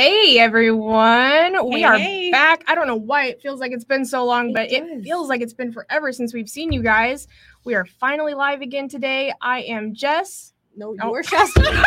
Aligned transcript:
Hey 0.00 0.38
everyone, 0.38 1.68
we 1.68 1.82
are 1.82 1.98
hey. 1.98 2.30
back. 2.30 2.62
I 2.68 2.76
don't 2.76 2.86
know 2.86 2.94
why 2.94 3.24
it 3.24 3.42
feels 3.42 3.58
like 3.58 3.72
it's 3.72 3.84
been 3.84 4.04
so 4.04 4.24
long, 4.24 4.50
It 4.50 4.54
but 4.54 4.70
it 4.70 5.02
feels 5.02 5.28
like 5.28 5.40
it's 5.40 5.52
been 5.52 5.72
forever 5.72 6.12
since 6.12 6.32
we've 6.32 6.48
seen 6.48 6.70
you 6.72 6.84
guys. 6.84 7.26
We 7.64 7.74
are 7.74 7.84
finally 7.84 8.32
live 8.34 8.60
again 8.60 8.88
today. 8.88 9.32
I 9.42 9.62
am 9.62 9.96
Jess. 9.96 10.52
No, 10.76 10.94
Oh. 11.02 11.12
you're 11.12 11.22
Shasta. 11.24 11.82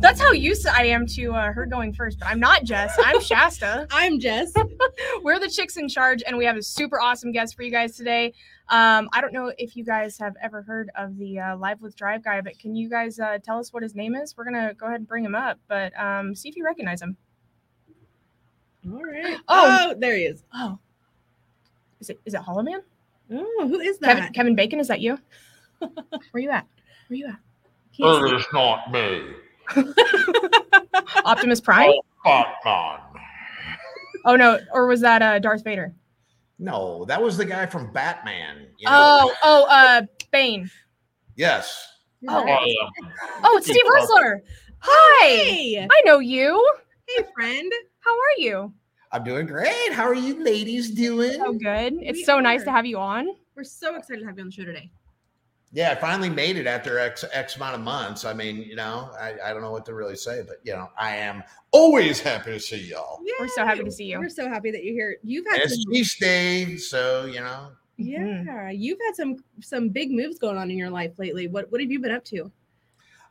That's 0.00 0.18
how 0.22 0.32
used 0.32 0.66
I 0.66 0.84
am 0.86 1.06
to 1.08 1.34
uh, 1.34 1.52
her 1.52 1.66
going 1.66 1.92
first, 1.92 2.18
but 2.18 2.28
I'm 2.28 2.40
not 2.40 2.64
Jess. 2.64 2.96
I'm 3.04 3.20
Shasta. 3.20 3.86
I'm 3.90 4.18
Jess. 4.18 4.50
We're 5.22 5.38
the 5.38 5.50
chicks 5.50 5.76
in 5.76 5.90
charge, 5.90 6.22
and 6.26 6.38
we 6.38 6.46
have 6.46 6.56
a 6.56 6.62
super 6.62 6.98
awesome 6.98 7.30
guest 7.30 7.56
for 7.56 7.62
you 7.62 7.70
guys 7.70 7.94
today. 7.94 8.32
Um, 8.70 9.10
I 9.12 9.20
don't 9.20 9.34
know 9.34 9.52
if 9.58 9.76
you 9.76 9.84
guys 9.84 10.16
have 10.16 10.32
ever 10.42 10.62
heard 10.62 10.90
of 10.96 11.18
the 11.18 11.40
uh, 11.40 11.56
Live 11.58 11.82
with 11.82 11.94
Drive 11.94 12.24
guy, 12.24 12.40
but 12.40 12.58
can 12.58 12.74
you 12.74 12.88
guys 12.88 13.20
uh, 13.20 13.36
tell 13.44 13.58
us 13.58 13.70
what 13.70 13.82
his 13.82 13.94
name 13.94 14.14
is? 14.14 14.34
We're 14.34 14.44
gonna 14.44 14.72
go 14.72 14.86
ahead 14.86 15.00
and 15.00 15.06
bring 15.06 15.26
him 15.26 15.34
up, 15.34 15.58
but 15.68 15.92
um, 16.00 16.34
see 16.34 16.48
if 16.48 16.56
you 16.56 16.64
recognize 16.64 17.02
him. 17.02 17.18
All 18.92 19.02
right. 19.02 19.38
Oh. 19.48 19.78
Oh, 19.90 19.94
there 19.98 20.16
he 20.16 20.24
is. 20.24 20.42
Oh, 20.54 20.78
is 22.00 22.10
it 22.10 22.20
is 22.24 22.34
it 22.34 22.40
Hollow 22.40 22.62
Man? 22.62 22.80
Oh, 23.32 23.66
who 23.68 23.80
is 23.80 23.98
that? 23.98 24.16
Kevin, 24.16 24.32
Kevin 24.32 24.54
Bacon, 24.54 24.80
is 24.80 24.88
that 24.88 25.00
you? 25.00 25.18
Where 25.78 26.42
you 26.42 26.50
at? 26.50 26.66
Where 27.08 27.16
you 27.16 27.26
at? 27.26 27.38
He's- 27.90 28.22
It 28.32 28.34
is 28.34 28.46
not 28.52 28.90
me, 28.92 29.22
Optimus 31.24 31.60
Prime? 31.60 31.92
Batman. 32.24 33.00
Oh 34.26 34.36
no, 34.36 34.58
or 34.72 34.86
was 34.86 35.00
that 35.02 35.22
uh, 35.22 35.38
Darth 35.38 35.64
Vader? 35.64 35.94
No, 36.58 37.04
that 37.06 37.20
was 37.20 37.36
the 37.36 37.44
guy 37.44 37.66
from 37.66 37.92
Batman. 37.92 38.66
You 38.78 38.86
know? 38.88 38.92
Oh, 38.94 39.34
oh, 39.42 39.64
uh, 39.68 40.02
Bane. 40.30 40.70
yes. 41.36 41.88
Oh. 42.28 42.42
I 42.42 42.52
am. 42.52 43.12
Oh, 43.42 43.56
it's 43.58 43.66
Steve 43.66 43.84
Roessler. 43.84 44.40
Hi, 44.78 45.26
Hey, 45.28 45.78
I 45.90 46.02
know 46.06 46.20
you. 46.20 46.72
hey, 47.08 47.22
friend. 47.34 47.70
How 48.04 48.10
are 48.10 48.38
you? 48.38 48.72
I'm 49.12 49.24
doing 49.24 49.46
great. 49.46 49.92
How 49.92 50.04
are 50.04 50.14
you 50.14 50.44
ladies 50.44 50.90
doing? 50.90 51.34
So 51.34 51.52
good. 51.54 51.94
It's 52.00 52.18
We 52.18 52.24
so 52.24 52.38
nice 52.38 52.62
to 52.64 52.70
have 52.70 52.84
you 52.84 52.98
on. 52.98 53.28
We're 53.56 53.64
so 53.64 53.96
excited 53.96 54.20
to 54.20 54.26
have 54.26 54.36
you 54.36 54.42
on 54.42 54.48
the 54.48 54.52
show 54.52 54.64
today. 54.64 54.90
Yeah, 55.72 55.92
I 55.92 55.94
finally 55.94 56.28
made 56.28 56.56
it 56.56 56.66
after 56.66 56.98
X 56.98 57.24
X 57.32 57.56
amount 57.56 57.76
of 57.76 57.80
months. 57.80 58.24
I 58.24 58.34
mean, 58.34 58.58
you 58.58 58.76
know, 58.76 59.10
I, 59.18 59.34
I 59.44 59.52
don't 59.52 59.62
know 59.62 59.72
what 59.72 59.86
to 59.86 59.94
really 59.94 60.16
say, 60.16 60.42
but 60.46 60.58
you 60.64 60.72
know, 60.72 60.90
I 60.98 61.16
am 61.16 61.42
always 61.70 62.20
happy 62.20 62.52
to 62.52 62.60
see 62.60 62.76
y'all. 62.76 63.20
We're 63.40 63.48
so 63.48 63.64
happy 63.64 63.84
to 63.84 63.90
see 63.90 64.04
you. 64.04 64.18
We're 64.18 64.28
so 64.28 64.48
happy 64.48 64.70
that 64.70 64.84
you're 64.84 64.94
here. 64.94 65.16
You've 65.22 65.46
had 65.46 65.54
And 65.54 65.64
it's 65.64 65.82
some, 65.82 65.92
feast 65.92 66.20
day, 66.20 66.76
so 66.76 67.24
you 67.24 67.40
know, 67.40 67.70
yeah, 67.96 68.18
mm-hmm. 68.18 68.70
you've 68.80 68.98
had 69.06 69.16
some 69.16 69.36
some 69.60 69.88
big 69.88 70.10
moves 70.12 70.38
going 70.38 70.58
on 70.58 70.70
in 70.70 70.76
your 70.76 70.90
life 70.90 71.18
lately. 71.18 71.48
What 71.48 71.72
what 71.72 71.80
have 71.80 71.90
you 71.90 72.00
been 72.00 72.12
up 72.12 72.24
to? 72.26 72.52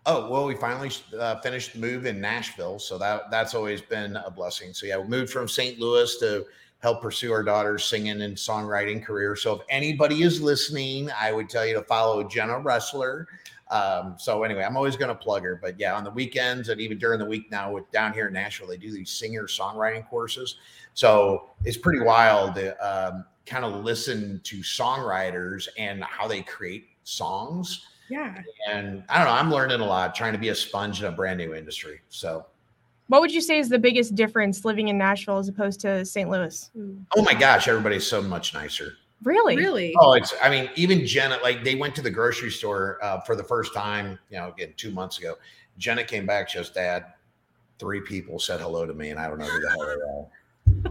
Oh 0.05 0.29
well, 0.29 0.45
we 0.45 0.55
finally 0.55 0.91
uh, 1.17 1.39
finished 1.39 1.73
the 1.73 1.79
move 1.79 2.05
in 2.05 2.19
Nashville, 2.19 2.77
so 2.77 2.97
that 2.97 3.31
that's 3.31 3.53
always 3.53 3.81
been 3.81 4.17
a 4.17 4.29
blessing. 4.29 4.73
So 4.73 4.85
yeah, 4.85 4.97
we 4.97 5.07
moved 5.07 5.31
from 5.31 5.47
St. 5.47 5.79
Louis 5.79 6.17
to 6.19 6.45
help 6.79 7.01
pursue 7.01 7.31
our 7.31 7.43
daughter's 7.43 7.85
singing 7.85 8.21
and 8.21 8.35
songwriting 8.35 9.03
career. 9.03 9.37
So 9.37 9.53
if 9.53 9.61
anybody 9.69 10.23
is 10.23 10.41
listening, 10.41 11.09
I 11.17 11.31
would 11.31 11.49
tell 11.49 11.65
you 11.65 11.73
to 11.75 11.83
follow 11.83 12.27
Jenna 12.27 12.59
Roessler. 12.59 13.25
Um, 13.71 14.15
so 14.19 14.43
anyway, 14.43 14.63
I'm 14.63 14.75
always 14.75 14.97
going 14.97 15.07
to 15.07 15.15
plug 15.15 15.43
her, 15.43 15.57
but 15.61 15.79
yeah, 15.79 15.95
on 15.95 16.03
the 16.03 16.11
weekends 16.11 16.67
and 16.67 16.81
even 16.81 16.97
during 16.97 17.19
the 17.19 17.25
week 17.25 17.49
now, 17.49 17.71
with 17.71 17.89
down 17.91 18.11
here 18.11 18.27
in 18.27 18.33
Nashville, 18.33 18.67
they 18.67 18.75
do 18.75 18.91
these 18.91 19.09
singer 19.09 19.47
songwriting 19.47 20.07
courses. 20.09 20.57
So 20.93 21.51
it's 21.63 21.77
pretty 21.77 22.01
wild 22.01 22.55
to 22.55 22.75
um, 22.85 23.23
kind 23.45 23.63
of 23.63 23.85
listen 23.85 24.41
to 24.43 24.57
songwriters 24.57 25.69
and 25.77 26.03
how 26.03 26.27
they 26.27 26.41
create 26.41 26.89
songs 27.05 27.87
Yeah. 28.09 28.41
and 28.69 29.03
I 29.09 29.17
don't 29.17 29.27
know. 29.27 29.33
I'm 29.33 29.51
learning 29.51 29.79
a 29.79 29.85
lot, 29.85 30.13
trying 30.13 30.33
to 30.33 30.39
be 30.39 30.49
a 30.49 30.55
sponge 30.55 31.01
in 31.01 31.07
a 31.07 31.11
brand 31.11 31.37
new 31.37 31.53
industry. 31.53 32.01
So, 32.09 32.45
What 33.07 33.21
would 33.21 33.31
you 33.31 33.41
say 33.41 33.59
is 33.59 33.69
the 33.69 33.79
biggest 33.79 34.15
difference 34.15 34.65
living 34.65 34.89
in 34.89 34.97
Nashville 34.97 35.37
as 35.37 35.47
opposed 35.47 35.79
to 35.81 36.05
St. 36.05 36.29
Louis? 36.29 36.69
oh 37.15 37.21
my 37.23 37.33
gosh, 37.33 37.67
everybody's 37.67 38.05
so 38.05 38.21
much 38.21 38.53
nicer. 38.53 38.93
Really? 39.23 39.55
Really? 39.55 39.93
Oh, 39.99 40.13
it's. 40.13 40.33
I 40.41 40.49
mean, 40.49 40.69
even 40.75 41.05
Jenna, 41.05 41.37
like 41.41 41.63
they 41.63 41.75
went 41.75 41.95
to 41.95 42.01
the 42.01 42.11
grocery 42.11 42.51
store 42.51 42.99
uh, 43.01 43.21
for 43.21 43.35
the 43.37 43.43
first 43.43 43.73
time. 43.73 44.19
You 44.29 44.37
know, 44.37 44.49
again, 44.49 44.73
two 44.75 44.91
months 44.91 45.17
ago. 45.17 45.35
Jenna 45.77 46.03
came 46.03 46.25
back. 46.25 46.49
She 46.49 46.57
goes, 46.57 46.69
"Dad, 46.69 47.05
three 47.79 48.01
people 48.01 48.37
said 48.37 48.59
hello 48.59 48.85
to 48.85 48.93
me, 48.93 49.11
and 49.11 49.19
I 49.19 49.29
don't 49.29 49.39
know 49.39 49.45
who 49.45 49.61
the 49.61 49.69
hell 49.69 49.85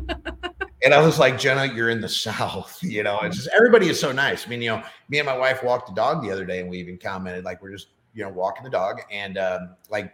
they 0.09 0.15
are." 0.15 0.52
and 0.85 0.93
I 0.95 1.01
was 1.05 1.19
like, 1.19 1.39
"Jenna, 1.39 1.67
you're 1.73 1.91
in 1.91 2.01
the 2.01 2.09
South. 2.09 2.79
You 2.83 3.03
know, 3.03 3.19
it's 3.21 3.37
just 3.37 3.49
everybody 3.57 3.89
is 3.89 3.99
so 4.01 4.13
nice. 4.13 4.47
I 4.47 4.51
mean, 4.51 4.63
you 4.63 4.71
know, 4.71 4.83
me 5.09 5.19
and 5.19 5.27
my 5.27 5.37
wife 5.37 5.63
walked 5.63 5.89
the 5.89 5.95
dog 5.95 6.23
the 6.23 6.31
other 6.31 6.45
day, 6.45 6.61
and 6.61 6.69
we 6.71 6.79
even 6.79 6.99
commented 6.99 7.45
like 7.45 7.63
we're 7.63 7.73
just 7.73 7.89
you 8.15 8.23
know 8.25 8.31
walking 8.31 8.65
the 8.65 8.71
dog, 8.71 9.01
and 9.11 9.39
um, 9.39 9.77
like 9.91 10.13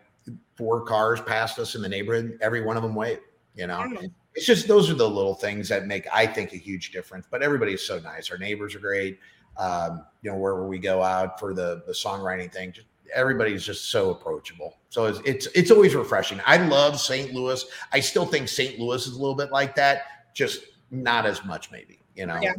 four 0.57 0.83
cars 0.85 1.21
passed 1.21 1.59
us 1.59 1.75
in 1.75 1.83
the 1.83 1.89
neighborhood. 1.89 2.39
Every 2.41 2.61
one 2.63 2.77
of 2.77 2.83
them 2.83 2.95
waved. 2.95 3.23
You 3.55 3.67
know, 3.67 3.79
Wow. 3.79 4.03
it's 4.35 4.47
just 4.47 4.69
those 4.69 4.89
are 4.91 4.95
the 4.95 5.09
little 5.09 5.35
things 5.35 5.69
that 5.69 5.87
make 5.87 6.07
I 6.13 6.27
think 6.27 6.53
a 6.53 6.57
huge 6.57 6.93
difference. 6.93 7.27
But 7.31 7.43
everybody 7.43 7.73
is 7.73 7.85
so 7.87 7.99
nice. 7.99 8.31
Our 8.31 8.39
neighbors 8.39 8.75
are 8.75 8.79
great. 8.81 9.19
Um, 9.57 10.05
you 10.23 10.31
know, 10.31 10.37
wherever 10.37 10.67
we 10.69 10.79
go 10.79 11.03
out 11.03 11.41
for 11.41 11.55
the 11.55 11.83
the 11.87 11.93
songwriting 11.93 12.53
thing, 12.53 12.71
just 12.73 12.87
everybody's 13.15 13.65
just 13.65 13.91
so 13.91 14.11
approachable. 14.11 14.77
So 14.91 15.07
it's 15.07 15.21
it's 15.25 15.47
it's 15.55 15.71
always 15.73 15.95
refreshing. 15.97 16.41
I 16.47 16.59
love 16.59 17.01
St. 17.01 17.33
Louis. 17.35 17.65
I 17.93 17.99
still 18.01 18.27
think 18.27 18.49
St. 18.49 18.79
Louis 18.79 19.07
is 19.07 19.15
a 19.15 19.19
little 19.19 19.35
bit 19.35 19.51
like 19.51 19.75
that, 19.75 20.03
just 20.35 20.65
not 20.91 21.27
as 21.27 21.45
much, 21.45 21.71
maybe. 21.71 22.01
You 22.15 22.27
know, 22.27 22.39
Yeah. 22.43 22.55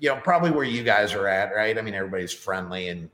you 0.00 0.08
know, 0.10 0.16
probably 0.16 0.50
where 0.50 0.64
you 0.64 0.82
guys 0.84 1.12
are 1.14 1.26
at, 1.28 1.54
right? 1.54 1.76
I 1.78 1.82
mean, 1.82 1.94
everybody's 1.94 2.32
friendly 2.32 2.88
and 2.88 3.08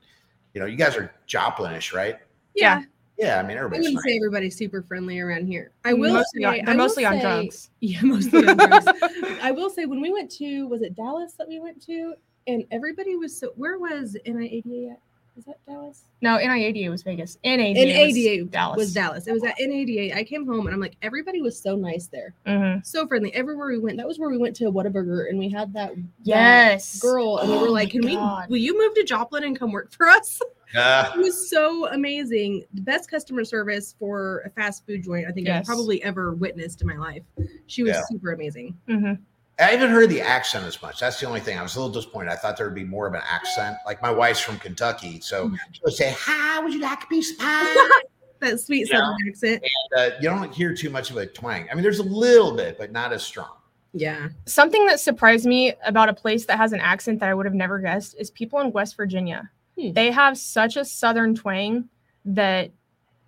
you 0.53 0.59
know, 0.61 0.65
you 0.65 0.77
guys 0.77 0.97
are 0.97 1.13
Joplinish, 1.27 1.93
right? 1.93 2.17
Yeah. 2.55 2.83
Yeah, 3.17 3.37
I 3.39 3.41
mean, 3.43 3.57
I 3.57 3.59
everybody's 3.59 3.85
wouldn't 3.87 4.03
say 4.03 4.15
everybody's 4.15 4.55
super 4.55 4.81
friendly 4.81 5.19
around 5.19 5.45
here. 5.45 5.71
I 5.83 5.93
will 5.93 6.13
mostly 6.13 6.41
say 6.41 6.47
on, 6.47 6.53
I 6.53 6.57
they're 6.63 6.73
will 6.75 6.77
mostly 6.83 7.05
on 7.05 7.13
say- 7.15 7.21
drugs. 7.21 7.69
Yeah, 7.81 8.01
mostly 8.03 8.47
on 8.47 8.57
drugs. 8.57 8.85
I 9.41 9.51
will 9.51 9.69
say 9.69 9.85
when 9.85 10.01
we 10.01 10.11
went 10.11 10.31
to 10.37 10.67
was 10.67 10.81
it 10.81 10.95
Dallas 10.95 11.33
that 11.33 11.47
we 11.47 11.59
went 11.59 11.85
to, 11.85 12.13
and 12.47 12.63
everybody 12.71 13.15
was 13.17 13.37
so. 13.37 13.51
Where 13.55 13.77
was 13.77 14.15
NIADA 14.25 14.91
at? 14.93 14.99
Was 15.39 15.45
that 15.45 15.65
Dallas? 15.65 16.03
No, 16.21 16.37
NIADA 16.37 16.89
was 16.89 17.01
Vegas. 17.01 17.37
NADA, 17.45 17.73
NADA 17.73 18.41
was 18.43 18.49
Dallas. 18.51 18.77
was 18.77 18.93
Dallas. 18.93 19.25
It 19.27 19.31
was 19.31 19.43
at 19.45 19.55
NADA. 19.57 20.13
I 20.17 20.25
came 20.25 20.45
home 20.45 20.65
and 20.65 20.73
I'm 20.73 20.81
like, 20.81 20.97
everybody 21.01 21.41
was 21.41 21.57
so 21.57 21.77
nice 21.77 22.07
there, 22.07 22.33
Mhm. 22.45 22.85
so 22.85 23.07
friendly. 23.07 23.33
Everywhere 23.33 23.67
we 23.69 23.79
went, 23.79 23.95
that 23.99 24.05
was 24.07 24.19
where 24.19 24.29
we 24.29 24.37
went 24.37 24.53
to 24.57 24.65
Whataburger, 24.65 25.29
and 25.29 25.39
we 25.39 25.47
had 25.47 25.71
that 25.75 25.95
that 25.95 26.03
Yes. 26.25 26.99
girl, 26.99 27.37
and 27.37 27.49
we 27.49 27.55
Oh 27.57 27.61
were 27.61 27.69
like, 27.69 27.91
"Can 27.91 28.01
God. 28.01 28.49
we? 28.49 28.53
Will 28.53 28.61
you 28.65 28.77
move 28.77 28.93
to 28.95 29.03
Joplin 29.05 29.45
and 29.45 29.57
come 29.57 29.71
work 29.71 29.93
for 29.93 30.07
us?" 30.09 30.41
Uh, 30.75 31.09
It 31.15 31.19
was 31.19 31.49
so 31.49 31.87
amazing. 31.87 32.65
The 32.73 32.81
best 32.81 33.09
customer 33.09 33.45
service 33.45 33.95
for 33.97 34.39
a 34.45 34.49
fast 34.49 34.85
food 34.85 35.01
joint 35.03 35.25
I 35.25 35.31
think 35.31 35.47
Yes. 35.47 35.61
I've 35.61 35.65
probably 35.65 36.03
ever 36.03 36.33
witnessed 36.33 36.81
in 36.81 36.87
my 36.87 36.97
life. 36.97 37.23
She 37.67 37.83
was 37.83 37.93
Yeah. 37.93 38.01
super 38.09 38.33
amazing. 38.33 38.77
Mhm. 38.89 39.19
I 39.59 39.71
haven't 39.71 39.91
heard 39.91 40.09
the 40.09 40.21
accent 40.21 40.65
as 40.65 40.81
much. 40.81 40.99
That's 40.99 41.19
the 41.19 41.25
only 41.27 41.39
thing. 41.41 41.57
I 41.57 41.61
was 41.61 41.75
a 41.75 41.79
little 41.81 41.93
disappointed. 41.93 42.31
I 42.31 42.35
thought 42.35 42.55
there 42.57 42.65
would 42.65 42.75
be 42.75 42.85
more 42.85 43.07
of 43.07 43.13
an 43.13 43.21
accent. 43.29 43.75
Like 43.85 44.01
my 44.01 44.11
wife's 44.11 44.39
from 44.39 44.57
Kentucky, 44.57 45.19
so 45.19 45.51
she 45.73 45.81
would 45.83 45.93
say, 45.93 46.13
"Hi, 46.17 46.59
would 46.63 46.73
you 46.73 46.79
like 46.79 47.03
a 47.03 47.07
piece 47.07 47.31
of 47.31 47.39
pie?" 47.39 47.75
That 48.41 48.57
sweet 48.57 48.87
Yeah. 48.89 48.99
southern 48.99 49.15
accent. 49.27 49.63
uh, 49.97 50.11
you 50.21 50.29
don't 50.29 50.53
hear 50.53 50.73
too 50.73 50.89
much 50.89 51.11
of 51.11 51.17
a 51.17 51.25
twang. 51.25 51.67
I 51.69 51.73
mean, 51.75 51.83
there's 51.83 51.99
a 51.99 52.03
little 52.03 52.55
bit, 52.55 52.77
but 52.77 52.89
not 52.93 53.11
as 53.11 53.21
strong. 53.21 53.51
Yeah. 53.91 54.29
Something 54.45 54.85
that 54.85 55.01
surprised 55.01 55.45
me 55.45 55.73
about 55.85 56.07
a 56.07 56.13
place 56.13 56.45
that 56.45 56.55
has 56.57 56.71
an 56.71 56.79
accent 56.79 57.19
that 57.19 57.27
I 57.27 57.33
would 57.33 57.45
have 57.45 57.53
never 57.53 57.79
guessed 57.79 58.15
is 58.17 58.31
people 58.31 58.61
in 58.61 58.71
West 58.71 58.95
Virginia. 58.95 59.49
Hmm. 59.77 59.91
They 59.91 60.09
have 60.11 60.37
such 60.37 60.77
a 60.77 60.85
southern 60.85 61.35
twang 61.35 61.89
that 62.23 62.71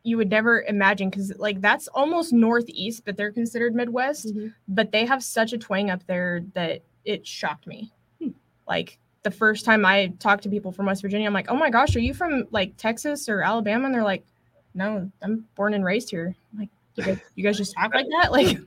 you 0.03 0.17
would 0.17 0.29
never 0.29 0.63
imagine 0.63 1.09
because 1.09 1.34
like 1.38 1.62
that's 1.62 1.88
almost 1.89 2.34
northeast, 2.34 3.03
but 3.06 3.18
they're 3.18 3.31
considered 3.31 3.75
Midwest. 3.75 4.33
Mhm. 4.36 4.53
But 4.68 4.92
they 4.92 5.06
have 5.06 5.24
such 5.24 5.53
a 5.53 5.57
twang 5.57 5.89
up 5.89 6.06
there 6.07 6.42
that 6.53 6.81
it 7.06 7.25
shocked 7.25 7.68
me. 7.68 7.92
Hmm. 8.21 8.30
Like 8.68 8.98
the 9.24 9.31
first 9.31 9.65
time 9.65 9.86
I 9.86 10.13
talked 10.19 10.44
to 10.44 10.50
people 10.50 10.71
from 10.71 10.88
West 10.88 11.01
Virginia, 11.01 11.27
I'm 11.27 11.33
like, 11.33 11.50
"Oh 11.50 11.56
my 11.56 11.69
gosh, 11.69 11.95
are 11.95 12.00
you 12.00 12.13
from 12.13 12.48
like 12.51 12.75
Texas 12.77 13.30
or 13.30 13.42
Alabama?" 13.42 13.86
And 13.86 13.94
they're 13.94 14.03
like, 14.03 14.25
"No, 14.74 15.12
I'm 15.21 15.45
born 15.56 15.74
and 15.74 15.86
raised 15.86 16.09
here." 16.09 16.36
I'm 16.53 16.59
like, 16.59 16.69
you 16.95 17.03
guys, 17.03 17.19
you 17.36 17.44
guys 17.44 17.57
just 17.57 17.75
talk 17.75 17.94
like 17.94 18.07
that, 18.21 18.31
like, 18.31 18.57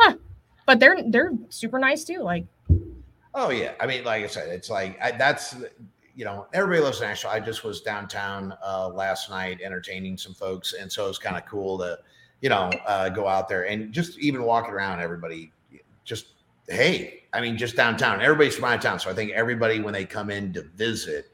huh? 0.00 0.14
But 0.66 0.80
they're 0.80 0.96
they're 1.06 1.32
super 1.48 1.78
nice 1.78 2.04
too. 2.04 2.18
Like, 2.18 2.46
Oh 3.34 3.50
yeah, 3.50 3.72
I 3.80 3.86
mean, 3.86 4.04
like 4.04 4.24
I 4.24 4.26
said, 4.26 4.48
it's 4.48 4.68
like 4.68 5.00
I, 5.00 5.12
that's 5.12 5.56
you 6.14 6.24
know 6.24 6.46
everybody 6.52 6.82
loves 6.82 7.00
Nashville. 7.00 7.30
I 7.30 7.40
just 7.40 7.64
was 7.64 7.80
downtown 7.80 8.54
uh, 8.64 8.88
last 8.88 9.30
night 9.30 9.60
entertaining 9.62 10.16
some 10.16 10.34
folks, 10.34 10.74
and 10.74 10.90
so 10.90 11.08
it's 11.08 11.18
kind 11.18 11.36
of 11.36 11.44
cool 11.46 11.78
to 11.78 11.98
you 12.40 12.48
know 12.48 12.70
uh, 12.86 13.08
go 13.08 13.26
out 13.26 13.48
there 13.48 13.66
and 13.68 13.92
just 13.92 14.18
even 14.18 14.42
walking 14.42 14.72
around. 14.72 15.00
Everybody 15.00 15.52
just 16.04 16.26
hey, 16.68 17.24
I 17.32 17.40
mean, 17.40 17.56
just 17.56 17.76
downtown. 17.76 18.20
Everybody's 18.20 18.56
from 18.56 18.64
out 18.64 18.76
of 18.76 18.80
town, 18.80 18.98
so 18.98 19.10
I 19.10 19.14
think 19.14 19.32
everybody 19.32 19.80
when 19.80 19.92
they 19.92 20.04
come 20.04 20.30
in 20.30 20.52
to 20.54 20.62
visit, 20.62 21.30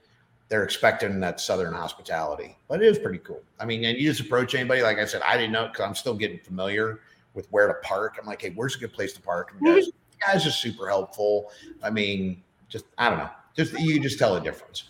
they're 0.49 0.65
expecting 0.65 1.21
that 1.21 1.41
southern 1.41 1.75
hospitality. 1.75 2.57
But 2.69 2.83
it 2.83 2.87
is 2.87 2.99
pretty 2.99 3.19
cool. 3.19 3.43
I 3.59 3.65
mean, 3.65 3.85
and 3.85 3.99
you 3.99 4.09
just 4.09 4.21
approach 4.21 4.55
anybody. 4.55 4.83
Like 4.83 4.99
I 4.99 5.05
said, 5.05 5.23
I 5.27 5.37
didn't 5.37 5.53
know 5.53 5.69
because 5.69 5.85
I'm 5.85 5.95
still 5.95 6.15
getting 6.15 6.39
familiar 6.39 7.01
with 7.35 7.47
where 7.51 7.69
to 7.69 7.75
park. 7.83 8.17
I'm 8.21 8.27
like, 8.27 8.43
hey, 8.43 8.53
where's 8.55 8.77
a 8.77 8.79
good 8.79 8.93
place 8.93 9.13
to 9.15 9.21
park? 9.21 9.53
And 9.53 9.67
guys, 9.67 9.91
guys 10.27 10.47
are 10.47 10.51
super 10.51 10.89
helpful. 10.89 11.51
I 11.83 11.91
mean, 11.91 12.43
just 12.69 12.87
I 12.97 13.09
don't 13.09 13.19
know. 13.19 13.31
Just 13.59 13.79
you 13.81 13.99
just 13.99 14.19
tell 14.21 14.37
a 14.37 14.41
difference. 14.41 14.85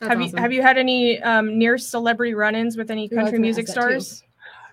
That's 0.00 0.10
have 0.10 0.20
awesome. 0.20 0.36
you 0.36 0.42
have 0.42 0.52
you 0.52 0.60
had 0.62 0.76
any 0.76 1.22
um, 1.22 1.56
near 1.56 1.78
celebrity 1.78 2.34
run-ins 2.34 2.76
with 2.76 2.90
any 2.90 3.08
Yeah, 3.10 3.20
I 3.20 3.22
was 3.22 3.30
country 3.30 3.38
gonna 3.38 3.42
music 3.42 3.68
ask 3.68 3.74
too. 3.76 3.80
stars? 3.80 4.22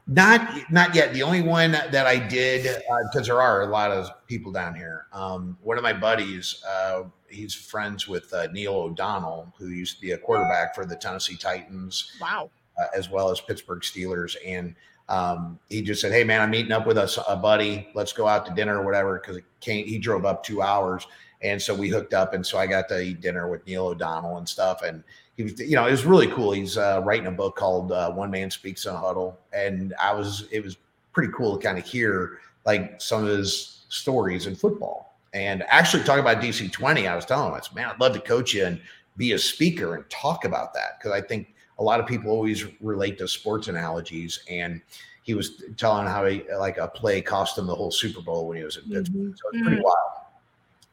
Not 0.08 0.72
not 0.72 0.96
yet. 0.96 1.14
The 1.14 1.22
only 1.22 1.44
one 1.44 1.74
that 1.74 2.08
I 2.08 2.18
did 2.18 2.82
because 3.12 3.28
there 3.28 3.40
are 3.40 3.62
a 3.62 3.68
lot 3.68 3.92
of 3.92 4.10
people 4.26 4.52
down 4.52 4.74
here. 4.74 5.06
Um, 5.14 5.56
one 5.62 5.78
of 5.78 5.84
my 5.84 5.94
buddies, 5.94 6.64
uh, 6.68 7.04
he's 7.30 7.54
friends 7.54 8.08
with 8.08 8.34
uh, 8.34 8.48
Neil 8.52 8.74
O'Donnell, 8.74 9.54
who 9.60 9.68
used 9.68 9.98
to 9.98 10.02
be 10.02 10.12
a 10.14 10.18
quarterback 10.18 10.74
for 10.74 10.84
the 10.88 10.96
Tennessee 10.96 11.36
Titans, 11.38 12.14
Wow. 12.20 12.50
uh, 12.82 12.88
as 12.98 13.12
well 13.12 13.30
as 13.30 13.40
Pittsburgh 13.40 13.82
Steelers. 13.82 14.36
And 14.44 14.74
um, 15.10 15.60
he 15.70 15.84
just 15.84 16.02
said, 16.02 16.12
"Hey 16.12 16.24
man, 16.24 16.42
I'm 16.42 16.50
meeting 16.50 16.72
up 16.72 16.88
with 16.88 16.98
us 16.98 17.20
a 17.28 17.36
buddy. 17.36 17.90
Let's 17.94 18.12
go 18.12 18.28
out 18.28 18.48
to 18.48 18.54
dinner 18.56 18.80
or 18.80 18.84
whatever." 18.86 19.20
Because 19.24 19.40
he 19.62 20.00
drove 20.00 20.26
up 20.26 20.44
two 20.44 20.64
hours, 20.64 21.06
and 21.42 21.62
so 21.62 21.74
we 21.74 21.90
hooked 21.90 22.14
up, 22.14 22.34
and 22.34 22.46
so 22.46 22.58
I 22.58 22.68
got 22.68 22.90
to 22.90 23.02
eat 23.02 23.22
dinner 23.22 23.50
with 23.50 23.66
Neil 23.66 23.88
O'Donnell 23.88 24.38
and 24.38 24.48
stuff. 24.48 24.82
And 24.82 25.04
he 25.38 25.44
was, 25.44 25.60
you 25.60 25.76
know, 25.76 25.86
it 25.86 25.92
was 25.92 26.06
really 26.06 26.28
cool. 26.28 26.52
He's 26.52 26.78
uh, 26.78 27.02
writing 27.04 27.28
a 27.28 27.32
book 27.32 27.56
called 27.56 27.92
uh, 27.92 28.12
"One 28.12 28.32
Man 28.32 28.52
Speaks 28.52 28.86
in 28.86 28.94
a 28.94 28.98
Huddle," 28.98 29.40
and 29.54 29.94
I 30.02 30.14
was, 30.14 30.48
it 30.52 30.64
was 30.64 30.78
pretty 31.14 31.32
cool 31.36 31.58
to 31.58 31.64
kind 31.64 31.78
of 31.78 31.86
hear 31.86 32.40
like 32.66 33.02
some 33.02 33.24
of 33.24 33.30
his 33.30 33.86
stories 33.90 34.48
in 34.48 34.56
football. 34.56 35.18
And 35.34 35.64
actually, 35.68 36.04
talking 36.04 36.22
about 36.22 36.42
DC 36.42 36.72
20, 36.72 37.08
I 37.08 37.16
was 37.16 37.26
telling 37.26 37.50
him, 37.50 37.54
I 37.54 37.60
said, 37.62 37.76
man, 37.76 37.90
I'd 37.90 38.00
love 38.00 38.14
to 38.14 38.20
coach 38.20 38.54
you 38.54 38.66
and 38.66 38.82
be 39.18 39.34
a 39.34 39.40
speaker 39.40 39.96
and 39.96 40.10
talk 40.10 40.46
about 40.46 40.74
that 40.74 40.98
because 40.98 41.12
I 41.12 41.22
think 41.22 41.54
a 41.78 41.84
lot 41.84 42.00
of 42.00 42.08
people 42.08 42.32
always 42.32 42.66
relate 42.82 43.18
to 43.20 43.28
sports 43.28 43.68
analogies. 43.68 44.40
And 44.50 44.82
he 45.24 45.36
was 45.36 45.64
telling 45.78 46.08
how 46.08 46.26
he 46.26 46.44
like 46.58 46.78
a 46.78 46.88
play 46.88 47.22
cost 47.22 47.58
him 47.58 47.68
the 47.68 47.76
whole 47.76 47.92
Super 47.92 48.22
Bowl 48.22 48.48
when 48.48 48.58
he 48.58 48.64
was 48.64 48.78
in 48.78 48.84
Pittsburgh. 48.84 49.34
Mhm. 49.34 49.38
So 49.38 49.50
it's 49.54 49.62
pretty 49.62 49.82
wild. 49.82 50.19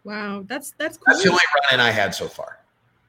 Wow, 0.07 0.45
that's 0.47 0.73
that's 0.79 0.97
cool. 0.97 1.07
That's 1.09 1.25
the 1.25 1.31
only 1.31 1.41
run 1.73 1.81
in 1.81 1.85
I 1.85 1.91
had 1.91 2.15
so 2.15 2.29
far. 2.29 2.61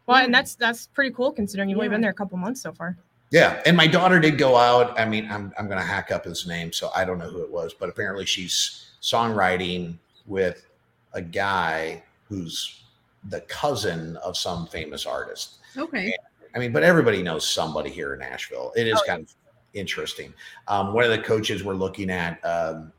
Well, 0.07 0.17
and 0.17 0.33
that's 0.33 0.55
that's 0.55 0.87
pretty 0.87 1.13
cool 1.13 1.31
considering 1.31 1.69
you've 1.69 1.77
only 1.77 1.89
been 1.89 2.01
there 2.01 2.09
a 2.09 2.13
couple 2.13 2.39
months 2.39 2.61
so 2.61 2.73
far. 2.73 2.97
Yeah, 3.29 3.61
and 3.67 3.77
my 3.77 3.85
daughter 3.85 4.19
did 4.19 4.39
go 4.39 4.55
out. 4.55 4.99
I 4.99 5.05
mean, 5.05 5.29
I'm 5.29 5.53
I'm 5.59 5.67
going 5.67 5.77
to 5.77 5.85
hack 5.85 6.11
up 6.11 6.25
his 6.25 6.47
name, 6.47 6.73
so 6.73 6.89
I 6.95 7.05
don't 7.05 7.19
know 7.19 7.29
who 7.29 7.43
it 7.43 7.51
was, 7.51 7.75
but 7.75 7.87
apparently 7.87 8.25
she's 8.25 8.93
songwriting 8.99 9.99
with 10.25 10.65
a 11.13 11.21
guy 11.21 12.01
who's 12.27 12.81
the 13.29 13.41
cousin 13.41 14.17
of 14.17 14.35
some 14.35 14.65
famous 14.65 15.05
artist. 15.05 15.57
okay. 15.77 16.15
I 16.55 16.59
mean, 16.59 16.71
but 16.71 16.81
everybody 16.81 17.21
knows 17.21 17.47
somebody 17.47 17.91
here 17.91 18.13
in 18.13 18.19
Nashville. 18.21 18.73
It 18.75 18.87
is 18.87 18.99
kind 19.05 19.21
of 19.21 19.35
interesting. 19.75 20.33
Um, 20.67 20.93
one 20.93 21.03
of 21.03 21.11
the 21.11 21.19
coaches 21.19 21.63
we're 21.63 21.75
looking 21.75 22.09
at, 22.09 22.43
um, 22.43 22.91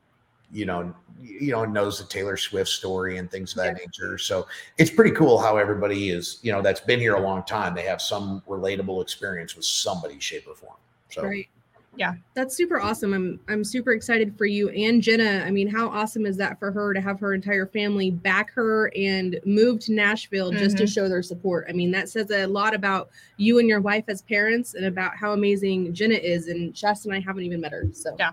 you 0.53 0.67
know, 0.67 0.95
you 1.21 1.53
know, 1.53 1.65
knows 1.65 1.99
the 1.99 2.07
Taylor 2.07 2.37
Swift 2.37 2.71
story 2.71 3.19
and 3.19 3.31
things 3.31 3.53
of 3.53 3.59
that 3.59 3.77
nature. 3.77 4.19
So 4.19 4.47
it's 4.79 4.91
pretty 4.91 5.11
cool 5.11 5.39
how 5.39 5.57
everybody 5.57 6.11
is, 6.11 6.39
you 6.43 6.53
know, 6.53 6.63
that's 6.63 6.81
been 6.81 7.01
here 7.01 7.17
a 7.17 7.21
long 7.21 7.43
time. 7.45 7.75
They 7.75 7.83
have 7.83 8.01
some 8.01 8.43
relatable 8.49 9.03
experience 9.03 9.57
with 9.57 9.65
somebody, 9.65 10.19
shape, 10.21 10.47
or 10.49 10.55
form. 10.55 10.77
So 11.11 11.25
Right. 11.25 11.49
Yeah. 11.97 12.15
That's 12.35 12.57
super 12.57 12.81
awesome. 12.81 13.13
I'm 13.13 13.41
I'm 13.49 13.65
super 13.65 13.93
excited 13.93 14.39
for 14.39 14.47
you 14.47 14.69
and 14.69 15.03
Jenna. 15.03 15.43
I 15.45 15.51
mean, 15.51 15.67
how 15.67 15.89
awesome 15.89 16.27
is 16.27 16.37
that 16.37 16.57
for 16.61 16.71
her 16.71 16.95
to 16.95 17.01
have 17.01 17.19
her 17.19 17.35
entire 17.35 17.67
family 17.67 18.13
back 18.13 18.53
her 18.53 18.93
and 18.97 19.41
move 19.45 19.81
to 19.81 19.93
Nashville 19.93 20.53
just 20.53 20.77
to 20.77 20.85
mm-hmm. 20.85 20.93
show 20.93 21.09
their 21.09 21.25
support? 21.25 21.67
I 21.69 21.73
mean, 21.73 21.91
that 21.91 22.09
says 22.09 22.31
a 22.31 22.47
lot 22.47 22.73
about 22.73 23.11
you 23.37 23.59
and 23.59 23.69
your 23.69 23.81
wife 23.81 24.05
as 24.07 24.23
parents 24.23 24.75
and 24.75 24.85
about 24.85 25.17
how 25.17 25.33
amazing 25.33 25.93
Jenna 25.93 26.15
is. 26.15 26.47
And 26.47 26.77
Shasta 26.77 27.09
and 27.09 27.17
I 27.17 27.21
haven't 27.21 27.43
even 27.43 27.61
met 27.61 27.73
her. 27.73 27.87
So 27.93 28.15
Yeah. 28.17 28.31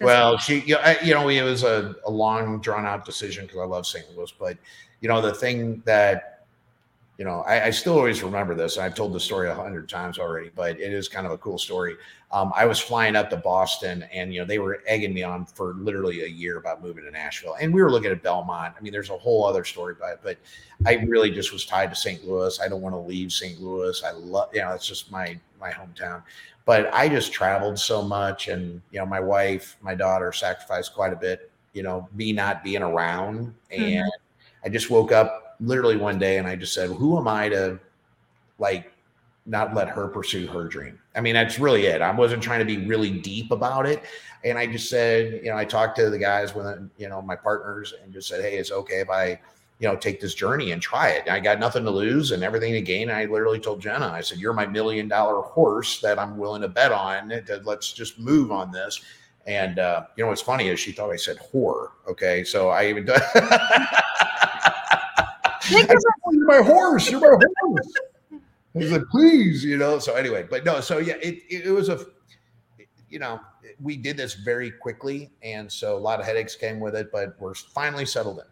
Well, 0.00 0.38
she, 0.38 0.60
you 0.60 0.74
know, 0.74 0.80
I, 0.80 0.98
you 1.00 1.14
know, 1.14 1.28
it 1.28 1.42
was 1.42 1.62
a, 1.62 1.94
a 2.04 2.10
long, 2.10 2.60
drawn 2.60 2.84
out 2.84 3.04
decision 3.04 3.46
because 3.46 3.60
I 3.60 3.64
love 3.64 3.86
St. 3.86 4.04
Louis. 4.16 4.32
But 4.38 4.58
you 5.00 5.08
know, 5.08 5.20
the 5.20 5.34
thing 5.34 5.82
that, 5.84 6.46
you 7.18 7.24
know, 7.24 7.40
I, 7.46 7.66
I 7.66 7.70
still 7.70 7.96
always 7.96 8.22
remember 8.22 8.54
this. 8.54 8.76
I've 8.76 8.94
told 8.94 9.12
the 9.12 9.20
story 9.20 9.48
a 9.48 9.54
hundred 9.54 9.88
times 9.88 10.18
already, 10.18 10.50
but 10.54 10.80
it 10.80 10.92
is 10.92 11.08
kind 11.08 11.26
of 11.26 11.32
a 11.32 11.38
cool 11.38 11.58
story. 11.58 11.96
Um, 12.34 12.52
I 12.54 12.66
was 12.66 12.78
flying 12.78 13.16
up 13.16 13.30
to 13.30 13.36
Boston, 13.36 14.04
and 14.12 14.34
you 14.34 14.40
know, 14.40 14.46
they 14.46 14.58
were 14.58 14.82
egging 14.86 15.14
me 15.14 15.22
on 15.22 15.46
for 15.46 15.74
literally 15.74 16.24
a 16.24 16.28
year 16.28 16.58
about 16.58 16.82
moving 16.82 17.04
to 17.04 17.10
Nashville, 17.10 17.56
and 17.60 17.72
we 17.72 17.80
were 17.82 17.90
looking 17.90 18.10
at 18.10 18.22
Belmont. 18.22 18.74
I 18.76 18.82
mean, 18.82 18.92
there's 18.92 19.10
a 19.10 19.16
whole 19.16 19.46
other 19.46 19.64
story 19.64 19.94
about 19.96 20.14
it, 20.14 20.20
but 20.22 20.36
I 20.84 20.96
really 21.06 21.30
just 21.30 21.52
was 21.52 21.64
tied 21.64 21.90
to 21.90 21.96
St. 21.96 22.26
Louis. 22.26 22.60
I 22.60 22.68
don't 22.68 22.82
want 22.82 22.94
to 22.94 22.98
leave 22.98 23.32
St. 23.32 23.60
Louis. 23.60 24.02
I 24.04 24.10
love, 24.10 24.50
you 24.52 24.60
know, 24.60 24.72
it's 24.72 24.86
just 24.86 25.10
my 25.10 25.38
my 25.60 25.70
hometown 25.70 26.22
but 26.64 26.92
I 26.94 27.08
just 27.08 27.32
traveled 27.32 27.78
so 27.78 28.02
much, 28.02 28.48
and 28.48 28.80
you 28.90 28.98
know, 28.98 29.06
my 29.06 29.20
wife, 29.20 29.76
my 29.82 29.94
daughter 29.94 30.32
sacrificed 30.32 30.94
quite 30.94 31.12
a 31.12 31.16
bit. 31.16 31.50
You 31.72 31.82
know, 31.82 32.08
me 32.14 32.32
not 32.32 32.64
being 32.64 32.82
around, 32.82 33.54
and 33.70 34.10
I 34.64 34.68
just 34.68 34.90
woke 34.90 35.12
up 35.12 35.56
literally 35.60 35.96
one 35.96 36.18
day, 36.18 36.38
and 36.38 36.46
I 36.46 36.56
just 36.56 36.72
said, 36.72 36.90
"Who 36.90 37.18
am 37.18 37.28
I 37.28 37.48
to 37.50 37.78
like 38.58 38.92
not 39.46 39.74
let 39.74 39.88
her 39.88 40.08
pursue 40.08 40.46
her 40.48 40.64
dream?" 40.64 40.98
I 41.14 41.20
mean, 41.20 41.34
that's 41.34 41.58
really 41.58 41.86
it. 41.86 42.02
I 42.02 42.10
wasn't 42.10 42.42
trying 42.42 42.60
to 42.60 42.64
be 42.64 42.86
really 42.86 43.10
deep 43.10 43.50
about 43.50 43.86
it, 43.86 44.02
and 44.44 44.58
I 44.58 44.66
just 44.66 44.88
said, 44.88 45.40
you 45.42 45.50
know, 45.50 45.56
I 45.56 45.64
talked 45.64 45.96
to 45.96 46.10
the 46.10 46.18
guys 46.18 46.54
with 46.54 46.66
you 46.98 47.08
know 47.08 47.22
my 47.22 47.36
partners, 47.36 47.94
and 48.02 48.12
just 48.12 48.28
said, 48.28 48.42
"Hey, 48.42 48.56
it's 48.56 48.70
okay 48.70 49.00
if 49.00 49.10
I." 49.10 49.40
you 49.80 49.88
know, 49.88 49.96
take 49.96 50.20
this 50.20 50.34
journey 50.34 50.70
and 50.70 50.80
try 50.80 51.08
it. 51.10 51.28
I 51.28 51.40
got 51.40 51.58
nothing 51.58 51.84
to 51.84 51.90
lose 51.90 52.30
and 52.30 52.44
everything 52.44 52.72
to 52.74 52.80
gain. 52.80 53.10
I 53.10 53.24
literally 53.24 53.58
told 53.58 53.80
Jenna, 53.80 54.06
I 54.06 54.20
said, 54.20 54.38
"You're 54.38 54.52
my 54.52 54.66
million 54.66 55.08
dollar 55.08 55.42
horse 55.42 56.00
that 56.00 56.18
I'm 56.18 56.38
willing 56.38 56.62
to 56.62 56.68
bet 56.68 56.92
on. 56.92 57.32
Let's 57.64 57.92
just 57.92 58.18
move 58.18 58.52
on 58.52 58.70
this." 58.70 59.00
And 59.46 59.78
uh, 59.78 60.06
you 60.16 60.24
know 60.24 60.28
what's 60.28 60.40
funny 60.40 60.68
is 60.68 60.80
she 60.80 60.92
thought 60.92 61.10
I 61.10 61.16
said 61.16 61.38
whore. 61.38 61.88
Okay, 62.08 62.44
so 62.44 62.68
I 62.68 62.86
even. 62.86 63.08
I 63.10 63.16
said, 65.60 65.88
"Oh, 65.90 66.32
"You're 66.32 66.46
my 66.46 66.62
horse. 66.62 67.10
You're 67.10 67.20
my 67.20 67.44
horse." 67.60 67.92
I 68.74 68.78
was 68.78 68.90
like, 68.90 69.06
"Please," 69.10 69.64
you 69.64 69.76
know. 69.76 69.98
So 69.98 70.14
anyway, 70.14 70.46
but 70.48 70.64
no. 70.64 70.80
So 70.80 70.98
yeah, 70.98 71.14
it 71.22 71.42
it, 71.48 71.66
it 71.66 71.70
was 71.70 71.88
a, 71.88 72.04
you 73.08 73.18
know, 73.18 73.40
we 73.80 73.96
did 73.96 74.16
this 74.16 74.34
very 74.34 74.70
quickly, 74.70 75.30
and 75.42 75.70
so 75.70 75.96
a 75.96 75.98
lot 75.98 76.18
of 76.18 76.26
headaches 76.26 76.56
came 76.56 76.80
with 76.80 76.96
it, 76.96 77.12
but 77.12 77.36
we're 77.40 77.54
finally 77.54 78.04
settled 78.04 78.38
in. 78.38 78.44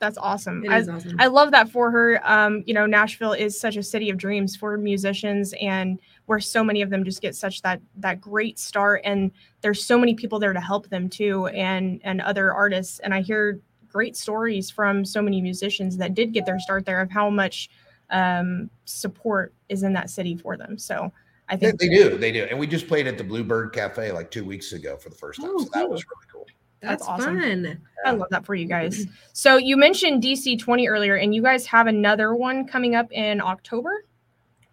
That's 0.00 0.18
awesome. 0.18 0.64
It 0.64 0.70
I, 0.70 0.78
is 0.78 0.88
awesome. 0.88 1.16
I 1.18 1.28
love 1.28 1.52
that 1.52 1.68
for 1.68 1.90
her. 1.90 2.20
Um, 2.24 2.64
you 2.66 2.74
know, 2.74 2.84
Nashville 2.84 3.32
is 3.32 3.58
such 3.58 3.76
a 3.76 3.82
city 3.82 4.10
of 4.10 4.18
dreams 4.18 4.56
for 4.56 4.76
musicians, 4.76 5.54
and 5.60 6.00
where 6.26 6.40
so 6.40 6.64
many 6.64 6.82
of 6.82 6.90
them 6.90 7.04
just 7.04 7.22
get 7.22 7.36
such 7.36 7.62
that 7.62 7.80
that 7.96 8.20
great 8.20 8.58
start, 8.58 9.02
and 9.04 9.30
there's 9.60 9.84
so 9.84 9.98
many 9.98 10.14
people 10.14 10.38
there 10.38 10.52
to 10.52 10.60
help 10.60 10.88
them 10.88 11.08
too, 11.08 11.46
and 11.46 12.00
and 12.02 12.20
other 12.20 12.52
artists. 12.52 12.98
And 12.98 13.14
I 13.14 13.20
hear 13.20 13.60
great 13.88 14.16
stories 14.16 14.68
from 14.70 15.04
so 15.04 15.22
many 15.22 15.40
musicians 15.40 15.96
that 15.96 16.14
did 16.14 16.32
get 16.32 16.44
their 16.44 16.58
start 16.58 16.84
there 16.84 17.00
of 17.00 17.10
how 17.12 17.30
much 17.30 17.70
um, 18.10 18.70
support 18.84 19.54
is 19.68 19.82
in 19.82 19.92
that 19.94 20.10
city 20.10 20.36
for 20.36 20.56
them. 20.56 20.78
So 20.78 21.12
I 21.48 21.56
They, 21.56 21.68
think 21.68 21.80
they 21.80 21.88
do, 21.88 22.16
they 22.16 22.32
do, 22.32 22.46
and 22.50 22.58
we 22.58 22.66
just 22.66 22.88
played 22.88 23.06
at 23.06 23.18
the 23.18 23.24
Bluebird 23.24 23.72
Cafe 23.72 24.12
like 24.12 24.30
two 24.30 24.44
weeks 24.44 24.72
ago 24.72 24.96
for 24.96 25.10
the 25.10 25.16
first 25.16 25.40
time. 25.40 25.50
Oh, 25.52 25.58
so 25.58 25.64
that 25.64 25.80
cool. 25.82 25.88
was 25.90 26.04
really 26.04 26.26
cool. 26.32 26.46
That's, 26.80 27.06
that's 27.06 27.08
awesome. 27.08 27.40
fun. 27.40 27.80
I 28.04 28.10
love 28.10 28.28
that 28.30 28.44
for 28.44 28.54
you 28.54 28.66
guys. 28.66 29.06
So 29.36 29.56
you 29.56 29.76
mentioned 29.76 30.22
DC 30.22 30.60
20 30.60 30.86
earlier, 30.86 31.16
and 31.16 31.34
you 31.34 31.42
guys 31.42 31.66
have 31.66 31.86
another 31.88 32.34
one 32.34 32.66
coming 32.66 32.94
up 32.94 33.10
in 33.10 33.40
October. 33.40 34.04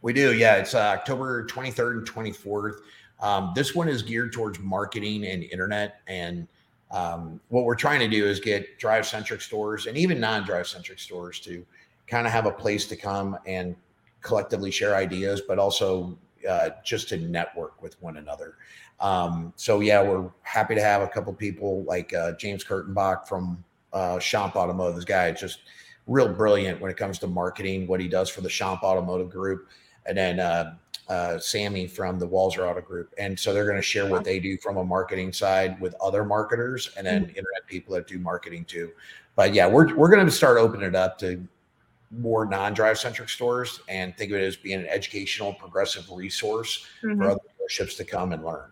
We 0.02 0.14
do, 0.14 0.34
yeah. 0.36 0.58
It's 0.58 0.76
uh, 0.76 0.80
October 0.80 1.46
23rd 1.46 1.92
and 2.00 2.08
24th. 2.08 2.76
Um, 3.22 3.52
this 3.56 3.76
one 3.76 3.88
is 3.88 4.02
geared 4.02 4.34
towards 4.34 4.60
marketing 4.60 5.26
and 5.26 5.44
internet. 5.44 6.02
And 6.08 6.48
um, 6.92 7.40
what 7.50 7.66
we're 7.66 7.76
trying 7.76 8.00
to 8.00 8.08
do 8.08 8.26
is 8.26 8.40
get 8.40 8.80
DriveCentric 8.80 9.42
stores 9.42 9.86
and 9.88 9.98
even 9.98 10.20
non 10.20 10.44
DriveCentric 10.44 11.00
stores 11.00 11.40
to 11.42 11.66
kind 12.12 12.28
of 12.28 12.34
have 12.34 12.46
a 12.46 12.52
place 12.52 12.86
to 12.86 12.96
come 12.98 13.38
and 13.48 13.76
collectively 14.22 14.70
share 14.70 14.96
ideas, 14.96 15.42
but 15.48 15.58
also 15.58 16.18
uh, 16.48 16.70
just 16.84 17.08
to 17.10 17.18
network 17.18 17.82
with 17.82 18.00
one 18.02 18.18
another. 18.18 18.56
Um, 19.00 19.54
so, 19.56 19.80
yeah, 19.80 20.04
we're 20.04 20.30
happy 20.44 20.76
to 20.76 20.82
have 20.82 21.02
a 21.02 21.08
couple 21.08 21.34
people 21.34 21.84
like 21.86 22.14
uh, 22.14 22.34
James 22.34 22.64
Kurtenbach 22.64 23.28
from 23.28 23.64
uh, 23.94 24.18
Schomp 24.18 24.56
Automotive. 24.56 24.96
This 24.98 25.06
guy 25.06 25.30
is 25.30 25.40
just 25.40 25.60
real 26.06 26.28
brilliant 26.28 26.82
when 26.82 26.92
it 26.92 26.98
comes 26.98 27.18
to 27.20 27.28
marketing, 27.28 27.88
what 27.88 28.02
he 28.02 28.10
does 28.10 28.30
for 28.30 28.42
the 28.42 28.50
Schomp 28.50 28.84
Automotive 28.84 29.30
Group 29.30 29.70
and 30.06 30.18
then 30.18 30.40
uh, 30.40 30.76
uh, 31.08 31.40
Sammy 31.40 31.88
from 31.88 32.20
the 32.20 32.28
Walser 32.28 32.70
Auto 32.70 32.82
Group. 32.82 33.14
And 33.18 33.40
so 33.40 33.54
they're 33.54 33.66
going 33.66 33.78
to 33.78 33.82
share 33.82 34.08
what 34.08 34.24
they 34.24 34.40
do 34.40 34.58
from 34.58 34.78
a 34.78 34.84
marketing 34.84 35.32
side 35.32 35.80
with 35.80 35.96
other 36.02 36.26
marketers 36.26 36.92
and 36.98 37.08
then 37.08 37.24
internet 37.30 37.66
people 37.68 37.96
that 37.96 38.08
do 38.08 38.20
marketing 38.20 38.66
too. 38.66 38.92
But 39.36 39.54
yeah, 39.54 39.68
we're, 39.68 39.96
we're 39.96 40.10
going 40.10 40.26
to 40.26 40.32
start 40.32 40.58
opening 40.58 40.88
it 40.88 40.96
up 40.96 41.18
to 41.20 41.48
more 42.12 42.46
non-DriveCentric 42.46 43.30
stores 43.30 43.80
and 43.88 44.16
think 44.18 44.32
of 44.32 44.38
it 44.38 44.44
as 44.44 44.56
being 44.56 44.80
an 44.80 44.88
educational 44.88 45.54
progressive 45.54 46.10
resource 46.12 46.86
Mhm. 47.04 47.18
for 47.18 47.32
other 47.32 47.40
dealerships 47.60 47.96
to 47.98 48.04
come 48.04 48.34
and 48.34 48.44
learn. 48.44 48.70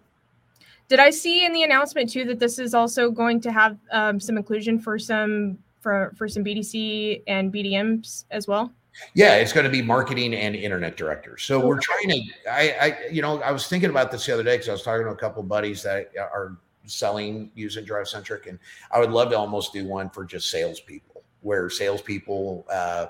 Did 0.89 0.99
I 0.99 1.09
see 1.09 1.45
in 1.45 1.53
the 1.53 1.63
announcement 1.63 2.09
too 2.09 2.25
that 2.25 2.39
this 2.39 2.59
is 2.59 2.73
also 2.73 3.11
going 3.11 3.39
to 3.41 3.51
have 3.51 3.77
um, 3.91 4.19
some 4.19 4.37
inclusion 4.37 4.79
for 4.79 4.97
some 4.97 5.57
for 5.81 6.11
for 6.17 6.27
some 6.27 6.43
BDC 6.43 7.23
and 7.27 7.53
BDMs 7.53 8.25
as 8.31 8.47
well? 8.47 8.73
Yeah, 9.13 9.35
it's 9.35 9.53
going 9.53 9.65
to 9.65 9.69
be 9.69 9.81
marketing 9.81 10.33
and 10.33 10.55
internet 10.55 10.97
directors. 10.97 11.43
So 11.43 11.65
we're 11.65 11.79
trying 11.79 12.09
to. 12.09 12.21
I, 12.51 12.69
I, 12.81 13.07
you 13.09 13.21
know, 13.21 13.39
I 13.41 13.51
was 13.51 13.67
thinking 13.67 13.89
about 13.91 14.11
this 14.11 14.25
the 14.25 14.33
other 14.33 14.43
day 14.43 14.55
because 14.55 14.67
I 14.67 14.73
was 14.73 14.81
talking 14.81 15.05
to 15.05 15.11
a 15.11 15.15
couple 15.15 15.41
of 15.41 15.47
buddies 15.47 15.83
that 15.83 16.11
are 16.17 16.57
selling 16.85 17.51
using 17.53 17.85
DriveCentric, 17.85 18.47
and 18.47 18.57
I 18.91 18.99
would 18.99 19.11
love 19.11 19.29
to 19.29 19.37
almost 19.37 19.71
do 19.73 19.85
one 19.85 20.09
for 20.09 20.25
just 20.25 20.49
salespeople, 20.49 21.18
where 21.41 21.69
salespeople. 21.69 22.65
Uh, 22.71 23.07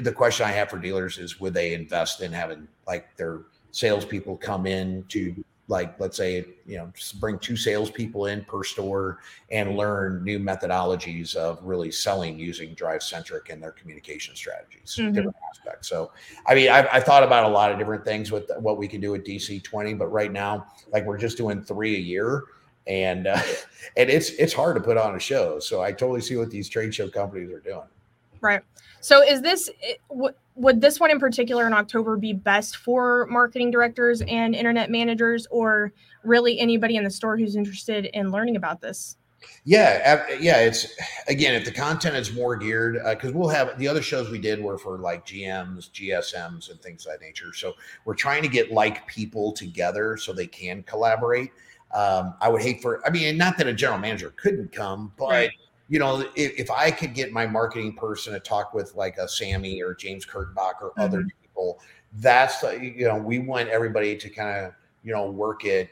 the 0.00 0.12
question 0.12 0.46
I 0.46 0.52
have 0.52 0.70
for 0.70 0.78
dealers 0.78 1.18
is, 1.18 1.38
would 1.40 1.54
they 1.54 1.74
invest 1.74 2.22
in 2.22 2.32
having 2.32 2.66
like 2.86 3.14
their 3.16 3.42
salespeople 3.72 4.38
come 4.38 4.66
in 4.66 5.04
to 5.08 5.44
like 5.68 5.98
let's 5.98 6.16
say 6.16 6.44
you 6.64 6.76
know 6.78 6.90
bring 7.18 7.38
two 7.40 7.56
salespeople 7.56 8.26
in 8.26 8.44
per 8.44 8.62
store 8.62 9.18
and 9.50 9.76
learn 9.76 10.22
new 10.22 10.38
methodologies 10.38 11.34
of 11.34 11.58
really 11.62 11.90
selling 11.90 12.38
using 12.38 12.74
DriveCentric 12.74 13.50
and 13.50 13.60
their 13.62 13.72
communication 13.72 14.34
strategies 14.36 14.96
Mhm. 14.96 15.12
different 15.12 15.36
aspects 15.50 15.88
so 15.88 16.12
i 16.46 16.54
mean 16.54 16.68
I've, 16.70 16.86
I've 16.92 17.04
thought 17.04 17.24
about 17.24 17.44
a 17.44 17.48
lot 17.48 17.72
of 17.72 17.78
different 17.78 18.04
things 18.04 18.30
with 18.30 18.48
what 18.60 18.78
we 18.78 18.86
can 18.86 19.00
do 19.00 19.10
with 19.10 19.24
dc 19.24 19.62
20 19.64 19.94
but 19.94 20.06
right 20.06 20.32
now 20.32 20.68
like 20.92 21.04
we're 21.04 21.18
just 21.18 21.36
doing 21.36 21.60
three 21.60 21.96
a 21.96 22.00
year 22.00 22.44
and 22.86 23.26
uh, 23.26 23.40
and 23.96 24.10
it's 24.10 24.30
it's 24.30 24.52
hard 24.52 24.76
to 24.76 24.82
put 24.82 24.96
on 24.96 25.14
a 25.14 25.20
show 25.20 25.58
so 25.58 25.82
i 25.82 25.90
totally 25.90 26.20
see 26.20 26.36
what 26.36 26.50
these 26.50 26.68
trade 26.68 26.94
show 26.94 27.08
companies 27.08 27.50
are 27.50 27.60
doing 27.60 27.86
Right. 28.40 28.62
So 29.00 29.22
is 29.22 29.42
this 29.42 29.70
w- 30.08 30.34
would 30.54 30.80
this 30.80 30.98
one 30.98 31.10
in 31.10 31.18
particular 31.18 31.66
in 31.66 31.72
October 31.72 32.16
be 32.16 32.32
best 32.32 32.76
for 32.76 33.26
marketing 33.26 33.70
directors 33.70 34.22
and 34.22 34.54
internet 34.54 34.90
managers 34.90 35.46
or 35.50 35.92
really 36.24 36.58
anybody 36.58 36.96
in 36.96 37.04
the 37.04 37.10
store 37.10 37.36
who's 37.36 37.56
interested 37.56 38.06
in 38.06 38.30
learning 38.30 38.56
about 38.56 38.80
this? 38.80 39.16
Yeah, 39.64 40.24
yeah. 40.40 40.58
It's 40.58 40.86
again, 41.28 41.54
if 41.54 41.64
the 41.64 41.72
content 41.72 42.16
is 42.16 42.32
more 42.32 42.56
geared, 42.56 42.98
because 43.04 43.32
we'll 43.32 43.48
have 43.48 43.78
the 43.78 43.86
other 43.86 44.02
shows 44.02 44.30
we 44.30 44.38
did 44.38 44.60
were 44.60 44.78
for 44.78 44.98
like 44.98 45.26
GMs, 45.26 45.90
GSMs, 45.90 46.70
and 46.70 46.80
things 46.80 47.06
of 47.06 47.12
that 47.12 47.20
nature. 47.20 47.52
So 47.52 47.74
we're 48.04 48.14
trying 48.14 48.42
to 48.42 48.48
get 48.48 48.72
like 48.72 49.06
people 49.06 49.52
together 49.52 50.16
so 50.16 50.32
they 50.32 50.46
can 50.46 50.82
collaborate. 50.84 51.50
Um, 51.96 52.34
I 52.42 52.50
would 52.50 52.60
hate 52.60 52.82
for, 52.82 53.04
I 53.06 53.10
mean, 53.10 53.38
not 53.38 53.56
that 53.56 53.66
a 53.66 53.72
general 53.72 53.98
manager 53.98 54.34
couldn't 54.36 54.70
come, 54.70 55.14
but 55.16 55.30
Right. 55.30 55.50
you 55.88 55.98
know, 55.98 56.20
if, 56.34 56.52
if 56.60 56.70
I 56.70 56.90
could 56.90 57.14
get 57.14 57.32
my 57.32 57.46
marketing 57.46 57.94
person 57.94 58.34
to 58.34 58.40
talk 58.40 58.74
with 58.74 58.94
like 58.94 59.16
a 59.16 59.26
Sammy 59.26 59.80
or 59.80 59.94
James 59.94 60.26
Kurtenbach 60.26 60.82
or 60.82 60.92
other 60.98 61.26
people, 61.40 61.80
that's 62.18 62.62
you 62.62 63.06
know, 63.08 63.16
we 63.16 63.38
want 63.38 63.70
everybody 63.70 64.14
to 64.14 64.28
kind 64.28 64.66
of 64.66 64.74
you 65.04 65.14
know 65.14 65.30
work 65.30 65.64
it 65.64 65.88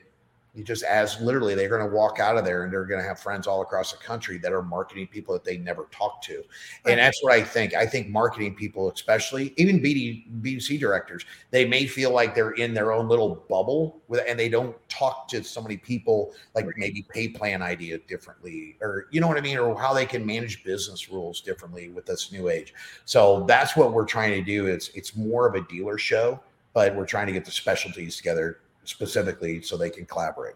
you 0.54 0.62
just 0.62 0.84
as 0.84 1.20
literally 1.20 1.54
they're 1.54 1.68
going 1.68 1.86
to 1.86 1.94
walk 1.94 2.20
out 2.20 2.36
of 2.36 2.44
there 2.44 2.62
and 2.62 2.72
they're 2.72 2.84
going 2.84 3.00
to 3.00 3.06
have 3.06 3.18
friends 3.18 3.46
all 3.46 3.62
across 3.62 3.90
the 3.90 3.98
country 3.98 4.38
that 4.38 4.52
are 4.52 4.62
marketing 4.62 5.06
people 5.08 5.34
that 5.34 5.44
they 5.44 5.56
never 5.56 5.88
talked 5.90 6.24
to. 6.24 6.36
Right. 6.36 6.92
and 6.92 6.98
that's 7.00 7.22
what 7.22 7.32
i 7.32 7.42
think. 7.42 7.74
I 7.74 7.86
think 7.86 8.08
marketing 8.08 8.54
people 8.54 8.90
especially 8.90 9.52
even 9.56 9.80
BD, 9.80 10.24
bdc 10.42 10.78
directors 10.78 11.24
they 11.50 11.64
may 11.64 11.86
feel 11.86 12.12
like 12.12 12.34
they're 12.34 12.52
in 12.52 12.72
their 12.72 12.92
own 12.92 13.08
little 13.08 13.44
bubble 13.48 14.02
with 14.08 14.22
and 14.28 14.38
they 14.38 14.48
don't 14.48 14.76
talk 14.88 15.28
to 15.28 15.42
so 15.42 15.60
many 15.60 15.76
people 15.76 16.32
like 16.54 16.66
maybe 16.76 17.04
pay 17.08 17.28
plan 17.28 17.62
idea 17.62 17.98
differently 17.98 18.76
or 18.80 19.06
you 19.10 19.20
know 19.20 19.28
what 19.28 19.36
i 19.36 19.40
mean? 19.40 19.58
Or 19.58 19.78
how 19.78 19.92
they 19.92 20.06
can 20.06 20.24
manage 20.24 20.62
business 20.64 21.10
rules 21.10 21.40
differently 21.40 21.88
with 21.88 22.06
this 22.06 22.30
new 22.30 22.48
age. 22.48 22.74
So 23.04 23.44
that's 23.48 23.76
what 23.76 23.92
we're 23.92 24.04
trying 24.04 24.32
to 24.32 24.42
do 24.42 24.66
it's 24.66 24.88
it's 24.90 25.16
more 25.16 25.48
of 25.48 25.54
a 25.54 25.66
dealer 25.68 25.98
show 25.98 26.40
but 26.72 26.94
we're 26.94 27.06
trying 27.06 27.26
to 27.26 27.32
get 27.32 27.44
the 27.44 27.50
specialties 27.50 28.16
together 28.16 28.58
specifically 28.84 29.60
so 29.62 29.76
they 29.76 29.90
can 29.90 30.06
collaborate 30.06 30.54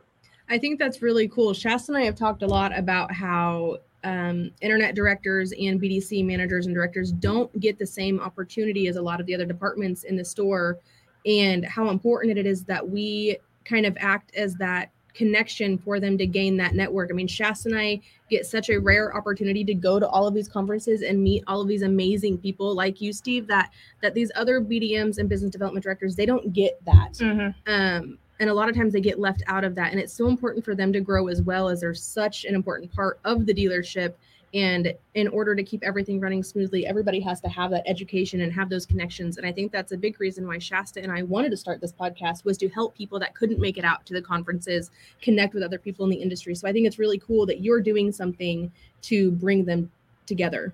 I 0.50 0.58
think 0.58 0.78
that's 0.78 1.02
really 1.02 1.28
cool. 1.28 1.52
Shasta 1.52 1.92
and 1.92 1.99
I 2.00 2.04
have 2.04 2.14
talked 2.14 2.42
a 2.42 2.47
lot 2.47 2.76
about 2.76 3.12
how 3.12 3.78
um, 4.04 4.50
internet 4.61 4.94
directors 4.94 5.52
and 5.52 5.80
BDC 5.80 6.25
managers 6.25 6.66
and 6.66 6.75
directors 6.75 7.12
don't 7.12 7.58
get 7.61 7.78
the 7.78 7.87
same 7.87 8.18
opportunity 8.20 8.88
as 8.88 8.97
a 8.97 9.02
lot 9.02 9.20
of 9.20 9.26
the 9.26 9.35
other 9.35 9.44
departments 9.44 10.04
in 10.04 10.16
the 10.16 10.25
store, 10.25 10.78
and 11.26 11.64
how 11.64 11.90
important 11.90 12.38
it 12.38 12.47
is 12.47 12.64
that 12.64 12.88
we 12.88 13.37
kind 13.64 13.85
of 13.85 13.97
act 14.00 14.35
as 14.35 14.54
that 14.54 14.90
connection 15.19 15.77
for 15.77 15.99
them 15.99 16.17
to 16.17 16.27
gain 16.27 16.57
that 16.57 16.75
network. 16.75 17.11
I 17.11 17.13
mean, 17.13 17.27
Shasta 17.27 17.69
and 17.69 17.79
I 17.79 18.01
get 18.31 18.47
such 18.47 18.71
a 18.71 18.79
rare 18.79 19.15
opportunity 19.17 19.65
to 19.65 19.75
go 19.75 19.99
to 19.99 20.09
all 20.09 20.29
of 20.29 20.33
these 20.33 20.49
conferences 20.49 21.03
and 21.03 21.21
meet 21.21 21.43
all 21.49 21.61
of 21.61 21.67
these 21.67 21.83
amazing 21.83 22.39
people 22.39 22.73
like 22.75 23.01
you, 23.01 23.13
Steve. 23.13 23.49
That 23.49 23.71
that 24.01 24.15
these 24.15 24.31
other 24.37 24.61
BDMs 24.61 25.19
and 25.19 25.29
business 25.29 25.51
development 25.51 25.83
directors 25.83 26.15
they 26.15 26.25
don't 26.25 26.53
get 26.53 26.79
that 26.85 27.15
Mhm. 27.15 27.55
um, 27.67 28.19
and 28.41 28.49
a 28.49 28.55
lot 28.55 28.69
of 28.69 28.77
times 28.77 28.93
they 28.93 29.01
get 29.01 29.19
left 29.19 29.43
out 29.49 29.65
of 29.65 29.75
that 29.75 29.91
and 29.91 30.01
it's 30.01 30.13
so 30.13 30.29
important 30.29 30.65
for 30.65 30.77
them 30.77 30.93
to 30.93 31.01
grow 31.01 31.27
as 31.27 31.43
well 31.43 31.69
as 31.69 31.81
they're 31.81 31.93
such 31.95 32.45
an 32.45 32.55
important 32.55 32.93
part 32.93 33.19
of 33.25 33.45
the 33.47 33.53
dealership 33.53 34.15
and 34.55 34.95
in 35.14 35.28
order 35.28 35.55
to 35.55 35.62
keep 35.62 35.83
everything 35.83 36.21
running 36.21 36.43
smoothly 36.43 36.87
everybody 36.87 37.21
has 37.21 37.40
to 37.40 37.49
have 37.49 37.71
that 37.71 37.83
education 37.87 38.40
and 38.40 38.52
have 38.52 38.71
those 38.71 38.87
connections 38.87 39.37
and 39.37 39.47
i 39.47 39.52
think 39.52 39.71
that's 39.71 39.93
a 39.93 39.97
big 39.97 40.19
reason 40.21 40.47
why 40.47 40.59
shasta 40.59 41.02
and 41.02 41.12
i 41.12 41.23
wanted 41.23 41.50
to 41.50 41.57
start 41.57 41.81
this 41.81 41.93
podcast 41.93 42.45
was 42.45 42.57
to 42.57 42.69
help 42.69 42.97
people 42.97 43.19
that 43.19 43.35
couldn't 43.35 43.61
make 43.61 43.76
it 43.76 43.85
out 43.85 44.05
to 44.07 44.14
the 44.14 44.23
conferences 44.23 44.90
connect 45.21 45.55
with 45.55 45.62
other 45.62 45.78
people 45.78 46.05
in 46.05 46.11
the 46.11 46.17
industry 46.17 46.55
so 46.55 46.67
i 46.67 46.73
think 46.73 46.87
it's 46.87 46.99
really 46.99 47.19
cool 47.19 47.45
that 47.45 47.61
you're 47.61 47.81
doing 47.81 48.11
something 48.11 48.71
to 49.02 49.31
bring 49.33 49.64
them 49.64 49.90
together 50.26 50.73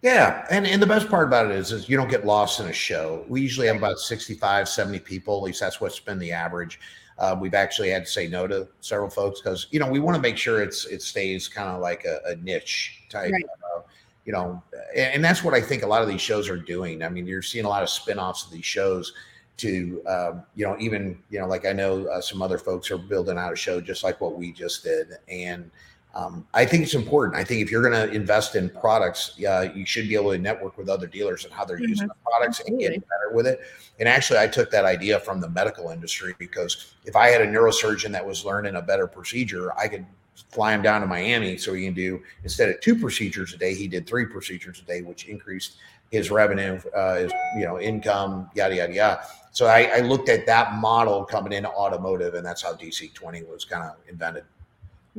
Yeah, 0.00 0.46
and 0.48 0.64
and 0.64 0.80
the 0.80 0.86
best 0.86 1.08
part 1.08 1.26
about 1.26 1.46
it 1.46 1.52
is 1.52 1.72
is 1.72 1.88
you 1.88 1.96
don't 1.96 2.08
get 2.08 2.24
lost 2.24 2.60
in 2.60 2.66
a 2.66 2.72
show. 2.72 3.24
We 3.28 3.40
usually 3.40 3.66
have 3.66 3.76
about 3.76 3.98
65, 3.98 4.68
70 4.68 5.00
people. 5.00 5.38
At 5.38 5.42
least 5.42 5.58
that's 5.58 5.80
what's 5.80 5.98
been 5.98 6.20
the 6.20 6.30
average. 6.30 6.78
Uh, 7.18 7.36
we've 7.40 7.54
actually 7.54 7.90
had 7.90 8.04
to 8.04 8.10
say 8.10 8.28
no 8.28 8.46
to 8.46 8.68
several 8.80 9.10
folks 9.10 9.40
because 9.40 9.66
you 9.70 9.80
know 9.80 9.90
we 9.90 9.98
want 9.98 10.14
to 10.14 10.22
make 10.22 10.36
sure 10.36 10.62
it's 10.62 10.84
it 10.86 11.02
stays 11.02 11.48
kind 11.48 11.68
of 11.68 11.80
like 11.80 12.04
a, 12.04 12.20
a 12.26 12.36
niche 12.36 13.02
type. 13.08 13.32
Right. 13.32 13.44
Uh, 13.76 13.80
you 14.24 14.32
know, 14.32 14.62
and, 14.94 15.14
and 15.14 15.24
that's 15.24 15.42
what 15.42 15.54
I 15.54 15.60
think 15.60 15.82
a 15.82 15.86
lot 15.86 16.02
of 16.02 16.08
these 16.08 16.20
shows 16.20 16.48
are 16.48 16.56
doing. 16.56 17.02
I 17.02 17.08
mean, 17.08 17.26
you're 17.26 17.42
seeing 17.42 17.64
a 17.64 17.68
lot 17.68 17.82
of 17.82 17.88
spin-offs 17.88 18.44
of 18.44 18.52
these 18.52 18.64
shows 18.64 19.12
to 19.58 20.02
um, 20.06 20.42
you 20.54 20.64
know 20.64 20.76
even 20.78 21.18
you 21.30 21.40
know 21.40 21.46
like 21.46 21.66
I 21.66 21.72
know 21.72 22.06
uh, 22.06 22.20
some 22.20 22.40
other 22.40 22.58
folks 22.58 22.90
are 22.90 22.98
building 22.98 23.36
out 23.36 23.52
a 23.52 23.56
show 23.56 23.80
just 23.80 24.04
like 24.04 24.20
what 24.20 24.38
we 24.38 24.52
just 24.52 24.84
did 24.84 25.08
and 25.28 25.70
um, 26.14 26.46
I 26.54 26.64
think 26.64 26.82
it's 26.82 26.94
important. 26.94 27.36
I 27.36 27.44
think 27.44 27.60
if 27.60 27.70
you're 27.70 27.82
going 27.88 28.08
to 28.08 28.14
invest 28.14 28.56
in 28.56 28.70
products, 28.70 29.38
uh, 29.46 29.70
you 29.74 29.84
should 29.84 30.08
be 30.08 30.14
able 30.14 30.32
to 30.32 30.38
network 30.38 30.76
with 30.78 30.88
other 30.88 31.06
dealers 31.06 31.44
and 31.44 31.52
how 31.52 31.64
they're 31.64 31.80
using 31.80 32.08
the 32.08 32.14
products 32.24 32.60
and 32.66 32.78
get 32.78 32.92
better 32.92 33.32
with 33.32 33.46
it. 33.46 33.60
And 34.00 34.08
actually, 34.08 34.38
I 34.38 34.48
took 34.48 34.70
that 34.70 34.84
idea 34.84 35.20
from 35.20 35.40
the 35.40 35.48
medical 35.50 35.90
industry 35.90 36.34
because 36.38 36.94
if 37.04 37.14
I 37.14 37.28
had 37.28 37.42
a 37.42 37.46
neurosurgeon 37.46 38.10
that 38.12 38.26
was 38.26 38.44
learning 38.44 38.76
a 38.76 38.82
better 38.82 39.06
procedure, 39.06 39.72
I 39.78 39.86
could 39.86 40.06
fly 40.50 40.72
him 40.72 40.82
down 40.82 41.00
to 41.02 41.06
Miami 41.06 41.56
so 41.56 41.74
he 41.74 41.84
can 41.84 41.94
do 41.94 42.22
instead 42.42 42.68
of 42.68 42.80
two 42.80 42.96
procedures 42.96 43.54
a 43.54 43.58
day, 43.58 43.74
he 43.74 43.88
did 43.88 44.06
three 44.06 44.26
procedures 44.26 44.80
a 44.80 44.84
day, 44.84 45.02
which 45.02 45.26
increased 45.26 45.76
his 46.10 46.30
revenue, 46.30 46.80
uh, 46.94 47.16
his 47.16 47.32
you 47.56 47.64
know 47.64 47.80
income, 47.80 48.50
yada 48.54 48.74
yada 48.74 48.92
yada. 48.92 49.20
So 49.52 49.66
I, 49.66 49.90
I 49.96 49.98
looked 50.00 50.28
at 50.28 50.46
that 50.46 50.74
model 50.74 51.24
coming 51.24 51.52
into 51.52 51.68
automotive, 51.68 52.34
and 52.34 52.44
that's 52.44 52.62
how 52.62 52.74
DC 52.74 53.12
twenty 53.14 53.42
was 53.42 53.64
kind 53.64 53.84
of 53.84 53.96
invented. 54.08 54.44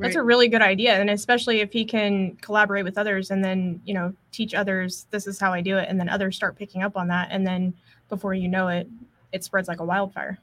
That's 0.00 0.16
a 0.16 0.22
really 0.22 0.48
good 0.48 0.62
idea. 0.62 0.94
And 0.94 1.10
especially 1.10 1.60
if 1.60 1.72
he 1.72 1.84
can 1.84 2.36
collaborate 2.36 2.84
with 2.84 2.98
others 2.98 3.30
and 3.30 3.44
then, 3.44 3.80
you 3.84 3.94
know, 3.94 4.14
teach 4.32 4.54
others 4.54 5.06
this 5.10 5.26
is 5.26 5.38
how 5.38 5.52
I 5.52 5.60
do 5.60 5.76
it. 5.78 5.88
And 5.88 5.98
then 5.98 6.08
others 6.08 6.36
start 6.36 6.56
picking 6.56 6.82
up 6.82 6.96
on 6.96 7.08
that. 7.08 7.28
And 7.30 7.46
then 7.46 7.74
before 8.08 8.34
you 8.34 8.48
know 8.48 8.68
it, 8.68 8.88
it 9.32 9.44
spreads 9.44 9.68
like 9.68 9.80
a 9.80 9.84
wildfire. 9.84 10.38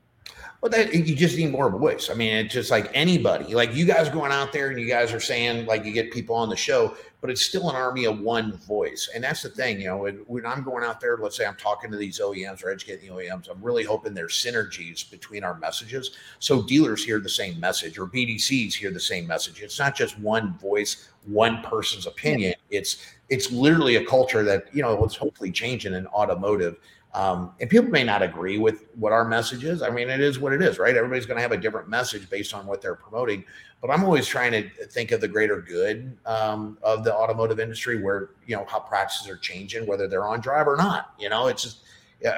Well, 0.62 0.72
that 0.72 0.92
you 0.92 1.16
just 1.16 1.38
need 1.38 1.52
more 1.52 1.70
voice. 1.70 2.10
I 2.10 2.16
mean, 2.16 2.34
it's 2.34 2.54
just 2.54 2.72
like 2.72 2.90
anybody, 2.96 3.54
like 3.54 3.76
you 3.76 3.86
guys 3.86 4.10
going 4.10 4.32
out 4.32 4.52
there 4.52 4.70
and 4.70 4.80
you 4.80 4.88
guys 4.88 5.14
are 5.14 5.20
saying 5.20 5.68
like 5.68 5.86
you 5.86 5.92
get 5.92 6.12
people 6.12 6.36
on 6.36 6.50
the 6.50 6.56
show, 6.56 6.98
but 7.22 7.30
it's 7.30 7.44
still 7.44 7.70
an 7.70 7.76
army 7.76 8.06
of 8.06 8.20
one 8.20 8.58
voice. 8.58 9.08
And 9.14 9.24
that's 9.24 9.44
the 9.44 9.50
thing, 9.50 9.80
you 9.80 9.88
know, 9.88 9.98
when, 10.26 10.46
I'm 10.48 10.64
going 10.64 10.84
out 10.84 11.00
there, 11.00 11.16
let's 11.18 11.38
say 11.38 11.46
I'm 11.46 11.58
talking 11.58 11.92
to 11.92 11.98
these 11.98 12.20
OEMs 12.20 12.64
or 12.64 12.72
educating 12.72 13.10
the 13.10 13.16
OEMs, 13.16 13.50
I'm 13.52 13.62
really 13.62 13.84
hoping 13.84 14.16
there's 14.16 14.34
synergies 14.34 15.10
between 15.10 15.44
our 15.44 15.58
messages. 15.60 16.12
So 16.40 16.64
dealers 16.64 17.04
hear 17.04 17.20
the 17.20 17.30
same 17.30 17.60
message 17.60 18.00
or 18.00 18.08
BDCs 18.08 18.74
hear 18.74 18.90
the 18.90 19.00
same 19.00 19.28
message. 19.28 19.62
It's 19.62 19.78
not 19.78 19.96
just 19.96 20.18
one 20.20 20.58
voice, 20.58 21.10
one 21.26 21.62
person's 21.62 22.08
opinion. 22.08 22.56
It's 22.72 22.98
it's 23.30 23.52
literally 23.52 23.98
a 23.98 24.06
culture 24.06 24.42
that, 24.44 24.74
you 24.74 24.82
know, 24.82 25.04
it's 25.04 25.16
hopefully 25.16 25.52
changing 25.52 25.94
in 25.94 26.08
automotive. 26.08 26.78
Um, 27.18 27.54
and 27.60 27.68
people 27.68 27.90
may 27.90 28.04
not 28.04 28.22
agree 28.22 28.60
with 28.60 28.86
what 28.94 29.12
our 29.12 29.26
message 29.26 29.64
is. 29.64 29.82
I 29.82 29.90
mean, 29.90 30.08
it 30.08 30.20
is 30.20 30.38
what 30.38 30.54
it 30.54 30.62
is, 30.62 30.78
right? 30.78 30.96
Everybody's 30.96 31.26
going 31.26 31.38
to 31.38 31.42
have 31.42 31.52
a 31.52 31.58
different 31.58 31.90
message 31.90 32.30
based 32.30 32.54
on 32.54 32.68
what 32.68 32.80
they're 32.80 32.94
promoting. 32.94 33.44
But 33.82 33.90
I'm 33.90 34.04
always 34.04 34.28
trying 34.28 34.52
to 34.52 34.70
think 34.86 35.12
of 35.12 35.20
the 35.20 35.28
greater 35.28 35.60
good 35.60 36.16
um, 36.28 36.78
of 36.84 37.04
the 37.04 37.16
automotive 37.16 37.60
industry, 37.60 38.04
where 38.04 38.30
you 38.46 38.56
know 38.56 38.66
how 38.66 38.80
practices 38.80 39.28
are 39.30 39.38
changing, 39.38 39.88
whether 39.88 40.08
they're 40.08 40.28
on 40.28 40.42
drive 40.42 40.68
or 40.68 40.78
not. 40.78 41.16
You 41.20 41.30
know, 41.30 41.48
it's 41.48 41.64
just, 41.64 41.80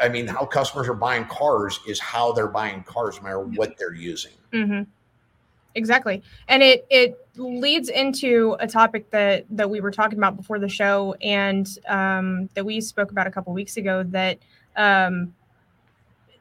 I 0.01 0.07
mean, 0.07 0.27
how 0.27 0.45
customers 0.45 0.88
are 0.88 0.93
buying 0.93 1.25
cars 1.25 1.81
is 1.86 2.00
how 2.00 2.31
they're 2.31 2.48
buying 2.48 2.83
cars, 2.83 3.17
no 3.17 3.24
matter 3.24 3.39
what 3.41 3.77
they're 3.77 3.93
using. 3.93 4.33
hmm 4.53 4.83
Exactly, 5.75 6.24
and 6.48 6.63
it 6.63 6.88
it 6.89 7.27
leads 7.36 7.89
into 7.89 8.55
a 8.59 8.67
topic 8.67 9.12
that 9.12 9.45
that 9.51 9.69
we 9.69 9.81
were 9.81 9.91
talking 9.91 10.17
about 10.17 10.36
before 10.36 10.57
the 10.57 10.69
show, 10.69 11.15
and 11.21 11.67
um, 11.88 12.50
that 12.53 12.65
we 12.65 12.81
spoke 12.81 13.12
about 13.12 13.27
a 13.27 13.31
couple 13.31 13.53
weeks 13.53 13.77
ago. 13.77 14.03
That 14.03 14.39
um, 14.75 15.33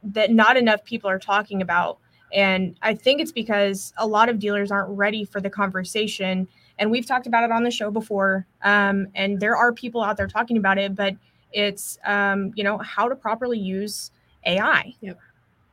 that 0.03 0.31
not 0.31 0.57
enough 0.57 0.85
people 0.85 1.11
are 1.11 1.19
talking 1.19 1.63
about, 1.63 1.99
and 2.33 2.77
I 2.83 2.95
think 2.95 3.21
it's 3.21 3.33
because 3.33 3.93
a 3.97 4.07
lot 4.07 4.29
of 4.29 4.39
dealers 4.39 4.71
aren't 4.71 4.91
ready 4.91 5.25
for 5.25 5.41
the 5.41 5.51
conversation. 5.51 6.49
And 6.79 6.91
we've 6.91 7.07
talked 7.07 7.27
about 7.27 7.43
it 7.43 7.51
on 7.51 7.65
the 7.65 7.71
show 7.71 7.91
before, 7.91 8.47
um, 8.63 9.09
and 9.15 9.41
there 9.41 9.57
are 9.57 9.73
people 9.73 10.03
out 10.03 10.17
there 10.17 10.29
talking 10.29 10.57
about 10.57 10.79
it, 10.79 10.95
but 10.95 11.17
it's 11.53 11.99
um, 12.05 12.53
you 12.55 12.63
know 12.63 12.79
how 12.79 13.09
to 13.09 13.17
properly 13.17 13.59
use 13.59 14.11
AI. 14.47 14.95
Yep. 15.01 15.19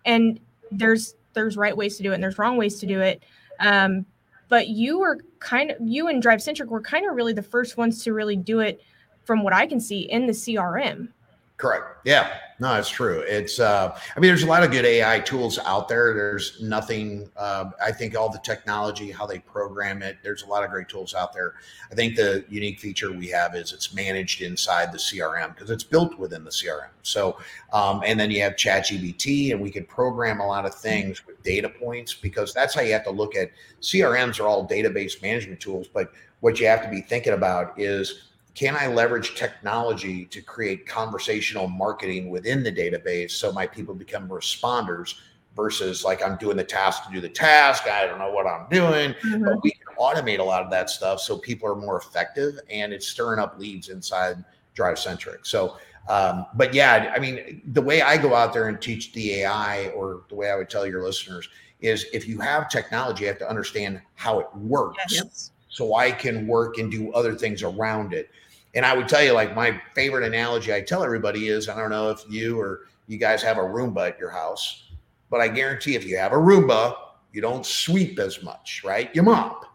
And 0.06 0.40
there's 0.72 1.16
there's 1.34 1.58
right 1.58 1.76
ways 1.76 1.98
to 1.98 2.04
do 2.04 2.12
it 2.12 2.16
and 2.16 2.24
there's 2.24 2.40
wrong 2.40 2.58
ways 2.58 2.80
to 2.80 2.86
do 2.86 3.02
it. 3.02 3.22
Um, 3.60 4.06
but 4.48 4.68
you 4.70 5.00
were 5.00 5.20
kind 5.40 5.72
of 5.72 5.78
you 5.82 6.08
and 6.08 6.24
DriveCentric 6.24 6.68
were 6.68 6.82
kind 6.82 7.08
of 7.08 7.16
really 7.16 7.34
the 7.34 7.44
first 7.44 7.78
ones 7.78 8.04
to 8.04 8.14
really 8.14 8.36
do 8.36 8.60
it, 8.60 8.82
from 9.24 9.44
what 9.44 9.54
I 9.54 9.66
can 9.66 9.80
see 9.80 10.02
in 10.02 10.28
the 10.28 10.34
CRM. 10.34 11.10
Correct. 11.58 11.86
Yeah. 12.04 12.38
No, 12.60 12.74
it's 12.76 12.90
true. 12.90 13.20
It's 13.20 13.60
uh 13.62 13.98
I 14.16 14.20
mean 14.20 14.30
there's 14.30 14.44
a 14.44 14.48
lot 14.48 14.64
of 14.64 14.72
good 14.72 14.86
AI 14.86 15.22
tools 15.22 15.58
out 15.60 15.88
there. 15.88 16.14
There's 16.14 16.62
nothing 16.62 17.30
uh, 17.38 17.72
I 17.82 17.94
think 17.94 18.16
all 18.16 18.30
the 18.30 18.40
technology, 18.40 19.10
how 19.10 19.26
they 19.26 19.40
program 19.40 20.02
it, 20.02 20.18
there's 20.22 20.44
a 20.44 20.48
lot 20.48 20.64
of 20.64 20.70
great 20.70 20.90
tools 20.90 21.14
out 21.14 21.34
there. 21.34 21.56
I 21.92 21.96
think 21.96 22.18
the 22.18 22.44
unique 22.50 22.80
feature 22.80 23.12
we 23.12 23.28
have 23.30 23.56
is 23.56 23.72
it's 23.72 23.94
managed 23.94 24.42
inside 24.42 24.92
the 24.92 24.98
CRM 24.98 25.54
because 25.54 25.70
it's 25.70 25.84
built 25.84 26.18
within 26.20 26.44
the 26.44 26.50
CRM. 26.50 26.90
So 27.04 27.38
um, 27.72 28.04
and 28.06 28.20
then 28.20 28.32
you 28.32 28.42
have 28.42 28.54
ChatGPT 28.54 29.52
and 29.52 29.62
we 29.62 29.72
can 29.72 29.86
program 29.86 30.42
a 30.42 30.48
lot 30.48 30.66
of 30.66 30.76
things 30.76 31.26
with 31.26 31.42
data 31.44 31.70
points 31.70 32.14
because 32.14 32.54
that's 32.54 32.74
how 32.74 32.82
you 32.82 32.92
have 32.92 33.06
to 33.06 33.12
look 33.12 33.36
at 33.36 33.52
CRMs 33.82 34.42
are 34.42 34.48
all 34.48 34.68
database 34.68 35.22
management 35.22 35.62
tools, 35.62 35.88
but 35.88 36.12
what 36.42 36.60
you 36.60 36.68
have 36.68 36.84
to 36.84 36.90
be 36.90 37.02
thinking 37.02 37.34
about 37.34 37.80
is 37.80 38.24
can 38.56 38.76
I 38.76 38.88
leverage 38.88 39.36
technology 39.36 40.26
to 40.26 40.42
create 40.42 40.88
conversational 40.88 41.68
marketing 41.68 42.30
within 42.30 42.64
the 42.64 42.72
database 42.72 43.32
so 43.32 43.52
my 43.52 43.68
people 43.68 43.94
become 43.94 44.28
responders 44.30 45.16
versus 45.56 46.04
like 46.04 46.24
I'm 46.24 46.38
doing 46.38 46.58
the 46.58 46.64
task 46.64 47.06
to 47.06 47.12
do 47.12 47.22
the 47.22 47.30
task. 47.30 47.88
I 47.88 48.06
don't 48.06 48.20
know 48.20 48.32
what 48.32 48.48
I'm 48.48 48.68
doing, 48.70 49.14
mm-hmm. 49.14 49.44
but 49.44 49.64
we 49.64 49.72
can 49.72 49.96
automate 49.98 50.40
a 50.40 50.44
lot 50.44 50.64
of 50.64 50.70
that 50.72 50.90
stuff 50.90 51.22
so 51.22 51.38
people 51.38 51.70
are 51.70 51.76
more 51.76 51.98
effective 51.98 52.60
and 52.70 52.92
it's 52.92 53.08
stirring 53.08 53.40
up 53.40 53.58
leads 53.60 53.90
inside 53.90 54.44
DriveCentric. 54.76 55.46
So, 55.46 55.78
um, 56.10 56.46
but 56.56 56.74
yeah, 56.74 57.14
I 57.16 57.20
mean, 57.20 57.62
the 57.72 57.82
way 57.82 58.02
I 58.02 58.18
go 58.18 58.36
out 58.36 58.54
there 58.54 58.68
and 58.68 58.82
teach 58.82 59.14
the 59.14 59.42
AI, 59.42 59.88
or 59.90 60.24
the 60.30 60.36
way 60.36 60.52
I 60.52 60.56
would 60.56 60.70
tell 60.70 60.86
your 60.86 61.04
listeners, 61.04 61.48
is 61.80 62.06
if 62.14 62.28
you 62.28 62.40
have 62.40 62.70
technology, 62.70 63.24
you 63.24 63.28
have 63.28 63.40
to 63.40 63.50
understand 63.50 64.02
how 64.16 64.40
it 64.40 64.48
works. 64.56 65.04
Yes. 65.10 65.52
So 65.70 65.96
I 65.96 66.12
can 66.12 66.48
work 66.48 66.78
and 66.78 66.92
do 66.92 67.12
other 67.14 67.36
things 67.36 67.64
around 67.64 68.14
it. 68.14 68.30
And 68.76 68.86
I 68.86 68.96
would 68.96 69.08
tell 69.08 69.24
you, 69.24 69.32
like, 69.32 69.56
my 69.56 69.80
favorite 69.94 70.26
analogy 70.26 70.74
I 70.74 70.82
tell 70.82 71.04
everybody 71.04 71.48
is 71.48 71.70
I 71.70 71.78
don't 71.78 71.90
know 71.90 72.10
if 72.10 72.24
you 72.30 72.60
or 72.60 72.88
you 73.08 73.18
guys 73.18 73.42
have 73.42 73.58
a 73.58 73.62
Roomba 73.62 74.10
at 74.10 74.20
your 74.20 74.30
house, 74.30 74.92
but 75.30 75.42
I 75.42 75.48
guarantee 75.48 75.96
if 75.96 76.06
you 76.06 76.18
have 76.18 76.34
a 76.34 76.38
Roomba, 76.38 76.96
you 77.32 77.42
don't 77.42 77.66
sweep 77.66 78.20
as 78.20 78.42
much, 78.44 78.82
right? 78.86 79.14
You 79.14 79.24
mop, 79.24 79.66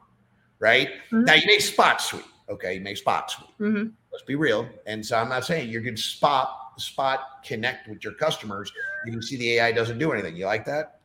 right? 0.59 0.89
Mm-hmm. 1.13 1.25
Now 1.25 1.35
you 1.35 1.47
may 1.47 1.59
spot 1.59 2.01
sweep. 2.01 2.25
Okay, 2.49 2.75
you 2.75 2.81
may 2.81 2.95
spot 2.95 3.31
sweep. 3.31 3.51
Mm-hmm. 3.61 3.89
Let's 4.13 4.25
be 4.25 4.35
real. 4.35 4.69
And 4.87 5.05
so 5.05 5.17
I'm 5.17 5.29
not 5.29 5.45
saying 5.45 5.71
you're 5.71 5.83
going 5.83 5.97
to 5.97 6.03
spot 6.03 6.57
spot 6.81 7.45
connect 7.45 7.89
with 7.89 8.03
your 8.03 8.15
customers. 8.15 8.73
You 9.05 9.13
can 9.13 9.23
see 9.23 9.37
the 9.37 9.59
AI 9.59 9.73
doesn't 9.73 9.99
do 9.99 10.13
anything. 10.13 10.37
You 10.37 10.47
like 10.47 10.65
that? 10.67 11.00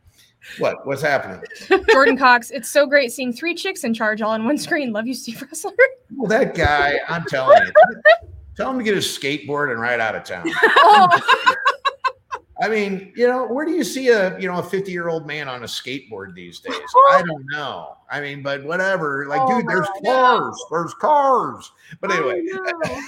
What? 0.59 0.85
What's 0.85 1.01
happening? 1.01 1.41
Jordan 1.89 2.17
Cox, 2.17 2.51
it's 2.51 2.69
so 2.69 2.85
great 2.85 3.11
seeing 3.11 3.33
three 3.33 3.55
chicks 3.55 3.83
in 3.83 3.93
charge 3.93 4.21
all 4.21 4.31
on 4.31 4.45
one 4.45 4.57
screen. 4.57 4.91
Love 4.91 5.07
you, 5.07 5.13
Steve 5.13 5.37
Roessler. 5.37 5.73
Well, 6.15 6.29
that 6.29 6.55
guy, 6.55 6.99
I'm 7.07 7.25
telling 7.25 7.61
you, 7.65 7.73
tell 8.55 8.71
him 8.71 8.77
to 8.77 8.83
get 8.83 8.95
his 8.95 9.05
skateboard 9.05 9.71
and 9.71 9.79
ride 9.79 9.99
out 9.99 10.15
of 10.15 10.23
town. 10.23 10.49
Oh. 10.63 11.53
I 12.61 12.69
mean, 12.69 13.11
you 13.17 13.27
know, 13.27 13.45
where 13.47 13.65
do 13.65 13.73
you 13.73 13.83
see 13.83 14.09
a 14.09 14.39
you 14.39 14.47
know 14.47 14.59
a 14.59 14.63
50 14.63 14.89
year 14.91 15.09
old 15.09 15.27
man 15.27 15.49
on 15.49 15.63
a 15.63 15.65
skateboard 15.65 16.33
these 16.35 16.59
days? 16.59 16.75
I 17.11 17.21
don't 17.21 17.45
know. 17.51 17.97
I 18.09 18.21
mean, 18.21 18.41
but 18.43 18.63
whatever. 18.63 19.25
Like, 19.27 19.41
oh, 19.41 19.57
dude, 19.57 19.67
there's 19.67 19.87
cars. 20.05 20.65
There's 20.71 20.93
cars. 20.93 21.71
But 21.99 22.13
anyway. 22.13 22.43
Oh, 22.53 23.01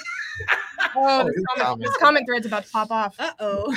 oh 0.96 1.24
this, 1.25 1.44
comment, 1.56 1.82
this 1.82 1.98
comment 1.98 2.25
thread's 2.27 2.46
about 2.46 2.65
to 2.65 2.70
pop 2.72 2.91
off. 2.91 3.15
Uh 3.20 3.32
oh. 3.39 3.75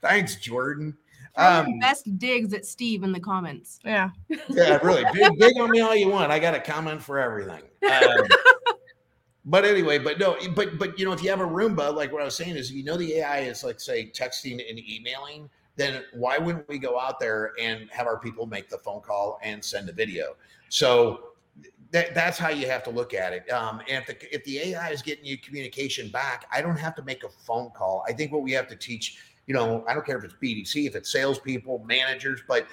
Thanks, 0.00 0.36
Jordan. 0.36 0.96
Um, 1.36 1.78
best 1.80 2.18
digs 2.18 2.52
at 2.52 2.64
Steve 2.64 3.02
in 3.02 3.12
the 3.12 3.20
comments. 3.20 3.80
Yeah. 3.84 4.10
Yeah, 4.48 4.76
really. 4.82 5.04
Dig, 5.12 5.36
dig, 5.38 5.58
on 5.58 5.70
me 5.70 5.80
all 5.80 5.94
you 5.94 6.08
want. 6.08 6.30
I 6.30 6.38
got 6.38 6.54
a 6.54 6.60
comment 6.60 7.02
for 7.02 7.18
everything. 7.18 7.62
Um, 7.90 8.26
but 9.44 9.64
anyway, 9.64 9.98
but 9.98 10.18
no, 10.18 10.36
but 10.54 10.78
but 10.78 10.98
you 10.98 11.04
know, 11.04 11.12
if 11.12 11.22
you 11.22 11.30
have 11.30 11.40
a 11.40 11.46
Roomba, 11.46 11.94
like 11.94 12.12
what 12.12 12.22
I 12.22 12.24
was 12.24 12.36
saying 12.36 12.56
is, 12.56 12.70
if 12.70 12.76
you 12.76 12.84
know 12.84 12.96
the 12.96 13.14
AI 13.14 13.40
is 13.40 13.64
like 13.64 13.80
say 13.80 14.10
texting 14.14 14.62
and 14.68 14.78
emailing, 14.78 15.50
then 15.76 16.04
why 16.12 16.38
wouldn't 16.38 16.68
we 16.68 16.78
go 16.78 17.00
out 17.00 17.18
there 17.18 17.52
and 17.60 17.90
have 17.90 18.06
our 18.06 18.18
people 18.18 18.46
make 18.46 18.68
the 18.68 18.78
phone 18.78 19.00
call 19.00 19.40
and 19.42 19.64
send 19.64 19.88
a 19.88 19.92
video? 19.92 20.36
So 20.68 21.30
that, 21.90 22.14
that's 22.14 22.38
how 22.38 22.48
you 22.48 22.66
have 22.68 22.82
to 22.84 22.90
look 22.90 23.14
at 23.14 23.32
it. 23.32 23.50
Um, 23.50 23.80
and 23.88 24.04
if 24.06 24.06
the, 24.06 24.34
if 24.34 24.44
the 24.44 24.58
AI 24.58 24.90
is 24.90 25.02
getting 25.02 25.24
you 25.24 25.38
communication 25.38 26.10
back, 26.10 26.46
I 26.52 26.60
don't 26.60 26.76
have 26.76 26.94
to 26.96 27.02
make 27.02 27.24
a 27.24 27.28
phone 27.28 27.70
call. 27.70 28.04
I 28.08 28.12
think 28.12 28.32
what 28.32 28.42
we 28.42 28.52
have 28.52 28.66
to 28.68 28.76
teach 28.76 29.18
you 29.46 29.54
know, 29.54 29.84
I 29.86 29.94
don't 29.94 30.04
care 30.06 30.18
if 30.18 30.24
it's 30.24 30.34
BDC, 30.42 30.86
if 30.86 30.96
it's 30.96 31.10
salespeople, 31.10 31.84
managers, 31.86 32.40
but 32.48 32.66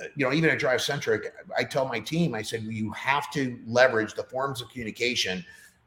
uh, 0.00 0.04
you 0.16 0.24
know, 0.24 0.32
even 0.32 0.50
at 0.50 0.58
DriveCentric, 0.58 1.26
I 1.56 1.64
tell 1.64 1.86
my 1.86 2.00
team, 2.00 2.34
I 2.34 2.42
said, 2.42 2.62
well, 2.62 2.72
you 2.72 2.90
have 2.92 3.30
to 3.32 3.58
leverage 3.66 4.14
the 4.14 4.22
forms 4.24 4.62
of 4.62 4.70
communication 4.70 5.44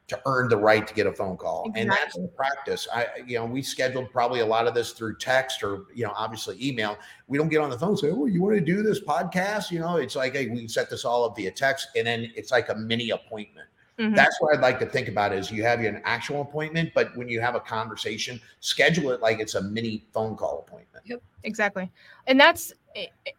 to 0.07 0.21
earn 0.27 0.47
the 0.47 0.57
right 0.57 0.87
to 0.87 0.93
get 0.93 1.07
a 1.07 1.11
phone 1.11 1.35
call. 1.35 1.63
Exactly. 1.65 1.81
And 1.81 1.91
that's 1.91 2.15
the 2.15 2.27
practice. 2.27 2.87
I, 2.93 3.07
you 3.25 3.39
know, 3.39 3.45
we 3.45 3.63
scheduled 3.63 4.11
probably 4.11 4.41
a 4.41 4.45
lot 4.45 4.67
of 4.67 4.75
this 4.75 4.91
through 4.91 5.17
text 5.17 5.63
or, 5.63 5.85
you 5.95 6.05
know, 6.05 6.13
obviously 6.15 6.57
email. 6.63 6.97
We 7.27 7.39
don't 7.39 7.49
get 7.49 7.59
on 7.61 7.71
the 7.71 7.79
phone 7.79 7.89
and 7.89 7.99
say, 7.99 8.11
Oh, 8.11 8.27
you 8.27 8.41
want 8.43 8.55
to 8.55 8.61
do 8.61 8.83
this 8.83 8.99
podcast? 8.99 9.71
You 9.71 9.79
know, 9.79 9.97
it's 9.97 10.15
like, 10.15 10.33
Hey, 10.33 10.47
we 10.47 10.67
set 10.67 10.91
this 10.91 11.05
all 11.05 11.25
up 11.25 11.35
via 11.35 11.49
text 11.49 11.87
and 11.95 12.05
then 12.05 12.31
it's 12.35 12.51
like 12.51 12.69
a 12.69 12.75
mini 12.75 13.09
appointment. 13.09 13.67
Mm-hmm. 13.97 14.15
That's 14.15 14.39
what 14.41 14.53
I'd 14.53 14.61
like 14.61 14.79
to 14.79 14.85
think 14.85 15.07
about 15.07 15.31
is 15.33 15.51
you 15.51 15.63
have 15.63 15.79
an 15.79 16.01
actual 16.03 16.41
appointment, 16.41 16.91
but 16.93 17.15
when 17.15 17.29
you 17.29 17.39
have 17.39 17.55
a 17.55 17.61
conversation, 17.61 18.41
schedule 18.59 19.11
it 19.11 19.21
like 19.21 19.39
it's 19.39 19.55
a 19.55 19.61
mini 19.61 20.03
phone 20.13 20.35
call 20.35 20.65
appointment. 20.67 21.05
Yep, 21.05 21.21
exactly. 21.43 21.89
And 22.27 22.39
that's 22.39 22.73
it, 22.93 23.11
eh, 23.25 23.29
eh, 23.29 23.31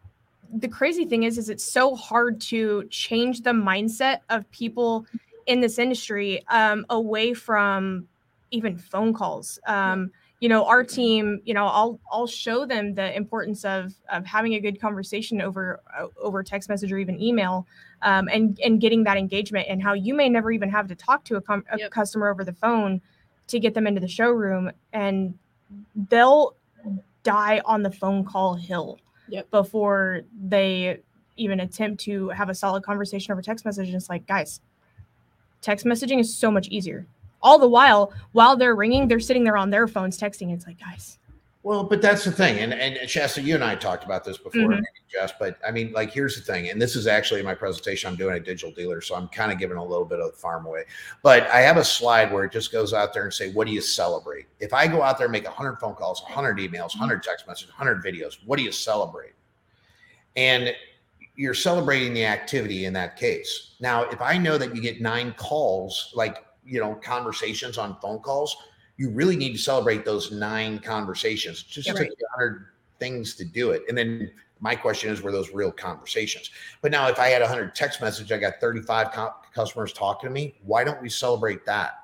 the 0.54 0.68
crazy 0.68 1.04
thing 1.04 1.24
is, 1.24 1.38
is 1.38 1.48
it's 1.48 1.64
so 1.64 1.94
hard 1.94 2.40
to 2.40 2.86
change 2.88 3.42
the 3.42 3.50
mindset 3.50 4.20
of 4.30 4.50
people 4.50 5.04
in 5.46 5.60
this 5.60 5.78
industry 5.78 6.46
um, 6.48 6.86
away 6.88 7.34
from 7.34 8.08
even 8.50 8.78
phone 8.78 9.12
calls. 9.12 9.58
Um, 9.66 10.10
you 10.40 10.48
know, 10.48 10.64
our 10.66 10.84
team, 10.84 11.40
you 11.44 11.54
know, 11.54 11.66
I'll 11.66 11.98
I'll 12.12 12.26
show 12.26 12.66
them 12.66 12.94
the 12.94 13.14
importance 13.16 13.64
of 13.64 13.94
of 14.10 14.26
having 14.26 14.54
a 14.54 14.60
good 14.60 14.80
conversation 14.80 15.40
over 15.40 15.80
over 16.20 16.42
text 16.42 16.68
message 16.68 16.92
or 16.92 16.98
even 16.98 17.20
email 17.20 17.66
um, 18.02 18.28
and 18.32 18.58
and 18.60 18.80
getting 18.80 19.04
that 19.04 19.16
engagement 19.16 19.66
and 19.68 19.82
how 19.82 19.92
you 19.92 20.14
may 20.14 20.28
never 20.28 20.50
even 20.50 20.68
have 20.70 20.88
to 20.88 20.94
talk 20.94 21.24
to 21.24 21.36
a, 21.36 21.40
com- 21.40 21.64
a 21.72 21.78
yep. 21.78 21.90
customer 21.90 22.28
over 22.28 22.44
the 22.44 22.52
phone 22.52 23.00
to 23.48 23.60
get 23.60 23.74
them 23.74 23.86
into 23.86 24.00
the 24.00 24.08
showroom 24.08 24.70
and 24.92 25.38
they'll 26.08 26.54
die 27.22 27.60
on 27.64 27.82
the 27.82 27.90
phone 27.90 28.24
call 28.24 28.54
hill 28.54 28.98
yep. 29.28 29.50
before 29.50 30.22
they 30.48 31.00
even 31.36 31.60
attempt 31.60 32.02
to 32.02 32.28
have 32.30 32.48
a 32.48 32.54
solid 32.54 32.82
conversation 32.82 33.32
over 33.32 33.42
text 33.42 33.64
message. 33.64 33.92
it's 33.92 34.08
like, 34.08 34.26
guys, 34.26 34.60
text 35.60 35.84
messaging 35.84 36.20
is 36.20 36.34
so 36.34 36.50
much 36.50 36.68
easier. 36.68 37.06
All 37.42 37.58
the 37.58 37.68
while, 37.68 38.12
while 38.32 38.56
they're 38.56 38.74
ringing, 38.74 39.08
they're 39.08 39.20
sitting 39.20 39.44
there 39.44 39.56
on 39.56 39.70
their 39.70 39.86
phones 39.86 40.18
texting. 40.18 40.52
It's 40.52 40.66
like, 40.66 40.80
guys, 40.80 41.18
well, 41.66 41.82
but 41.82 42.00
that's 42.00 42.22
the 42.22 42.30
thing, 42.30 42.60
and 42.60 42.72
and 42.72 43.10
Shasta, 43.10 43.42
you 43.42 43.56
and 43.56 43.64
I 43.64 43.74
talked 43.74 44.04
about 44.04 44.22
this 44.22 44.38
before, 44.38 44.70
mm-hmm. 44.70 44.84
Jess. 45.08 45.32
But 45.36 45.58
I 45.66 45.72
mean, 45.72 45.90
like, 45.90 46.12
here's 46.12 46.36
the 46.36 46.40
thing, 46.40 46.70
and 46.70 46.80
this 46.80 46.94
is 46.94 47.08
actually 47.08 47.42
my 47.42 47.56
presentation. 47.56 48.08
I'm 48.08 48.14
doing 48.14 48.36
a 48.36 48.40
digital 48.40 48.70
dealer, 48.70 49.00
so 49.00 49.16
I'm 49.16 49.26
kind 49.26 49.50
of 49.50 49.58
giving 49.58 49.76
a 49.76 49.84
little 49.84 50.04
bit 50.04 50.20
of 50.20 50.30
the 50.30 50.38
farm 50.38 50.64
away. 50.64 50.84
But 51.24 51.48
I 51.48 51.62
have 51.62 51.76
a 51.76 51.82
slide 51.82 52.32
where 52.32 52.44
it 52.44 52.52
just 52.52 52.70
goes 52.70 52.94
out 52.94 53.12
there 53.12 53.24
and 53.24 53.34
say, 53.34 53.50
"What 53.50 53.66
do 53.66 53.72
you 53.72 53.80
celebrate?" 53.80 54.46
If 54.60 54.72
I 54.72 54.86
go 54.86 55.02
out 55.02 55.18
there 55.18 55.26
and 55.26 55.32
make 55.32 55.44
100 55.44 55.80
phone 55.80 55.96
calls, 55.96 56.22
100 56.22 56.58
emails, 56.58 56.94
100 56.94 57.24
text 57.24 57.48
messages, 57.48 57.74
100 57.76 58.00
videos, 58.00 58.36
what 58.46 58.58
do 58.58 58.62
you 58.62 58.70
celebrate? 58.70 59.32
And 60.36 60.72
you're 61.34 61.52
celebrating 61.52 62.14
the 62.14 62.26
activity 62.26 62.84
in 62.84 62.92
that 62.92 63.16
case. 63.16 63.74
Now, 63.80 64.04
if 64.04 64.20
I 64.20 64.38
know 64.38 64.56
that 64.56 64.76
you 64.76 64.80
get 64.80 65.00
nine 65.00 65.34
calls, 65.36 66.12
like 66.14 66.44
you 66.64 66.78
know, 66.78 66.94
conversations 66.94 67.76
on 67.76 67.96
phone 68.00 68.20
calls 68.20 68.56
you 68.96 69.10
really 69.10 69.36
need 69.36 69.52
to 69.52 69.58
celebrate 69.58 70.04
those 70.04 70.32
nine 70.32 70.78
conversations. 70.78 71.62
Just 71.62 71.86
yeah, 71.86 71.94
take 71.94 72.10
right. 72.10 72.22
100 72.36 72.66
things 72.98 73.34
to 73.36 73.44
do 73.44 73.70
it. 73.70 73.82
And 73.88 73.96
then 73.96 74.30
my 74.60 74.74
question 74.74 75.10
is, 75.10 75.20
were 75.20 75.32
those 75.32 75.50
real 75.50 75.70
conversations? 75.70 76.50
But 76.80 76.90
now, 76.90 77.08
if 77.08 77.18
I 77.18 77.28
had 77.28 77.42
100 77.42 77.74
text 77.74 78.00
message, 78.00 78.32
I 78.32 78.38
got 78.38 78.54
35 78.60 79.12
co- 79.12 79.34
customers 79.54 79.92
talking 79.92 80.28
to 80.28 80.32
me. 80.32 80.54
Why 80.64 80.82
don't 80.82 81.00
we 81.02 81.10
celebrate 81.10 81.66
that? 81.66 82.00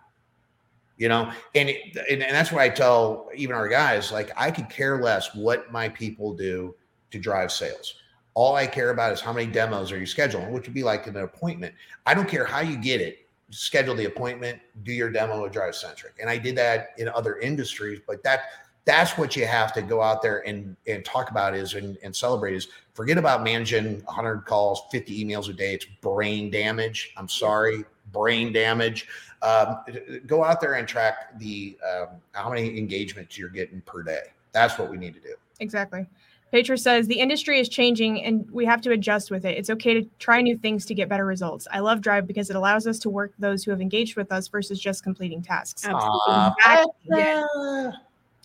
You 0.98 1.08
know, 1.08 1.32
and, 1.54 1.70
it, 1.70 1.96
and 2.10 2.22
and 2.22 2.34
that's 2.34 2.52
what 2.52 2.60
I 2.60 2.68
tell 2.68 3.30
even 3.34 3.56
our 3.56 3.68
guys. 3.68 4.12
Like, 4.12 4.30
I 4.36 4.50
could 4.50 4.68
care 4.68 5.02
less 5.02 5.34
what 5.34 5.72
my 5.72 5.88
people 5.88 6.34
do 6.34 6.74
to 7.10 7.18
drive 7.18 7.50
sales. 7.50 7.94
All 8.34 8.54
I 8.54 8.66
care 8.66 8.90
about 8.90 9.12
is 9.12 9.20
how 9.20 9.32
many 9.32 9.50
demos 9.50 9.90
are 9.90 9.98
you 9.98 10.06
scheduling, 10.06 10.50
which 10.50 10.66
would 10.66 10.74
be 10.74 10.82
like 10.82 11.06
an 11.06 11.16
appointment. 11.16 11.74
I 12.06 12.14
don't 12.14 12.28
care 12.28 12.44
how 12.44 12.60
you 12.60 12.76
get 12.76 13.00
it 13.00 13.21
schedule 13.52 13.94
the 13.94 14.06
appointment, 14.06 14.60
do 14.82 14.92
your 14.92 15.10
demo 15.10 15.42
with 15.42 15.52
DriveCentric. 15.52 16.12
And 16.20 16.28
I 16.28 16.38
did 16.38 16.56
that 16.56 16.90
in 16.98 17.08
other 17.08 17.38
industries, 17.38 18.00
but 18.06 18.22
that 18.24 18.44
that's 18.84 19.16
what 19.16 19.36
you 19.36 19.46
have 19.46 19.72
to 19.74 19.82
go 19.82 20.02
out 20.02 20.22
there 20.22 20.46
and 20.46 20.76
and 20.88 21.04
talk 21.04 21.30
about 21.30 21.54
is 21.54 21.74
and, 21.74 21.96
and 22.02 22.14
celebrate 22.14 22.54
is 22.54 22.68
forget 22.94 23.16
about 23.16 23.44
managing 23.44 24.02
100 24.04 24.40
calls 24.44 24.82
50 24.90 25.24
emails 25.24 25.48
a 25.48 25.52
day. 25.52 25.74
It's 25.74 25.84
brain 26.00 26.50
damage. 26.50 27.12
I'm 27.16 27.28
sorry. 27.28 27.84
Brain 28.10 28.52
damage. 28.52 29.06
Um, 29.42 29.78
go 30.26 30.42
out 30.44 30.60
there 30.60 30.74
and 30.74 30.88
track 30.88 31.38
the 31.38 31.78
um, 31.88 32.08
how 32.32 32.50
many 32.50 32.76
engagements 32.78 33.38
you're 33.38 33.48
getting 33.48 33.80
per 33.82 34.02
day. 34.02 34.22
That's 34.52 34.78
what 34.78 34.90
we 34.90 34.96
need 34.96 35.14
to 35.14 35.20
do. 35.20 35.34
Exactly 35.60 36.06
Petra 36.52 36.76
says 36.76 37.06
the 37.06 37.18
industry 37.18 37.58
is 37.58 37.68
changing 37.68 38.22
and 38.22 38.48
we 38.50 38.66
have 38.66 38.82
to 38.82 38.90
adjust 38.90 39.30
with 39.30 39.46
it. 39.46 39.56
It's 39.56 39.70
okay 39.70 39.94
to 39.94 40.08
try 40.18 40.42
new 40.42 40.58
things 40.58 40.84
to 40.86 40.94
get 40.94 41.08
better 41.08 41.24
results. 41.24 41.66
I 41.72 41.80
love 41.80 42.02
Drive 42.02 42.26
because 42.26 42.50
it 42.50 42.56
allows 42.56 42.86
us 42.86 42.98
to 43.00 43.10
work 43.10 43.32
those 43.38 43.64
who 43.64 43.70
have 43.70 43.80
engaged 43.80 44.16
with 44.16 44.30
us 44.30 44.48
versus 44.48 44.78
just 44.78 45.02
completing 45.02 45.40
tasks. 45.42 45.86
Absolutely. 45.86 46.58
Exactly. 47.06 47.92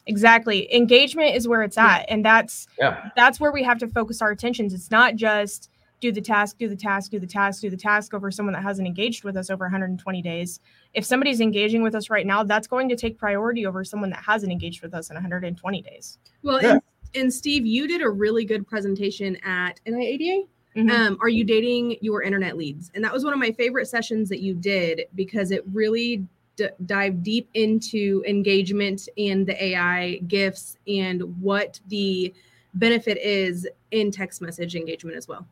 Exactly. 0.05 0.73
Engagement 0.73 1.35
is 1.35 1.49
where 1.49 1.63
it's 1.63 1.77
at. 1.77 2.05
And 2.07 2.23
that's 2.23 2.67
yeah. 2.79 3.09
that's 3.17 3.41
where 3.41 3.51
we 3.51 3.61
have 3.63 3.77
to 3.79 3.87
focus 3.89 4.21
our 4.21 4.31
attentions. 4.31 4.73
It's 4.73 4.89
not 4.89 5.15
just 5.15 5.69
do 5.99 6.11
the 6.13 6.21
task, 6.21 6.57
do 6.57 6.69
the 6.69 6.75
task, 6.77 7.11
do 7.11 7.19
the 7.19 7.27
task, 7.27 7.61
do 7.61 7.69
the 7.69 7.75
task 7.75 8.13
over 8.13 8.31
someone 8.31 8.53
that 8.53 8.63
hasn't 8.63 8.87
engaged 8.87 9.25
with 9.25 9.35
us 9.35 9.49
over 9.49 9.65
120 9.65 10.21
days. 10.21 10.59
If 10.93 11.03
somebody's 11.03 11.41
engaging 11.41 11.81
with 11.81 11.95
us 11.95 12.09
right 12.09 12.25
now, 12.25 12.43
that's 12.43 12.67
going 12.67 12.87
to 12.89 12.95
take 12.95 13.17
priority 13.17 13.65
over 13.65 13.83
someone 13.83 14.11
that 14.11 14.23
hasn't 14.23 14.51
engaged 14.51 14.81
with 14.81 14.93
us 14.93 15.09
in 15.09 15.15
120 15.15 15.81
days. 15.81 16.19
Well, 16.43 16.61
Yeah. 16.61 16.73
and, 16.73 16.81
and 17.17 17.33
Steve, 17.33 17.65
you 17.65 17.87
did 17.87 18.01
a 18.01 18.09
really 18.09 18.45
good 18.45 18.67
presentation 18.67 19.37
at 19.43 19.79
NIADA. 19.85 20.47
Mhm. 20.75 20.91
Um, 20.91 21.17
are 21.21 21.29
you 21.29 21.43
dating 21.43 21.97
your 22.01 22.21
internet 22.21 22.55
leads? 22.55 22.91
And 22.93 23.03
that 23.03 23.11
was 23.11 23.23
one 23.23 23.33
of 23.33 23.39
my 23.39 23.51
favorite 23.51 23.87
sessions 23.87 24.29
that 24.29 24.41
you 24.41 24.53
did 24.53 25.05
because 25.15 25.51
it 25.51 25.63
really 25.73 26.25
d- 26.55 26.69
dived 26.85 27.23
deep 27.23 27.49
into 27.55 28.23
engagement 28.27 29.09
and 29.17 29.45
the 29.47 29.63
AI 29.63 30.17
gifts 30.27 30.77
and 30.87 31.21
what 31.41 31.79
the 31.87 32.33
benefit 32.75 33.17
is 33.17 33.67
in 33.91 34.11
text 34.11 34.41
message 34.41 34.75
engagement 34.75 35.17
as 35.17 35.27
well. 35.27 35.47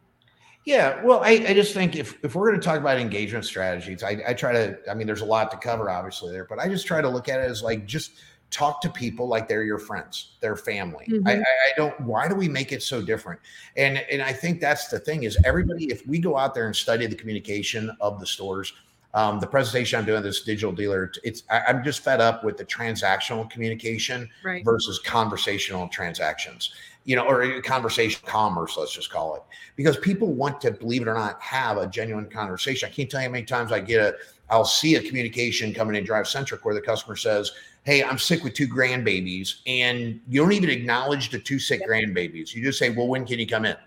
Yeah, 0.66 1.04
well, 1.04 1.22
I, 1.24 1.46
I 1.48 1.54
just 1.54 1.76
think 1.76 1.96
if, 1.96 2.18
if 2.24 2.34
we're 2.34 2.50
going 2.50 2.60
to 2.60 2.66
talk 2.66 2.80
about 2.80 3.00
engagement 3.00 3.46
strategies, 3.46 4.02
I, 4.02 4.22
I 4.28 4.34
try 4.34 4.52
to, 4.52 4.78
I 4.90 4.96
mean, 4.96 5.06
there's 5.06 5.22
a 5.22 5.26
lot 5.26 5.52
to 5.52 5.58
cover, 5.58 5.92
obviously, 5.92 6.32
there, 6.32 6.46
but 6.46 6.58
I 6.58 6.68
just 6.68 6.88
try 6.88 7.02
to 7.02 7.10
look 7.10 7.30
at 7.30 7.40
it 7.40 7.44
as 7.44 7.62
like 7.62 7.86
just 7.86 8.14
talk 8.56 8.82
to 8.82 8.90
people 8.90 9.28
like 9.28 9.50
they're 9.50 9.64
your 9.64 9.78
friends, 9.78 10.38
their 10.40 10.56
family. 10.56 11.06
I, 11.26 11.34
I. 11.34 11.36
I 11.36 11.72
don't, 11.76 12.00
why 12.00 12.30
do 12.30 12.36
we 12.36 12.48
make 12.48 12.72
it 12.72 12.82
so 12.82 13.02
different? 13.02 13.40
And 13.76 13.98
and 14.10 14.22
I 14.22 14.32
think 14.32 14.62
that's 14.62 14.88
the 14.88 15.00
thing 15.00 15.24
is 15.24 15.38
everybody, 15.44 15.92
if 15.92 16.08
we 16.08 16.20
go 16.20 16.38
out 16.38 16.54
there 16.56 16.68
and 16.68 16.76
study 16.76 17.06
the 17.06 17.16
communication 17.16 17.92
of 18.00 18.20
the 18.22 18.26
stores, 18.26 18.72
um, 19.14 19.40
the 19.40 19.48
presentation 19.48 20.00
I'm 20.00 20.06
doing, 20.06 20.24
this 20.24 20.44
digital 20.44 20.72
dealer, 20.72 21.12
it's 21.24 21.44
I, 21.50 21.62
I'm 21.68 21.84
just 21.84 22.00
fed 22.00 22.22
up 22.22 22.46
with 22.46 22.56
the 22.56 22.66
transactional 22.66 23.50
communication 23.50 24.30
Right. 24.44 24.64
versus 24.64 25.00
conversational 25.00 25.90
transactions 25.90 26.72
you 27.06 27.16
know 27.16 27.24
or 27.24 27.62
conversation 27.62 28.20
commerce 28.26 28.76
let's 28.78 28.92
just 28.92 29.10
call 29.10 29.36
it. 29.36 29.44
Because 29.76 29.96
people 29.98 30.34
want 30.34 30.60
to 30.62 30.72
believe 30.72 31.04
it 31.04 31.08
or 31.08 31.14
not 31.14 31.40
have 31.40 31.78
a 31.78 31.88
genuine 31.88 32.26
conversation. 32.26 32.90
I 32.90 32.92
can't 32.92 33.10
tell 33.10 33.22
you 33.22 33.28
how 33.28 33.32
many 33.32 33.46
times 33.46 33.72
i 33.72 33.80
get 33.80 34.02
a 34.02 34.16
i'll 34.50 34.66
see 34.66 34.96
a 34.96 35.02
communication 35.02 35.74
coming 35.74 35.96
in 35.96 36.04
DriveCentric 36.04 36.60
where 36.64 36.76
the 36.76 36.82
customer 36.82 37.16
says 37.16 37.52
hey 37.84 38.04
i'm 38.04 38.18
sick 38.18 38.44
with 38.44 38.54
two 38.54 38.68
grandbabies 38.68 39.58
and 39.66 40.20
you 40.28 40.42
don't 40.42 40.52
even 40.52 40.70
acknowledge 40.70 41.30
the 41.30 41.40
two 41.40 41.60
sick 41.60 41.82
grandbabies. 41.88 42.54
You 42.54 42.64
just 42.64 42.80
say 42.80 42.90
well 42.90 43.08
when 43.08 43.26
can 43.26 43.40
you 43.40 43.48
come 43.48 43.66
in? 43.66 43.78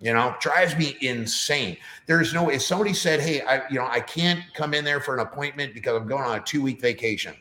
You 0.00 0.14
know 0.14 0.34
drives 0.40 0.76
me 0.76 0.96
insane. 1.02 1.76
There's 2.06 2.32
no 2.32 2.48
if 2.48 2.62
somebody 2.62 2.94
said 2.94 3.20
hey 3.20 3.42
i 3.42 3.68
you 3.68 3.78
know 3.78 3.86
i 3.86 4.00
can't 4.00 4.40
come 4.54 4.72
in 4.72 4.84
there 4.84 5.00
for 5.00 5.12
an 5.12 5.20
appointment 5.20 5.74
because 5.74 5.94
i'm 5.94 6.08
going 6.08 6.24
on 6.24 6.38
a 6.38 6.42
two 6.42 6.62
week 6.62 6.80
vacation. 6.80 7.34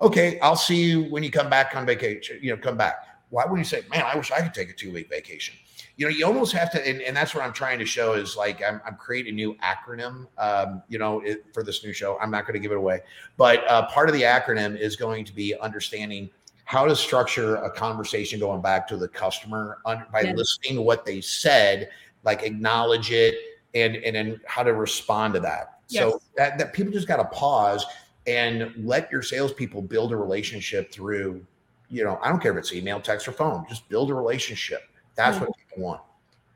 Okay 0.00 0.38
i'll 0.40 0.56
see 0.56 0.84
you 0.84 1.04
when 1.04 1.24
you 1.24 1.32
come 1.32 1.50
back 1.50 1.74
on 1.74 1.84
vacation 1.84 2.38
you 2.40 2.50
know 2.50 2.60
come 2.60 2.76
back 2.76 3.13
why 3.34 3.44
would 3.44 3.58
you 3.58 3.64
say 3.64 3.82
man 3.90 4.04
i 4.04 4.16
wish 4.16 4.30
i 4.30 4.40
could 4.40 4.54
take 4.54 4.70
a 4.70 4.72
two 4.72 4.92
week 4.92 5.08
vacation? 5.10 5.54
You 5.96 6.06
know 6.06 6.10
you 6.10 6.24
almost 6.24 6.52
have 6.52 6.70
to 6.72 6.88
and, 6.88 7.02
and 7.02 7.16
that's 7.16 7.34
what 7.34 7.44
i'm 7.44 7.52
trying 7.52 7.78
to 7.80 7.84
show 7.84 8.14
is 8.14 8.36
like 8.36 8.62
i'm, 8.62 8.80
I'm 8.86 8.94
creating 8.96 9.32
a 9.32 9.36
new 9.36 9.56
acronym 9.56 10.26
um, 10.38 10.82
you 10.88 10.98
know 10.98 11.20
it, 11.20 11.44
for 11.52 11.62
this 11.62 11.84
new 11.84 11.92
show. 11.92 12.16
I'm 12.20 12.30
not 12.30 12.46
going 12.46 12.54
to 12.54 12.60
give 12.60 12.72
it 12.72 12.78
away. 12.78 13.00
But 13.36 13.68
uh, 13.68 13.86
part 13.86 14.08
of 14.08 14.14
the 14.14 14.22
acronym 14.22 14.78
is 14.78 14.96
going 14.96 15.24
to 15.24 15.34
be 15.34 15.56
understanding 15.58 16.30
how 16.64 16.86
to 16.86 16.96
structure 16.96 17.56
a 17.56 17.70
conversation 17.70 18.40
going 18.40 18.62
back 18.62 18.86
to 18.88 18.96
the 18.96 19.08
customer 19.08 19.78
un- 19.84 20.06
by 20.12 20.22
Yes. 20.22 20.36
listening 20.36 20.76
to 20.76 20.82
what 20.82 21.04
they 21.04 21.20
said 21.20 21.90
like 22.22 22.42
acknowledge 22.42 23.10
it 23.10 23.34
and 23.74 23.96
and 23.96 24.14
then 24.16 24.40
how 24.46 24.62
to 24.62 24.72
respond 24.72 25.34
to 25.34 25.40
that. 25.40 25.80
So 25.86 26.20
that, 26.36 26.58
that 26.58 26.72
people 26.72 26.92
just 26.92 27.06
got 27.06 27.18
to 27.18 27.24
pause 27.26 27.84
and 28.26 28.72
let 28.78 29.12
your 29.12 29.22
salespeople 29.22 29.82
build 29.82 30.12
a 30.12 30.16
relationship 30.16 30.90
through 30.90 31.44
you 31.90 32.02
know 32.04 32.18
i 32.22 32.28
don't 32.28 32.40
care 32.40 32.52
if 32.52 32.58
it's 32.58 32.72
email 32.72 33.00
text 33.00 33.28
or 33.28 33.32
phone 33.32 33.64
just 33.68 33.88
build 33.88 34.10
a 34.10 34.14
relationship. 34.14 34.82
That's 35.16 35.38
what 35.38 35.50
people 35.56 35.84
want. 35.84 36.00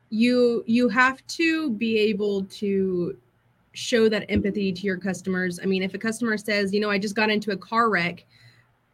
You 0.09 0.63
you 0.67 0.89
have 0.89 1.25
to 1.27 1.69
be 1.71 1.97
able 1.97 2.43
to 2.45 3.17
show 3.73 4.09
that 4.09 4.25
empathy 4.29 4.73
to 4.73 4.81
your 4.81 4.97
customers. 4.97 5.59
I 5.61 5.65
mean 5.65 5.83
if 5.83 5.93
a 5.93 5.97
customer 5.97 6.37
says 6.37 6.73
you 6.73 6.79
know 6.79 6.89
i 6.89 6.97
just 6.97 7.15
got 7.15 7.29
into 7.29 7.51
a 7.51 7.57
car 7.57 7.89
wreck 7.89 8.25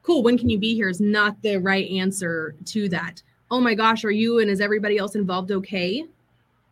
cool 0.03 0.21
when 0.21 0.37
can 0.37 0.49
you 0.49 0.59
be 0.59 0.75
here 0.75 0.89
is 0.89 1.01
not 1.01 1.41
the 1.41 1.57
right 1.57 1.89
answer 1.89 2.53
to 2.65 2.87
that. 2.89 3.23
Oh 3.49 3.59
my 3.59 3.73
gosh 3.73 4.03
are 4.05 4.11
you 4.11 4.39
and 4.39 4.49
is 4.51 4.61
everybody 4.61 4.97
else 4.97 5.15
involved 5.15 5.51
okay? 5.51 6.05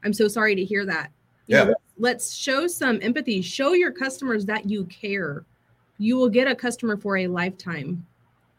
I'm 0.03 0.13
so 0.13 0.27
sorry 0.27 0.53
to 0.55 0.63
hear 0.65 0.85
that. 0.85 1.09
You 1.47 1.57
know, 1.57 1.67
Yeah. 1.69 1.73
let's 1.97 2.35
show 2.35 2.67
some 2.67 2.99
empathy. 3.01 3.41
Show 3.41 3.73
your 3.73 3.91
customers 3.91 4.45
that 4.45 4.69
you 4.69 4.85
care. 4.85 5.45
You 5.97 6.17
will 6.17 6.29
get 6.29 6.47
a 6.47 6.55
customer 6.55 6.97
for 6.97 7.17
a 7.17 7.27
lifetime 7.27 8.05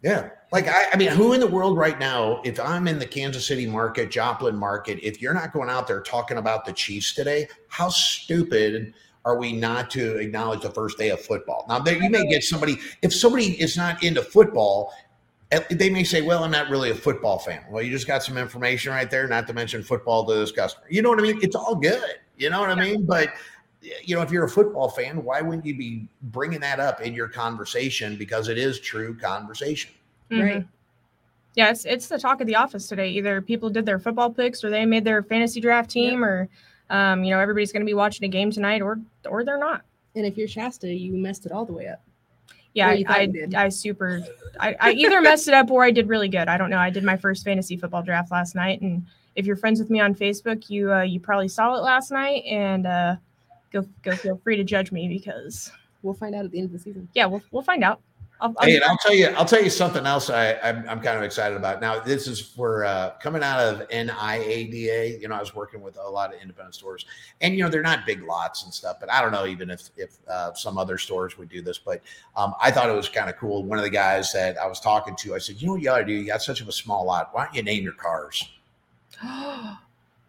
Yeah. 0.04 0.28
Like, 0.52 0.68
I, 0.68 0.90
I 0.92 0.96
mean, 0.98 1.08
who 1.08 1.32
in 1.32 1.40
the 1.40 1.46
world 1.46 1.78
right 1.78 1.98
now, 1.98 2.42
if 2.44 2.60
I'm 2.60 2.86
in 2.86 2.98
the 2.98 3.06
Kansas 3.06 3.46
City 3.46 3.66
market, 3.66 4.10
Joplin 4.10 4.54
market, 4.54 5.00
if 5.02 5.22
you're 5.22 5.32
not 5.32 5.54
going 5.54 5.70
out 5.70 5.86
there 5.86 6.02
talking 6.02 6.36
about 6.36 6.66
the 6.66 6.74
Chiefs 6.74 7.14
today, 7.14 7.48
how 7.68 7.88
stupid 7.88 8.92
are 9.24 9.38
we 9.38 9.54
not 9.54 9.90
to 9.92 10.18
acknowledge 10.18 10.60
the 10.60 10.70
first 10.70 10.98
day 10.98 11.08
of 11.08 11.22
football? 11.22 11.64
Now, 11.70 11.78
there, 11.78 11.96
you 11.96 12.10
may 12.10 12.26
get 12.26 12.44
somebody, 12.44 12.76
if 13.00 13.14
somebody 13.14 13.58
is 13.58 13.78
not 13.78 14.04
into 14.04 14.20
football, 14.20 14.92
they 15.70 15.88
may 15.88 16.04
say, 16.04 16.20
well, 16.20 16.44
I'm 16.44 16.50
not 16.50 16.68
really 16.68 16.90
a 16.90 16.94
football 16.94 17.38
fan. 17.38 17.64
Well, 17.70 17.82
you 17.82 17.90
just 17.90 18.06
got 18.06 18.22
some 18.22 18.36
information 18.36 18.92
right 18.92 19.10
there, 19.10 19.26
not 19.26 19.46
to 19.46 19.54
mention 19.54 19.82
football 19.82 20.26
to 20.26 20.34
this 20.34 20.52
customer. 20.52 20.84
You 20.90 21.00
know 21.00 21.08
what 21.08 21.18
I 21.18 21.22
mean? 21.22 21.38
It's 21.40 21.56
all 21.56 21.76
good. 21.76 22.16
You 22.36 22.50
know 22.50 22.60
what 22.60 22.70
I 22.70 22.74
mean? 22.74 23.06
But 23.06 23.30
you 24.04 24.14
know, 24.14 24.22
if 24.22 24.30
you're 24.30 24.44
a 24.44 24.48
football 24.48 24.88
fan, 24.88 25.22
why 25.22 25.40
wouldn't 25.40 25.66
you 25.66 25.76
be 25.76 26.08
bringing 26.22 26.60
that 26.60 26.80
up 26.80 27.00
in 27.00 27.14
your 27.14 27.28
conversation? 27.28 28.16
Because 28.16 28.48
it 28.48 28.58
is 28.58 28.80
true 28.80 29.16
conversation. 29.16 29.90
Right. 30.30 30.60
Mhm. 30.62 30.68
Yeah, 31.54 31.70
it's 31.70 31.84
it's 31.84 32.08
the 32.08 32.18
talk 32.18 32.40
of 32.40 32.46
the 32.46 32.56
office 32.56 32.88
today. 32.88 33.10
Either 33.10 33.40
people 33.40 33.70
did 33.70 33.86
their 33.86 33.98
football 33.98 34.30
picks, 34.30 34.64
or 34.64 34.70
they 34.70 34.84
made 34.84 35.04
their 35.04 35.22
fantasy 35.22 35.60
draft 35.60 35.90
team, 35.90 36.24
or 36.24 36.48
um, 36.90 37.22
you 37.22 37.30
know 37.30 37.38
everybody's 37.38 37.72
going 37.72 37.82
to 37.82 37.86
be 37.86 37.94
watching 37.94 38.24
a 38.24 38.28
game 38.28 38.50
tonight, 38.50 38.82
or 38.82 38.98
or 39.28 39.44
they're 39.44 39.58
not. 39.58 39.82
and 40.16 40.26
if 40.26 40.36
you're 40.36 40.48
shasta 40.48 40.92
you 40.92 41.12
messed 41.12 41.46
it 41.46 41.52
all 41.52 41.64
the 41.64 41.72
way 41.72 41.88
up 41.88 42.00
Yeah, 42.72 42.88
I, 42.88 43.04
I, 43.08 43.26
did. 43.26 43.54
I 43.54 43.68
super, 43.68 44.22
I, 44.60 44.76
I 44.80 44.92
either 44.92 45.20
messed 45.20 45.48
it 45.48 45.54
up 45.54 45.70
or 45.70 45.84
I 45.84 45.90
did 45.90 46.08
really 46.08 46.28
good. 46.28 46.48
I 46.48 46.56
don't 46.56 46.70
know. 46.70 46.78
I 46.78 46.90
did 46.90 47.04
my 47.04 47.16
first 47.16 47.44
fantasy 47.44 47.76
football 47.76 48.02
draft 48.02 48.30
last 48.32 48.54
night, 48.54 48.80
and 48.80 49.06
if 49.36 49.46
you're 49.46 49.56
friends 49.56 49.78
with 49.78 49.90
me 49.90 50.00
on 50.00 50.14
Facebook, 50.14 50.70
you 50.70 50.92
uh, 50.92 51.02
you 51.02 51.20
probably 51.20 51.48
saw 51.48 51.74
it 51.76 51.82
last 51.82 52.10
night, 52.10 52.44
and 52.46 52.86
uh, 52.86 53.16
go 53.74 53.86
go 54.02 54.16
feel 54.16 54.40
free 54.42 54.56
to 54.56 54.64
judge 54.64 54.92
me 54.92 55.08
because 55.08 55.70
we'll 56.02 56.14
find 56.14 56.34
out 56.34 56.44
at 56.44 56.50
the 56.50 56.58
end 56.58 56.66
of 56.66 56.72
the 56.72 56.78
season 56.78 57.08
yeah, 57.14 57.26
we'll 57.26 57.42
we'll 57.50 57.62
find 57.62 57.84
out. 57.84 58.00
I'll, 58.40 58.52
I'll, 58.58 58.66
Hey, 58.66 58.74
and 58.74 58.84
I'll 58.84 58.98
tell 58.98 59.14
you, 59.14 59.28
I'll 59.28 59.44
tell 59.44 59.62
you 59.62 59.70
something 59.70 60.06
else. 60.06 60.28
I, 60.28 60.54
I'm, 60.54 60.78
I'm 60.88 61.00
kind 61.00 61.16
of 61.16 61.22
excited 61.22 61.56
about 61.56 61.80
now. 61.80 62.00
This 62.00 62.26
is 62.26 62.40
for 62.40 62.84
uh, 62.84 63.10
coming 63.22 63.44
out 63.44 63.60
of 63.60 63.88
NIADA. 63.88 65.20
You 65.20 65.28
know, 65.28 65.36
I 65.36 65.40
was 65.40 65.54
working 65.54 65.80
with 65.80 65.96
a 65.96 66.02
lot 66.02 66.34
of 66.34 66.40
independent 66.40 66.74
stores, 66.74 67.06
and 67.40 67.54
you 67.54 67.62
know, 67.62 67.68
they're 67.68 67.80
not 67.80 68.04
big 68.04 68.24
lots 68.24 68.64
and 68.64 68.74
stuff. 68.74 68.96
But 68.98 69.10
I 69.10 69.22
don't 69.22 69.30
know 69.30 69.46
even 69.46 69.70
if 69.70 69.90
if 69.96 70.16
uh, 70.28 70.52
some 70.54 70.78
other 70.78 70.98
stores 70.98 71.38
would 71.38 71.48
do 71.48 71.62
this. 71.62 71.78
But 71.78 72.02
um, 72.36 72.54
I 72.60 72.72
thought 72.72 72.90
it 72.90 72.96
was 72.96 73.08
kind 73.08 73.30
of 73.30 73.36
cool. 73.36 73.62
One 73.62 73.78
of 73.78 73.84
the 73.84 73.90
guys 73.90 74.32
that 74.32 74.58
I 74.58 74.66
was 74.66 74.80
talking 74.80 75.14
to, 75.16 75.34
I 75.34 75.38
said, 75.38 75.62
you 75.62 75.68
know 75.68 75.74
what 75.74 75.82
you 75.82 75.86
got 75.86 75.98
to 75.98 76.04
do? 76.04 76.12
You 76.12 76.26
got 76.26 76.42
such 76.42 76.60
of 76.60 76.68
a 76.68 76.72
small 76.72 77.04
lot. 77.04 77.30
Why 77.32 77.44
don't 77.44 77.54
you 77.54 77.62
name 77.62 77.84
your 77.84 77.92
cars? 77.92 78.48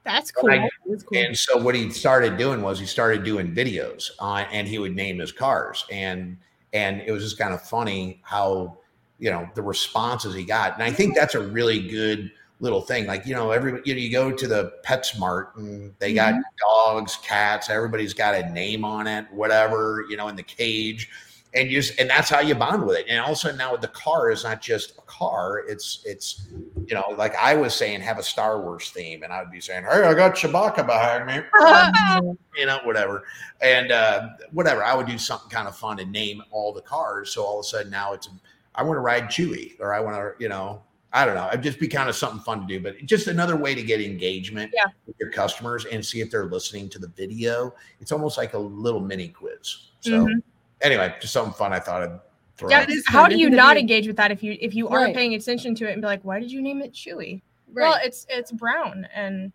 that's 0.05 0.31
cool. 0.31 0.51
I- 0.51 0.69
That's 0.87 1.03
cool. 1.03 1.17
And 1.17 1.37
so 1.37 1.57
what 1.57 1.75
he 1.75 1.89
started 1.89 2.37
doing 2.37 2.61
was 2.61 2.79
he 2.79 2.85
started 2.85 3.23
doing 3.23 3.53
videos 3.53 4.11
on, 4.19 4.45
and 4.51 4.67
he 4.67 4.79
would 4.79 4.95
name 4.95 5.19
his 5.19 5.31
cars, 5.31 5.85
and 5.91 6.37
and 6.71 7.01
it 7.01 7.11
was 7.11 7.23
just 7.23 7.37
kind 7.37 7.53
of 7.53 7.61
funny 7.61 8.21
how 8.23 8.77
you 9.19 9.31
know 9.31 9.49
the 9.55 9.61
responses 9.61 10.35
he 10.35 10.45
got, 10.45 10.75
and 10.75 10.83
I 10.83 10.91
think 10.91 11.15
that's 11.15 11.35
a 11.35 11.41
really 11.41 11.87
good 11.87 12.31
little 12.59 12.81
thing. 12.81 13.05
Like 13.05 13.25
you 13.25 13.33
know, 13.33 13.51
every 13.51 13.81
you 13.83 13.95
know, 13.95 13.99
you 13.99 14.11
go 14.11 14.31
to 14.31 14.47
the 14.47 14.73
PetSmart 14.85 15.55
and 15.57 15.93
they 15.99 16.13
got 16.13 16.33
mm-hmm. 16.33 16.41
dogs, 16.59 17.17
cats, 17.17 17.69
everybody's 17.69 18.13
got 18.13 18.35
a 18.35 18.49
name 18.51 18.85
on 18.85 19.07
it, 19.07 19.25
whatever 19.31 20.05
you 20.09 20.17
know, 20.17 20.27
in 20.27 20.35
the 20.35 20.43
cage. 20.43 21.09
And 21.55 21.71
you 21.71 21.81
just 21.81 21.97
and 21.99 22.09
that's 22.09 22.29
how 22.29 22.41
you 22.41 22.53
bond 22.53 22.85
with 22.85 22.97
it. 22.97 23.05
And 23.07 23.19
all 23.19 23.27
of 23.27 23.33
a 23.33 23.35
sudden 23.37 23.57
now 23.57 23.75
the 23.77 23.87
car 23.87 24.29
is 24.29 24.43
not 24.43 24.61
just 24.61 24.97
a 24.97 25.01
car, 25.03 25.59
it's 25.67 26.01
it's 26.05 26.47
you 26.85 26.93
know, 26.93 27.05
like 27.17 27.33
I 27.35 27.55
was 27.55 27.73
saying, 27.73 28.01
have 28.01 28.19
a 28.19 28.23
Star 28.23 28.61
Wars 28.61 28.89
theme, 28.89 29.23
and 29.23 29.31
I 29.31 29.41
would 29.41 29.51
be 29.51 29.61
saying, 29.61 29.83
Hey, 29.83 30.03
I 30.03 30.13
got 30.13 30.35
Chewbacca 30.35 30.85
behind 30.85 31.25
me 31.27 31.41
you 32.57 32.65
know, 32.65 32.79
whatever. 32.83 33.23
And 33.61 33.91
uh, 33.91 34.29
whatever, 34.51 34.83
I 34.83 34.93
would 34.95 35.07
do 35.07 35.17
something 35.17 35.49
kind 35.49 35.67
of 35.67 35.75
fun 35.77 35.99
and 35.99 36.11
name 36.11 36.43
all 36.51 36.73
the 36.73 36.81
cars. 36.81 37.31
So 37.33 37.43
all 37.43 37.59
of 37.59 37.65
a 37.65 37.67
sudden 37.67 37.89
now 37.91 38.13
it's, 38.13 38.27
I 38.75 38.83
want 38.83 38.97
to 38.97 39.01
ride 39.01 39.25
Chewy 39.25 39.79
or 39.79 39.93
I 39.93 39.99
want 40.01 40.15
to, 40.17 40.33
you 40.43 40.49
know, 40.49 40.81
I 41.13 41.25
don't 41.25 41.35
know. 41.35 41.47
It'd 41.47 41.63
just 41.63 41.79
be 41.79 41.87
kind 41.87 42.09
of 42.09 42.15
something 42.15 42.41
fun 42.41 42.59
to 42.61 42.67
do, 42.67 42.81
but 42.81 42.97
just 43.05 43.27
another 43.27 43.55
way 43.55 43.73
to 43.73 43.81
get 43.81 44.01
engagement 44.01 44.71
Yeah. 44.75 44.87
with 45.07 45.15
your 45.19 45.31
customers 45.31 45.85
and 45.85 46.05
see 46.05 46.19
if 46.19 46.29
they're 46.29 46.45
listening 46.47 46.89
to 46.89 46.99
the 46.99 47.07
video. 47.07 47.73
It's 48.01 48.11
almost 48.11 48.37
like 48.37 48.53
a 48.53 48.59
little 48.59 48.99
mini 48.99 49.29
quiz. 49.29 49.91
So 50.01 50.25
Mhm. 50.25 50.43
Anyway, 50.81 51.15
just 51.21 51.33
something 51.33 51.53
fun 51.53 51.73
I 51.73 51.79
thought 51.79 52.03
I'd 52.03 52.19
throw 52.57 52.69
Yeah, 52.69 52.81
out. 52.81 52.89
is 52.89 53.03
how 53.07 53.27
do 53.27 53.37
you 53.37 53.49
not 53.49 53.77
engage 53.77 54.07
with 54.07 54.17
that 54.17 54.31
if 54.31 54.43
you 54.43 54.57
if 54.59 54.73
you 54.73 54.87
aren't 54.87 55.07
Right. 55.07 55.15
paying 55.15 55.33
attention 55.35 55.75
to 55.75 55.89
it 55.89 55.93
and 55.93 56.01
be 56.01 56.07
like, 56.07 56.23
why 56.23 56.39
did 56.39 56.51
you 56.51 56.61
name 56.61 56.81
it 56.81 56.93
Chewy? 56.93 57.41
Well, 57.73 57.99
it's 58.03 58.25
it's 58.29 58.51
brown 58.51 59.07
and 59.13 59.51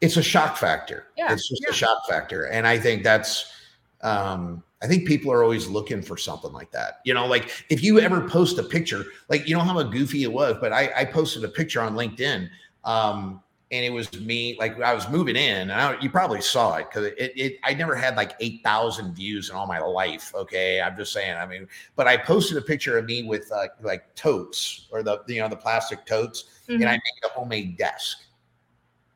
it's 0.00 0.16
a 0.16 0.22
shock 0.22 0.56
factor. 0.56 1.06
Yeah, 1.16 1.32
it's 1.32 1.48
just 1.48 1.62
yeah. 1.62 1.70
a 1.70 1.74
shock 1.74 2.06
factor, 2.08 2.44
and 2.46 2.66
I 2.66 2.78
think 2.78 3.02
that's. 3.02 3.52
Um, 4.00 4.62
I 4.80 4.86
think 4.86 5.08
people 5.08 5.32
are 5.32 5.42
always 5.42 5.66
looking 5.66 6.02
for 6.02 6.16
something 6.16 6.52
like 6.52 6.70
that. 6.70 7.00
You 7.04 7.12
know, 7.12 7.26
like 7.26 7.50
if 7.68 7.82
you 7.82 7.98
ever 7.98 8.28
post 8.28 8.58
a 8.58 8.62
picture, 8.62 9.06
like 9.28 9.48
you 9.48 9.56
know 9.56 9.62
how 9.62 9.82
goofy 9.82 10.22
it 10.22 10.32
was, 10.32 10.56
but 10.60 10.72
I, 10.72 10.90
I 10.96 11.04
posted 11.04 11.42
a 11.42 11.48
picture 11.48 11.80
on 11.80 11.94
LinkedIn, 11.94 12.48
um, 12.84 13.42
and 13.70 13.84
it 13.84 13.90
was 13.90 14.10
me. 14.20 14.56
Like 14.58 14.80
I 14.80 14.94
was 14.94 15.08
moving 15.10 15.36
in, 15.36 15.70
and 15.70 15.72
I, 15.72 16.00
you 16.00 16.10
probably 16.10 16.40
saw 16.40 16.76
it 16.76 16.88
because 16.88 17.06
it, 17.06 17.32
it. 17.36 17.58
I 17.62 17.74
never 17.74 17.94
had 17.94 18.16
like 18.16 18.32
eight 18.40 18.62
thousand 18.62 19.14
views 19.14 19.50
in 19.50 19.56
all 19.56 19.66
my 19.66 19.78
life. 19.78 20.34
Okay, 20.34 20.80
I'm 20.80 20.96
just 20.96 21.12
saying. 21.12 21.36
I 21.36 21.46
mean, 21.46 21.68
but 21.94 22.06
I 22.06 22.16
posted 22.16 22.56
a 22.56 22.62
picture 22.62 22.96
of 22.96 23.04
me 23.04 23.24
with 23.24 23.50
uh, 23.52 23.66
like 23.82 24.14
totes 24.14 24.88
or 24.90 25.02
the 25.02 25.22
you 25.28 25.40
know 25.40 25.48
the 25.48 25.56
plastic 25.56 26.06
totes, 26.06 26.44
Mhm. 26.68 26.76
and 26.76 26.84
I 26.88 26.92
made 26.92 27.24
a 27.24 27.28
homemade 27.28 27.76
desk. 27.76 28.18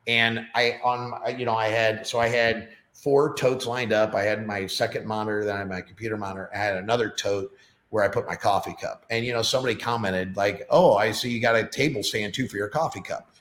And 0.05 0.45
I 0.53 0.79
on 0.83 1.13
you 1.39 1.45
know 1.45 1.55
I 1.55 1.69
had 1.69 2.05
so 2.05 2.19
I 2.19 2.27
had 2.27 2.69
four 2.93 3.35
totes 3.35 3.65
lined 3.65 3.93
up. 3.93 4.13
I 4.13 4.23
had 4.23 4.45
my 4.45 4.67
second 4.67 5.05
monitor, 5.07 5.43
then 5.45 5.55
I 5.55 5.59
had 5.59 5.69
my 5.69 5.81
computer 5.81 6.17
monitor. 6.17 6.49
I 6.53 6.57
had 6.57 6.77
another 6.77 7.09
tote 7.09 7.51
where 7.89 8.03
I 8.03 8.07
put 8.07 8.27
my 8.27 8.35
coffee 8.35 8.75
cup. 8.79 9.05
And 9.09 9.25
you 9.25 9.33
know 9.33 9.41
somebody 9.41 9.75
commented 9.75 10.35
like, 10.35 10.67
"Oh, 10.69 10.95
I 10.95 11.11
see 11.11 11.29
you 11.31 11.39
got 11.41 11.55
a 11.55 11.65
table 11.65 12.03
stand 12.03 12.33
too 12.33 12.47
for 12.47 12.57
your 12.57 12.69
coffee 12.69 13.01
cup." 13.01 13.32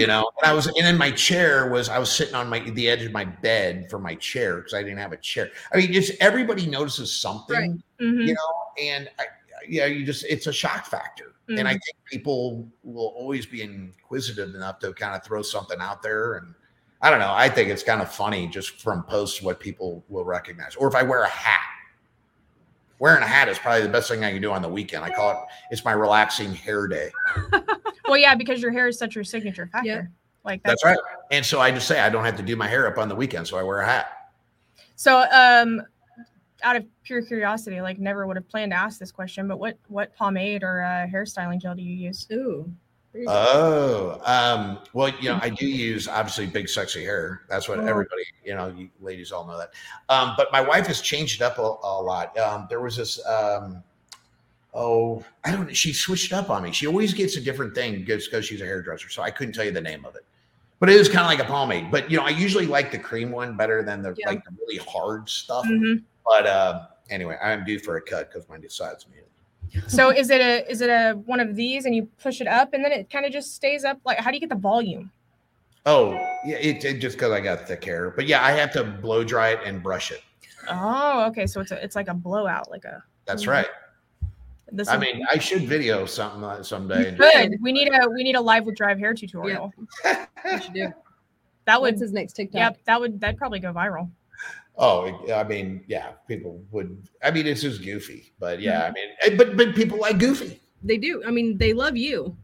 You 0.00 0.06
know, 0.06 0.30
and 0.42 0.50
I 0.50 0.54
was 0.54 0.66
and 0.66 0.76
then 0.78 0.96
my 0.98 1.10
chair 1.10 1.68
was 1.70 1.88
I 1.88 1.98
was 1.98 2.10
sitting 2.10 2.34
on 2.34 2.48
my 2.48 2.60
the 2.60 2.88
edge 2.88 3.02
of 3.02 3.12
my 3.12 3.24
bed 3.24 3.88
for 3.90 3.98
my 3.98 4.14
chair 4.16 4.56
because 4.56 4.74
I 4.74 4.82
didn't 4.82 4.98
have 4.98 5.12
a 5.12 5.16
chair. 5.16 5.50
I 5.72 5.76
mean, 5.78 5.92
just 5.92 6.12
everybody 6.20 6.66
notices 6.66 7.14
something 7.14 7.56
Right. 7.56 7.70
Mhm. 8.00 8.26
you 8.26 8.34
know 8.34 8.82
and 8.82 9.08
I, 9.18 9.24
yeah 9.68 9.86
you 9.86 10.04
just 10.04 10.24
it's 10.28 10.46
a 10.46 10.52
shock 10.52 10.84
factor 10.86 11.32
and 11.48 11.66
i 11.66 11.72
Mhm. 11.72 11.80
think 11.84 11.96
people 12.04 12.68
will 12.84 13.14
always 13.16 13.46
be 13.46 13.62
inquisitive 13.62 14.54
enough 14.54 14.78
to 14.80 14.92
kind 14.92 15.16
of 15.16 15.24
throw 15.24 15.40
something 15.42 15.80
out 15.80 16.02
there 16.02 16.34
and 16.34 16.54
i 17.02 17.08
don't 17.10 17.18
know 17.20 17.32
i 17.34 17.48
think 17.48 17.70
it's 17.70 17.82
kind 17.82 18.02
of 18.02 18.12
funny 18.12 18.46
just 18.48 18.80
from 18.82 19.02
posts 19.04 19.40
what 19.42 19.58
people 19.58 20.04
will 20.08 20.24
recognize 20.24 20.76
or 20.76 20.86
if 20.88 20.94
i 20.94 21.02
wear 21.02 21.22
a 21.22 21.28
hat 21.28 21.64
wearing 22.98 23.22
a 23.22 23.26
hat 23.26 23.48
is 23.48 23.58
probably 23.58 23.82
the 23.82 23.88
best 23.88 24.08
thing 24.08 24.24
i 24.24 24.30
can 24.32 24.42
do 24.42 24.52
on 24.52 24.60
the 24.62 24.68
weekend 24.68 25.02
i 25.04 25.10
call 25.10 25.30
it 25.32 25.38
it's 25.70 25.84
my 25.84 25.92
relaxing 25.92 26.52
hair 26.54 26.86
day 26.86 27.10
Well, 28.08 28.16
yeah, 28.18 28.34
because 28.34 28.60
your 28.62 28.72
hair 28.72 28.88
is 28.88 28.98
such 28.98 29.14
your 29.14 29.24
signature 29.24 29.68
factor. 29.72 30.10
Like 30.44 30.62
that's, 30.62 30.80
that's 30.82 30.96
right 30.96 31.04
and 31.32 31.44
so 31.44 31.60
i 31.60 31.72
just 31.72 31.88
say 31.88 31.98
i 31.98 32.08
don't 32.08 32.24
have 32.24 32.36
to 32.36 32.42
do 32.44 32.54
my 32.54 32.68
hair 32.68 32.86
up 32.86 32.98
on 32.98 33.08
the 33.08 33.16
weekend 33.16 33.48
so 33.48 33.58
i 33.58 33.64
wear 33.64 33.80
a 33.80 33.84
hat 33.84 34.30
So, 34.94 35.24
um, 35.32 35.82
out 36.62 36.76
of 36.76 36.86
pure 37.02 37.20
curiosity, 37.22 37.80
like 37.80 37.98
never 37.98 38.28
would 38.28 38.36
have 38.36 38.48
planned 38.48 38.70
to 38.70 38.76
ask 38.76 38.98
this 39.00 39.10
question, 39.10 39.48
but 39.48 39.58
what 39.58 39.76
what 39.88 40.14
pomade 40.16 40.62
or 40.62 40.82
uh, 40.82 41.06
hairstyling 41.12 41.60
gel 41.60 41.74
do 41.74 41.82
you 41.82 41.94
use? 41.94 42.26
Ooh. 42.32 42.72
Oh, 43.26 44.20
um, 44.24 44.78
well, 44.92 45.12
you 45.20 45.30
know, 45.30 45.38
I 45.42 45.48
do 45.62 45.66
use 45.66 46.06
obviously 46.08 46.46
big 46.46 46.68
sexy 46.68 47.02
hair. 47.04 47.42
That's 47.48 47.68
what 47.68 47.78
Oh. 47.80 47.86
everybody, 47.86 48.22
you 48.44 48.54
know, 48.54 48.68
you 48.68 48.88
ladies 49.00 49.32
all 49.32 49.46
know 49.46 49.58
that. 49.58 49.70
Um, 50.08 50.34
but 50.36 50.52
my 50.52 50.60
wife 50.60 50.86
has 50.86 51.00
changed 51.00 51.40
it 51.40 51.44
up 51.44 51.58
a, 51.58 51.62
a 51.62 52.02
lot. 52.02 52.36
Um, 52.38 52.66
there 52.70 52.80
was 52.80 52.96
this, 52.96 53.24
um, 53.26 53.82
oh, 54.76 55.24
I 55.44 55.50
don't 55.52 55.66
know. 55.66 55.72
She 55.72 55.92
switched 55.92 56.32
up 56.32 56.50
on 56.50 56.62
me. 56.62 56.70
She 56.72 56.86
always 56.86 57.12
gets 57.14 57.36
a 57.36 57.40
different 57.40 57.74
thing 57.74 58.04
just 58.04 58.30
because 58.30 58.44
she's 58.44 58.60
a 58.60 58.64
hairdresser. 58.64 59.08
So 59.08 59.22
I 59.22 59.30
couldn't 59.30 59.54
tell 59.54 59.64
you 59.64 59.72
the 59.72 59.80
name 59.80 60.04
of 60.04 60.14
it. 60.14 60.22
But 60.78 60.90
it 60.90 60.98
was 60.98 61.08
kind 61.08 61.20
of 61.20 61.26
like 61.26 61.40
a 61.40 61.50
pomade. 61.50 61.90
But 61.90 62.10
you 62.10 62.18
know, 62.18 62.24
I 62.24 62.28
usually 62.28 62.66
like 62.66 62.92
the 62.92 62.98
cream 62.98 63.30
one 63.30 63.56
better 63.56 63.82
than 63.82 64.02
the 64.02 64.14
Yeah. 64.18 64.28
like 64.28 64.44
the 64.44 64.50
really 64.60 64.76
hard 64.76 65.28
stuff. 65.28 65.64
Mhm. 65.66 66.02
But 66.24 66.46
uh, 66.46 66.86
anyway, 67.08 67.38
I'm 67.42 67.64
due 67.64 67.78
for 67.78 67.96
a 67.96 68.02
cut 68.02 68.30
because 68.30 68.48
my 68.48 68.58
sides 68.68 69.06
me. 69.08 69.16
So 69.88 70.10
is 70.10 70.30
it 70.30 70.40
a 70.40 70.70
is 70.70 70.80
it 70.82 70.90
a 70.90 71.14
one 71.26 71.40
of 71.40 71.56
these 71.56 71.86
and 71.86 71.94
you 71.94 72.08
push 72.22 72.40
it 72.40 72.46
up 72.46 72.72
and 72.74 72.84
then 72.84 72.92
it 72.92 73.10
kind 73.10 73.24
of 73.26 73.32
just 73.32 73.54
stays 73.54 73.84
up? 73.84 73.98
Like 74.04 74.18
how 74.18 74.30
do 74.30 74.36
you 74.36 74.40
get 74.40 74.50
the 74.50 74.54
volume? 74.54 75.10
Oh, 75.86 76.12
yeah, 76.44 76.56
it, 76.56 76.84
it 76.84 76.98
just 77.00 77.16
because 77.16 77.30
I 77.32 77.40
got 77.40 77.66
thick 77.66 77.84
hair. 77.84 78.10
But 78.10 78.26
yeah, 78.26 78.44
I 78.44 78.50
have 78.52 78.72
to 78.72 78.82
blow 78.84 79.22
dry 79.24 79.50
it 79.50 79.60
and 79.64 79.82
brush 79.82 80.10
it. 80.10 80.20
Oh, 80.68 81.26
okay. 81.28 81.46
So 81.46 81.60
it's 81.60 81.70
a, 81.70 81.82
it's 81.82 81.94
like 81.94 82.08
a 82.08 82.14
blowout, 82.14 82.70
like 82.70 82.84
a. 82.84 83.02
That's 83.24 83.44
Mhm. 83.44 83.48
right. 83.52 83.66
This 84.72 84.88
I 84.88 84.94
is 84.96 85.00
mean, 85.00 85.22
I 85.32 85.38
should 85.38 85.62
video 85.62 86.06
something 86.06 86.42
uh, 86.42 86.62
someday. 86.62 87.08
and- 87.08 87.18
good. 87.18 87.56
We 87.60 87.72
need 87.72 87.88
a 87.92 88.08
we 88.08 88.24
need 88.24 88.34
a 88.36 88.40
live 88.40 88.66
with 88.66 88.76
drive 88.76 88.98
hair 88.98 89.14
tutorial. 89.14 89.72
What 90.42 90.68
you 90.68 90.74
do? 90.74 90.92
That 91.64 91.80
would 91.80 91.94
What's 91.94 92.00
his 92.02 92.12
next 92.12 92.34
TikTok? 92.34 92.58
yep. 92.58 92.78
That 92.84 93.00
would 93.00 93.20
that'd 93.20 93.36
probably 93.38 93.58
go 93.58 93.72
viral. 93.72 94.10
oh, 94.78 95.32
I 95.32 95.42
mean, 95.44 95.82
yeah, 95.88 96.12
people 96.28 96.62
would. 96.70 97.08
I 97.22 97.30
mean, 97.32 97.46
it's 97.46 97.62
just 97.62 97.82
goofy, 97.82 98.32
but 98.38 98.60
yeah, 98.60 98.84
I 98.84 98.90
mean, 98.92 99.08
eh, 99.22 99.34
but 99.36 99.56
but 99.56 99.74
people 99.74 99.98
like 99.98 100.18
goofy. 100.18 100.60
They 100.82 100.98
do. 100.98 101.22
I 101.26 101.30
mean, 101.32 101.58
they 101.58 101.72
love 101.72 101.96
you. 101.96 102.36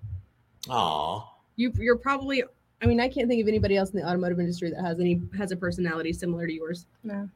Aw, 0.69 1.25
You 1.57 1.73
you're 1.79 1.97
probably 1.97 2.43
I 2.83 2.87
mean, 2.87 3.01
I 3.01 3.09
can't 3.09 3.29
think 3.29 3.41
of 3.41 3.47
anybody 3.49 3.77
else 3.77 3.91
in 3.91 4.01
the 4.01 4.07
automotive 4.09 4.41
industry 4.41 4.71
that 4.71 4.81
has 4.81 4.99
any 4.99 5.21
has 5.37 5.53
a 5.53 5.57
personality 5.57 6.13
similar 6.13 6.47
to 6.47 6.53
yours. 6.53 6.87
No. 7.05 7.29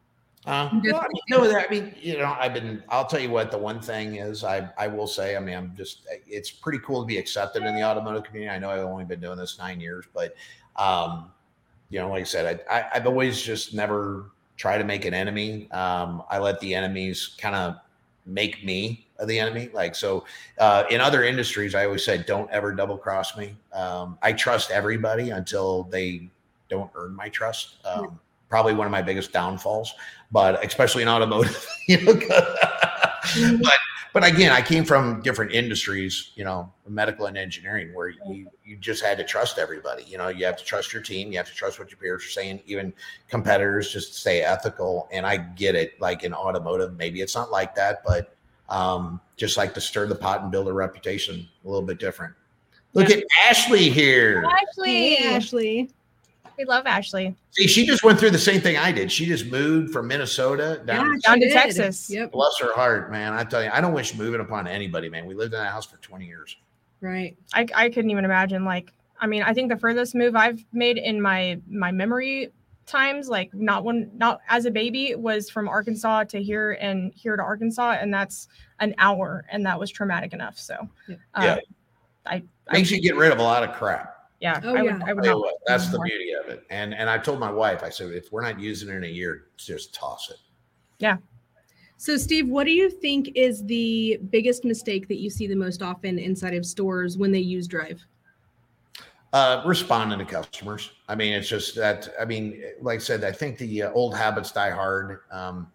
Uh, 0.45 0.71
well, 0.85 1.01
I 1.01 1.09
mean, 1.09 1.23
no, 1.29 1.49
that- 1.49 1.67
I 1.67 1.71
mean, 1.71 1.95
you 2.01 2.19
know, 2.19 2.37
I've 2.39 2.55
been. 2.55 2.83
I'll 2.89 3.07
tell 3.07 3.19
you 3.21 3.31
what. 3.31 3.51
The 3.51 3.59
one 3.59 3.81
thing 3.81 4.17
is, 4.17 4.45
I 4.45 4.69
I 4.79 4.87
will 4.87 5.09
say. 5.09 5.37
I 5.37 5.41
mean, 5.41 5.57
I'm 5.57 5.75
just. 5.77 6.07
It's 6.29 6.51
pretty 6.51 6.79
cool 6.85 7.01
to 7.03 7.07
be 7.07 7.19
accepted 7.19 7.65
in 7.65 7.75
the 7.75 7.83
automotive 7.83 8.23
community. 8.25 8.55
I 8.55 8.59
know 8.59 8.71
I've 8.71 8.81
only 8.85 9.05
been 9.05 9.21
doing 9.21 9.39
this 9.39 9.59
nine 9.59 9.81
years, 9.81 10.05
but, 10.15 10.37
um, 10.77 11.33
you 11.91 11.99
know, 11.99 12.11
like 12.11 12.21
I 12.21 12.25
said, 12.25 12.65
I, 12.71 12.79
I 12.79 12.87
I've 12.95 13.07
always 13.07 13.43
just 13.43 13.75
never 13.75 14.31
try 14.57 14.79
to 14.79 14.85
make 14.85 15.05
an 15.05 15.15
enemy. 15.15 15.71
Um, 15.73 16.23
I 16.31 16.39
let 16.39 16.61
the 16.61 16.75
enemies 16.75 17.35
kind 17.39 17.57
of 17.57 17.77
make 18.25 18.65
me 18.65 19.07
the 19.25 19.39
enemy. 19.41 19.71
Like 19.73 19.97
so, 19.97 20.25
uh, 20.59 20.85
in 20.91 21.01
other 21.01 21.25
industries, 21.25 21.75
I 21.75 21.87
always 21.87 22.05
said, 22.05 22.25
don't 22.25 22.51
ever 22.53 22.73
double 22.73 22.99
cross 22.99 23.37
me. 23.37 23.57
Um, 23.73 24.17
I 24.23 24.33
trust 24.33 24.71
everybody 24.71 25.31
until 25.31 25.85
they 25.85 26.29
don't 26.69 26.91
earn 26.95 27.15
my 27.17 27.29
trust. 27.31 27.77
Um, 27.85 28.21
probably 28.49 28.75
one 28.75 28.87
of 28.87 28.91
my 28.91 29.03
biggest 29.03 29.33
downfalls, 29.33 29.95
but 30.31 30.65
especially 30.65 31.03
in 31.03 31.09
automotive, 31.09 31.67
you 31.89 32.01
know. 32.03 32.15
but 32.15 33.75
but 34.17 34.25
again, 34.25 34.51
I 34.51 34.63
came 34.63 34.83
from 34.83 35.21
different 35.21 35.53
industries, 35.53 36.31
you 36.37 36.45
know, 36.45 36.73
medical 36.89 37.27
and 37.27 37.37
engineering, 37.37 37.93
where 37.93 38.09
you 38.09 38.49
you 38.65 38.77
just 38.79 39.05
had 39.05 39.19
to 39.19 39.25
trust 39.25 39.59
everybody. 39.59 40.05
You 40.05 40.17
know, 40.17 40.29
you 40.29 40.47
have 40.47 40.57
to 40.57 40.65
trust 40.65 40.93
your 40.93 41.03
team, 41.03 41.31
you 41.31 41.37
have 41.37 41.49
to 41.49 41.55
trust 41.55 41.79
what 41.79 41.91
your 41.91 41.99
peers 41.99 42.25
are 42.25 42.31
saying, 42.31 42.63
even 42.65 42.95
competitors, 43.29 43.93
just 43.93 44.15
stay 44.15 44.41
ethical. 44.41 45.07
And 45.13 45.27
I 45.27 45.37
get 45.37 45.75
it, 45.75 46.01
like 46.01 46.25
in 46.25 46.33
automotive, 46.33 46.97
maybe 46.97 47.21
it's 47.21 47.35
not 47.35 47.51
like 47.51 47.75
that, 47.75 48.03
but 48.07 48.35
um, 48.71 49.21
just 49.37 49.59
like 49.59 49.75
to 49.75 49.83
stir 49.83 50.07
the 50.07 50.15
pot 50.15 50.41
and 50.41 50.51
build 50.51 50.69
a 50.69 50.73
reputation, 50.73 51.47
a 51.65 51.69
little 51.69 51.87
bit 51.87 51.99
different. 51.99 52.35
Look 52.95 53.11
at 53.11 53.23
Ashley 53.47 53.91
here. 53.91 54.43
Ashley, 54.47 55.17
Hey, 55.17 55.35
Ashley. 55.35 55.91
We 56.59 56.65
love 56.65 56.87
Ashley. 56.87 57.35
See, 57.51 57.67
she 57.67 57.87
just 57.87 58.03
went 58.05 58.19
through 58.19 58.31
the 58.31 58.39
same 58.39 58.61
thing 58.61 58.77
I 58.77 58.93
did. 58.93 59.11
She 59.13 59.27
just 59.27 59.47
moved 59.47 59.93
from 59.93 60.07
Minnesota 60.09 60.83
down. 60.85 61.07
Yeah, 61.25 61.31
Down 61.31 61.41
to. 61.41 61.51
Texas. 61.53 62.11
Yep. 62.11 62.33
Bless 62.33 62.59
her 62.61 62.73
heart, 62.75 63.11
man. 63.11 63.33
I 63.33 63.45
tell 63.45 63.63
you, 63.63 63.71
I 63.73 63.81
don't 63.81 63.93
wish 63.93 64.15
moving 64.15 64.41
upon 64.41 64.67
anybody, 64.67 65.09
man. 65.09 65.27
We 65.27 65.35
lived 65.35 65.55
in 65.55 65.61
that 65.61 65.71
house 65.73 65.87
for 65.87 65.97
20 65.99 66.27
years. 66.27 66.57
Right. 67.01 67.37
I 67.55 67.67
I 67.75 67.89
couldn't 67.91 68.11
even 68.11 68.25
imagine. 68.25 68.65
Like, 68.65 68.93
I 69.21 69.27
mean, 69.27 69.43
I 69.43 69.53
think 69.53 69.71
the 69.71 69.77
furthest 69.77 70.15
move 70.15 70.35
I've 70.37 70.65
made 70.73 70.99
in 70.99 71.21
my 71.21 71.61
my 71.69 71.91
memory 71.93 72.51
times, 72.87 73.29
like 73.29 73.53
not 73.53 73.85
one, 73.85 74.11
not 74.15 74.41
as 74.49 74.65
a 74.65 74.71
baby, 74.71 75.15
was 75.15 75.51
from 75.51 75.69
Arkansas 75.69 76.25
to 76.25 76.43
here 76.43 76.73
and 76.81 77.13
here 77.15 77.37
to 77.37 77.43
Arkansas, 77.43 77.97
and 78.01 78.13
that's 78.15 78.49
an 78.81 78.95
hour, 78.99 79.45
and 79.51 79.67
that 79.67 79.79
was 79.79 79.91
traumatic 79.91 80.33
enough. 80.33 80.59
So, 80.59 80.89
Yeah. 81.09 81.17
uh, 81.35 81.43
Yeah. 81.45 81.57
I, 82.27 82.43
I 82.69 82.73
Makes 82.73 82.91
you 82.91 83.01
get 83.01 83.15
rid 83.17 83.31
of 83.33 83.39
a 83.39 83.43
lot 83.43 83.63
of 83.63 83.75
crap. 83.75 84.16
Yeah, 84.41 84.61
Oh, 84.65 84.77
I 84.77 84.83
would, 84.83 84.85
yeah. 84.85 85.01
I 85.07 85.13
would 85.13 85.25
not. 85.25 85.39
what, 85.39 85.55
that's 85.67 85.89
the 85.89 85.99
beauty 85.99 86.33
of 86.33 86.49
it. 86.49 86.65
And 86.71 86.95
and 86.95 87.09
I 87.09 87.19
told 87.19 87.41
my 87.41 87.51
wife, 87.51 87.83
I 87.83 87.89
said, 87.91 88.13
if 88.13 88.31
we're 88.33 88.43
not 88.43 88.61
using 88.61 88.89
it 88.89 88.95
in 88.95 89.05
a 89.05 89.09
year, 89.09 89.47
just 89.57 89.95
toss 89.95 90.31
it. 90.31 90.37
Yeah. 90.99 91.17
So, 91.99 92.19
Steve, 92.19 92.49
what 92.49 92.65
do 92.65 92.73
you 92.73 92.91
think 92.91 93.31
is 93.35 93.65
the 93.65 94.21
biggest 94.31 94.65
mistake 94.65 95.09
that 95.09 95.17
you 95.17 95.31
see 95.31 95.47
the 95.47 95.57
most 95.57 95.83
often 95.83 96.19
inside 96.19 96.53
of 96.53 96.67
stores 96.67 97.17
when 97.17 97.33
they 97.33 97.41
use 97.41 97.67
Drive? 97.67 98.05
Uh, 99.33 99.63
responding 99.65 100.19
to 100.19 100.25
customers. 100.25 100.93
I 101.09 101.15
mean, 101.15 101.33
it's 101.33 101.49
just 101.49 101.75
that. 101.77 102.09
I 102.21 102.27
mean, 102.27 102.63
like 102.83 102.97
I 102.97 103.03
said, 103.03 103.25
I 103.25 103.33
think 103.33 103.57
the 103.59 103.85
uh, 103.85 103.93
old 103.93 104.15
habits 104.15 104.53
die 104.53 104.71
hard. 104.71 105.21
Um, 105.31 105.73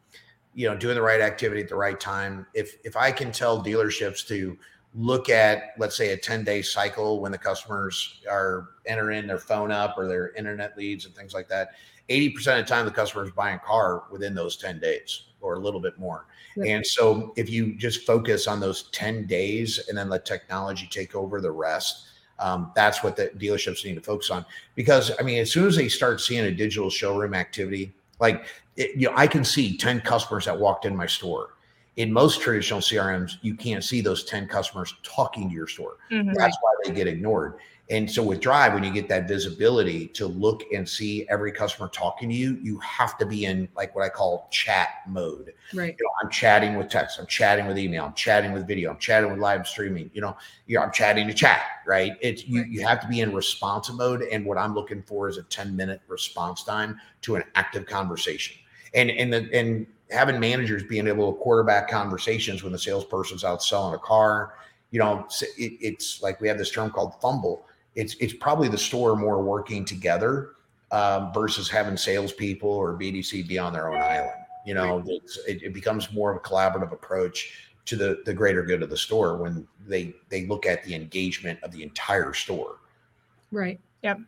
you 0.54 0.68
know, 0.70 0.76
doing 0.76 0.96
the 0.96 1.02
right 1.02 1.22
activity 1.22 1.62
at 1.62 1.70
the 1.70 1.76
right 1.76 2.00
time. 2.00 2.46
If 2.54 2.76
if 2.84 2.96
I 2.96 3.12
can 3.12 3.32
tell 3.32 3.64
dealerships 3.64 4.28
to 4.28 4.58
look 4.94 5.30
at, 5.30 5.74
let's 5.78 5.96
say, 5.96 6.12
a 6.12 6.18
ten 6.18 6.44
day 6.44 6.62
cycle 6.62 7.22
when 7.22 7.32
the 7.32 7.38
customers 7.38 8.22
are 8.30 8.70
entering 8.86 9.28
their 9.28 9.40
phone 9.40 9.72
up 9.72 9.96
or 9.98 10.08
their 10.08 10.32
internet 10.34 10.78
leads 10.78 11.06
and 11.06 11.16
things 11.16 11.34
like 11.34 11.48
that, 11.50 11.72
eighty 12.10 12.30
percent 12.30 12.60
of 12.60 12.66
the 12.66 12.70
time 12.74 12.86
the 12.86 12.92
customer 12.92 13.24
is 13.24 13.32
buying 13.32 13.56
a 13.56 13.60
car 13.60 14.04
within 14.12 14.34
those 14.34 14.58
ten 14.58 14.80
days 14.80 15.26
or 15.40 15.56
a 15.56 15.60
little 15.60 15.80
bit 15.80 15.98
more. 15.98 16.26
And 16.68 16.86
so, 16.86 17.34
if 17.38 17.50
you 17.50 17.76
just 17.76 18.06
focus 18.06 18.48
on 18.48 18.60
those 18.60 18.84
ten 18.92 19.26
days 19.26 19.80
and 19.88 19.98
then 19.98 20.10
let 20.10 20.26
technology 20.26 20.88
take 20.92 21.16
over 21.16 21.40
the 21.40 21.52
rest 21.52 22.08
um, 22.42 22.72
that's 22.76 23.04
what 23.04 23.16
the 23.16 23.28
dealerships 23.38 23.86
need 23.86 23.96
to 23.96 24.02
focus 24.02 24.30
on. 24.32 24.46
Because 24.76 25.12
i 25.20 25.24
mean 25.24 25.40
as 25.40 25.52
soon 25.52 25.68
as 25.68 25.76
they 25.76 25.88
start 25.88 26.20
seeing 26.20 26.46
a 26.46 26.52
digital 26.52 26.90
showroom 26.90 27.34
activity 27.34 27.94
like 28.20 28.46
it, 28.76 29.00
you 29.00 29.08
know 29.08 29.14
i 29.16 29.28
can 29.28 29.44
see 29.44 29.78
10 29.78 30.02
customers 30.02 30.46
that 30.46 30.58
walked 30.58 30.86
in 30.86 30.96
my 30.96 31.06
store 31.06 31.56
in 31.98 32.12
most 32.12 32.42
traditional 32.42 32.80
crms 32.80 33.34
you 33.42 33.56
can't 33.56 33.84
see 33.84 34.02
those 34.02 34.24
10 34.24 34.48
customers 34.48 34.94
talking 35.04 35.50
to 35.50 35.56
your 35.56 35.68
store 35.68 35.98
Mhm. 36.10 36.34
that's 36.36 36.58
why 36.62 36.74
they 36.86 36.92
get 36.94 37.08
ignored 37.08 37.56
And 37.90 38.10
so 38.10 38.24
with 38.24 38.40
Drive, 38.40 38.74
when 38.74 38.86
you 38.86 38.92
get 38.94 39.10
that 39.10 39.28
visibility 39.28 40.08
to 40.10 40.26
look 40.26 40.64
and 40.74 40.88
see 40.88 41.28
every 41.28 41.52
customer 41.52 41.90
talking 41.90 42.30
to 42.30 42.36
you, 42.36 42.58
you 42.64 42.80
have 42.80 43.18
to 43.18 43.26
be 43.26 43.44
in 43.44 43.68
like 43.76 43.94
what 43.94 44.06
I 44.06 44.08
call 44.08 44.48
chat 44.50 44.90
mode. 45.10 45.52
Right. 45.74 45.94
You 46.00 46.06
know, 46.06 46.12
I'm 46.24 46.30
chatting 46.30 46.78
with 46.78 46.88
text, 46.88 47.20
I'm 47.20 47.26
chatting 47.28 47.68
with 47.68 47.78
email, 47.78 48.06
I'm 48.06 48.14
chatting 48.14 48.54
with 48.54 48.66
video, 48.66 48.92
I'm 48.92 48.98
chatting 48.98 49.30
with 49.30 49.40
live 49.40 49.68
streaming. 49.68 50.10
You 50.14 50.22
know, 50.22 50.38
you 50.68 50.78
know, 50.78 50.84
I'm 50.84 50.94
chatting 50.94 51.28
to 51.28 51.34
chat. 51.34 51.64
Right. 51.86 52.14
It's 52.22 52.48
you. 52.48 52.64
You 52.64 52.88
have 52.88 53.02
to 53.02 53.08
be 53.10 53.20
in 53.20 53.34
responsive 53.34 53.96
mode, 53.96 54.22
and 54.22 54.46
what 54.46 54.58
I'm 54.58 54.74
looking 54.74 55.04
for 55.04 55.28
is 55.28 55.38
a 55.38 55.44
10 55.44 55.76
minute 55.76 56.00
response 56.08 56.64
time 56.64 56.98
to 57.24 57.36
an 57.36 57.44
active 57.56 57.86
conversation. 57.88 58.56
And 58.94 59.12
and 59.12 59.34
the 59.34 59.50
and 59.54 59.86
having 60.12 60.40
managers 60.40 60.84
being 60.84 61.08
able 61.08 61.32
to 61.32 61.40
quarterback 61.40 61.90
conversations 61.90 62.64
when 62.64 62.72
the 62.72 62.80
salesperson's 62.80 63.44
out 63.44 63.64
selling 63.64 63.96
a 63.96 64.00
car. 64.00 64.54
You 64.92 65.00
know, 65.00 65.28
it, 65.58 65.74
it's 65.80 66.22
like 66.22 66.42
we 66.42 66.48
have 66.48 66.58
this 66.58 66.72
term 66.72 66.92
called 66.92 67.20
fumble 67.22 67.66
it's 67.96 68.16
it's 68.16 68.34
probably 68.34 68.68
the 68.68 68.78
store 68.78 69.16
more 69.16 69.42
working 69.44 69.86
together 69.86 70.52
um, 70.92 71.34
versus 71.34 71.70
having 71.70 71.98
salespeople 71.98 72.70
or 72.70 72.98
BDC 72.98 73.48
be 73.48 73.58
on 73.58 73.74
their 73.74 73.90
own 73.90 74.02
island. 74.02 74.32
You 74.66 74.76
know, 74.76 75.04
it, 75.48 75.64
it, 75.64 75.74
becomes 75.74 76.12
more 76.14 76.32
of 76.32 76.38
a 76.38 76.40
collaborative 76.40 76.92
approach 76.92 77.72
to 77.86 77.96
the 77.96 78.22
the 78.26 78.34
greater 78.34 78.64
good 78.64 78.84
of 78.84 78.90
the 78.90 78.98
store 78.98 79.38
when 79.38 79.68
they 79.88 80.14
they 80.30 80.46
look 80.46 80.66
at 80.66 80.84
the 80.84 80.94
engagement 80.94 81.60
of 81.64 81.72
the 81.72 81.84
entire 81.84 82.34
store. 82.34 82.78
Right. 83.52 83.80
Yep. 84.04 84.20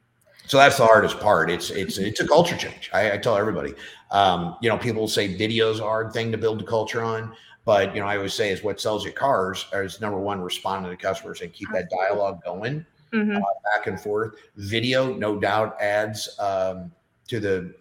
So 0.47 0.58
that's 0.58 0.77
the 0.77 0.86
hardest 0.86 1.19
part. 1.19 1.49
It's 1.49 1.69
it's 1.69 1.97
it's 1.97 2.19
a 2.19 2.27
culture 2.27 2.58
change. 2.58 2.89
I, 2.93 3.13
I 3.13 3.17
tell 3.17 3.38
everybody. 3.38 3.73
Um, 4.12 4.58
you 4.62 4.69
know, 4.69 4.77
people 4.77 5.08
say 5.08 5.34
videos 5.34 5.75
are 5.75 5.84
a 5.84 5.88
hard 5.88 6.13
thing 6.13 6.32
to 6.32 6.38
build 6.38 6.62
a 6.62 6.65
culture 6.65 7.01
on, 7.01 7.34
but 7.65 7.95
you 7.95 8.01
know, 8.01 8.08
I 8.08 8.17
always 8.17 8.34
say 8.34 8.51
is 8.51 8.63
what 8.63 8.79
sells 8.79 9.06
you 9.06 9.12
cars 9.12 9.65
is 9.73 10.01
number 10.01 10.19
one, 10.19 10.41
responding 10.41 10.91
to 10.91 10.97
customers 10.97 11.41
and 11.41 11.51
keep 11.53 11.69
that 11.71 11.89
dialogue 11.89 12.43
going 12.43 12.86
mm-hmm. 13.13 13.38
uh, 13.38 13.75
back 13.75 13.88
and 13.88 13.99
forth. 13.99 14.36
Video, 14.58 15.13
no 15.13 15.39
doubt, 15.39 15.77
adds 15.79 16.38
um, 16.39 16.91
to 17.27 17.39
the 17.39 17.73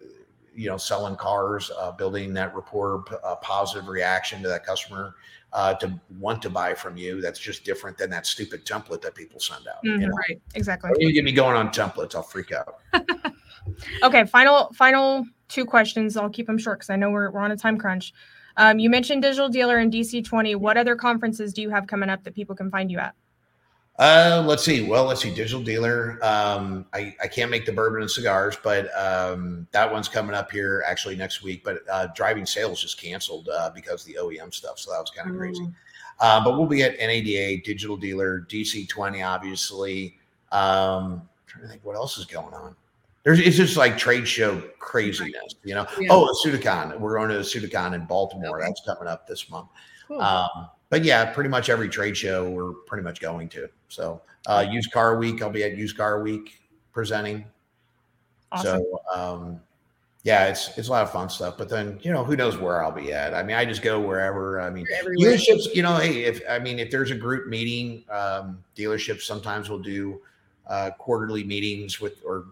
you 0.55 0.69
know 0.69 0.77
selling 0.77 1.15
cars, 1.15 1.71
uh, 1.77 1.91
building 1.91 2.33
that 2.33 2.55
rapport, 2.55 3.03
uh, 3.23 3.35
positive 3.37 3.87
reaction 3.87 4.41
to 4.41 4.47
that 4.47 4.65
customer 4.65 5.15
uh, 5.53 5.73
to 5.75 5.99
want 6.19 6.41
to 6.41 6.49
buy 6.49 6.73
from 6.73 6.97
you. 6.97 7.21
That's 7.21 7.39
just 7.39 7.63
different 7.63 7.97
than 7.97 8.09
that 8.09 8.25
stupid 8.25 8.65
template 8.65 9.01
that 9.01 9.15
people 9.15 9.39
send 9.39 9.67
out. 9.67 9.83
Mm-hmm. 9.85 10.01
You 10.01 10.07
know? 10.07 10.13
Right, 10.13 10.41
exactly. 10.55 10.91
You 10.97 11.13
get 11.13 11.23
me 11.23 11.31
going 11.31 11.55
on 11.55 11.69
templates, 11.69 12.15
I'll 12.15 12.23
freak 12.23 12.51
out. 12.51 12.79
okay, 14.03 14.25
final 14.25 14.71
final 14.73 15.25
two 15.47 15.65
questions. 15.65 16.17
I'll 16.17 16.29
keep 16.29 16.47
them 16.47 16.57
short 16.57 16.79
because 16.79 16.89
I 16.89 16.95
know 16.95 17.11
we're 17.11 17.31
we're 17.31 17.41
on 17.41 17.51
a 17.51 17.57
time 17.57 17.77
crunch. 17.77 18.13
Um, 18.57 18.77
you 18.77 18.89
mentioned 18.89 19.23
Digital 19.23 19.49
Dealer 19.49 19.77
and 19.77 19.91
DC20. 19.91 20.55
What 20.55 20.77
other 20.77 20.95
conferences 20.95 21.53
do 21.53 21.61
you 21.61 21.71
have 21.71 21.87
coming 21.87 22.09
up 22.09 22.23
that 22.23 22.35
people 22.35 22.55
can 22.55 22.69
find 22.69 22.91
you 22.91 22.99
at? 22.99 23.15
Uh, 23.99 24.43
let's 24.47 24.65
see. 24.65 24.87
Well, 24.87 25.05
let's 25.05 25.21
see. 25.21 25.33
Digital 25.33 25.61
dealer. 25.61 26.17
Um, 26.23 26.85
I, 26.93 27.15
I 27.21 27.27
can't 27.27 27.51
make 27.51 27.65
the 27.65 27.71
bourbon 27.71 28.01
and 28.01 28.09
cigars, 28.09 28.57
but 28.63 28.89
um, 28.97 29.67
that 29.71 29.91
one's 29.91 30.07
coming 30.07 30.35
up 30.35 30.51
here 30.51 30.83
actually 30.87 31.15
next 31.15 31.43
week. 31.43 31.63
But 31.63 31.79
uh, 31.91 32.07
driving 32.15 32.45
sales 32.45 32.81
just 32.81 32.99
canceled 32.99 33.49
uh, 33.49 33.69
because 33.69 34.03
the 34.03 34.17
OEM 34.19 34.53
stuff. 34.53 34.79
So 34.79 34.91
that 34.91 34.99
was 34.99 35.11
kind 35.11 35.29
of 35.29 35.37
crazy. 35.37 35.67
Uh, 36.19 36.43
but 36.43 36.57
we'll 36.57 36.67
be 36.67 36.81
at 36.81 36.97
NADA, 36.97 37.61
digital 37.63 37.95
dealer, 37.95 38.41
DC20, 38.49 39.25
obviously. 39.25 40.17
Um, 40.51 41.27
trying 41.45 41.63
to 41.63 41.67
think 41.67 41.85
what 41.85 41.95
else 41.95 42.17
is 42.17 42.25
going 42.25 42.53
on. 42.53 42.75
There's 43.23 43.39
it's 43.39 43.55
just 43.55 43.77
like 43.77 43.97
trade 43.97 44.27
show 44.27 44.61
craziness, 44.79 45.55
you 45.63 45.75
know. 45.75 45.87
Yeah. 45.97 46.09
Oh, 46.11 46.35
Sudicon. 46.45 46.99
We're 46.99 47.17
going 47.17 47.29
to 47.29 47.35
Sudicon 47.37 47.93
in 47.93 48.05
Baltimore. 48.05 48.59
Okay. 48.59 48.67
That's 48.67 48.81
coming 48.85 49.07
up 49.07 49.27
this 49.27 49.49
month. 49.49 49.69
Cool. 50.13 50.21
Um, 50.21 50.69
but 50.89 51.03
yeah, 51.03 51.25
pretty 51.25 51.49
much 51.49 51.69
every 51.69 51.89
trade 51.89 52.15
show 52.15 52.47
we're 52.49 52.73
pretty 52.73 53.03
much 53.03 53.19
going 53.19 53.49
to. 53.49 53.67
So 53.89 54.21
uh, 54.45 54.65
used 54.69 54.91
car 54.91 55.17
week, 55.17 55.41
I'll 55.41 55.49
be 55.49 55.63
at 55.63 55.75
used 55.75 55.97
car 55.97 56.21
week 56.21 56.61
presenting. 56.91 57.45
Awesome. 58.51 58.83
So 58.83 59.01
um, 59.13 59.59
yeah, 60.21 60.45
it's 60.45 60.77
it's 60.77 60.89
a 60.89 60.91
lot 60.91 61.01
of 61.01 61.11
fun 61.11 61.29
stuff. 61.29 61.57
But 61.57 61.67
then 61.67 61.99
you 62.03 62.11
know 62.11 62.23
who 62.23 62.35
knows 62.35 62.57
where 62.57 62.83
I'll 62.83 62.91
be 62.91 63.11
at. 63.11 63.33
I 63.33 63.41
mean, 63.41 63.55
I 63.55 63.65
just 63.65 63.81
go 63.81 63.99
wherever. 63.99 64.61
I 64.61 64.69
mean, 64.69 64.85
dealerships. 65.19 65.73
You 65.73 65.81
know, 65.81 65.97
hey, 65.97 66.25
if 66.25 66.41
I 66.47 66.59
mean 66.59 66.77
if 66.77 66.91
there's 66.91 67.09
a 67.09 67.15
group 67.15 67.47
meeting, 67.47 68.03
um, 68.11 68.63
dealerships 68.75 69.21
sometimes 69.21 69.69
will 69.69 69.79
do 69.79 70.21
uh, 70.67 70.91
quarterly 70.99 71.43
meetings 71.43 71.99
with 71.99 72.23
or 72.23 72.45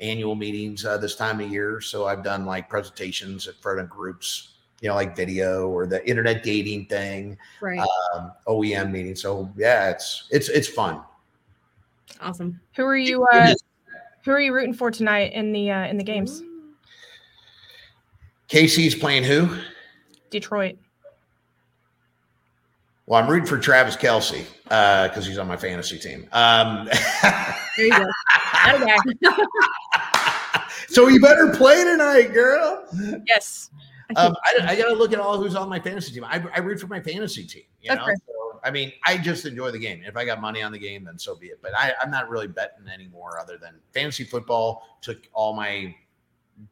annual 0.00 0.34
meetings 0.34 0.86
uh, 0.86 0.96
this 0.96 1.16
time 1.16 1.40
of 1.40 1.50
year. 1.50 1.82
So 1.82 2.06
I've 2.06 2.24
done 2.24 2.46
like 2.46 2.70
presentations 2.70 3.46
at 3.46 3.56
front 3.56 3.80
of 3.80 3.90
groups 3.90 4.53
you 4.84 4.90
know, 4.90 4.96
like 4.96 5.16
video 5.16 5.66
or 5.70 5.86
the 5.86 6.06
internet 6.06 6.42
dating 6.42 6.84
thing, 6.84 7.38
right? 7.62 7.80
Um, 8.14 8.32
OEM 8.46 8.90
meeting. 8.90 9.16
So 9.16 9.50
yeah, 9.56 9.88
it's 9.88 10.28
it's 10.30 10.50
it's 10.50 10.68
fun. 10.68 11.00
Awesome. 12.20 12.60
Who 12.76 12.84
are 12.84 12.96
you? 12.96 13.26
Uh, 13.32 13.54
who 14.26 14.32
are 14.32 14.40
you 14.40 14.52
rooting 14.52 14.74
for 14.74 14.90
tonight 14.90 15.32
in 15.32 15.52
the 15.52 15.70
uh, 15.70 15.86
in 15.86 15.96
the 15.96 16.04
games? 16.04 16.42
Casey's 18.48 18.94
playing 18.94 19.24
who? 19.24 19.56
Detroit. 20.28 20.76
Well, 23.06 23.22
I'm 23.22 23.30
rooting 23.30 23.46
for 23.46 23.58
Travis 23.58 23.96
Kelce 23.96 24.44
because 24.64 25.16
uh, 25.16 25.22
he's 25.22 25.38
on 25.38 25.48
my 25.48 25.56
fantasy 25.56 25.98
team. 25.98 26.28
Um, 26.32 26.90
there 27.22 27.86
you 27.86 27.90
go. 27.90 28.06
okay. 28.68 28.96
so 30.88 31.08
you 31.08 31.22
better 31.22 31.54
play 31.54 31.84
tonight, 31.84 32.34
girl. 32.34 32.84
Yes. 33.26 33.70
Um, 34.16 34.34
I, 34.44 34.72
I 34.72 34.76
got 34.76 34.88
to 34.88 34.94
look 34.94 35.12
at 35.12 35.18
all 35.18 35.40
who's 35.40 35.54
on 35.54 35.68
my 35.68 35.80
fantasy 35.80 36.12
team. 36.12 36.24
I, 36.24 36.42
I 36.54 36.60
root 36.60 36.80
for 36.80 36.86
my 36.88 37.00
fantasy 37.00 37.44
team. 37.44 37.62
You 37.80 37.94
know, 37.94 38.06
so, 38.06 38.60
I 38.62 38.70
mean, 38.70 38.92
I 39.04 39.18
just 39.18 39.44
enjoy 39.46 39.70
the 39.70 39.78
game. 39.78 40.02
If 40.04 40.16
I 40.16 40.24
got 40.24 40.40
money 40.40 40.62
on 40.62 40.72
the 40.72 40.78
game, 40.78 41.04
then 41.04 41.18
so 41.18 41.34
be 41.34 41.46
it. 41.48 41.60
But 41.62 41.72
I, 41.76 41.92
I'm 42.02 42.10
not 42.10 42.28
really 42.28 42.48
betting 42.48 42.88
anymore, 42.92 43.38
other 43.40 43.58
than 43.58 43.74
fantasy 43.92 44.24
football 44.24 44.98
took 45.00 45.28
all 45.32 45.54
my 45.54 45.94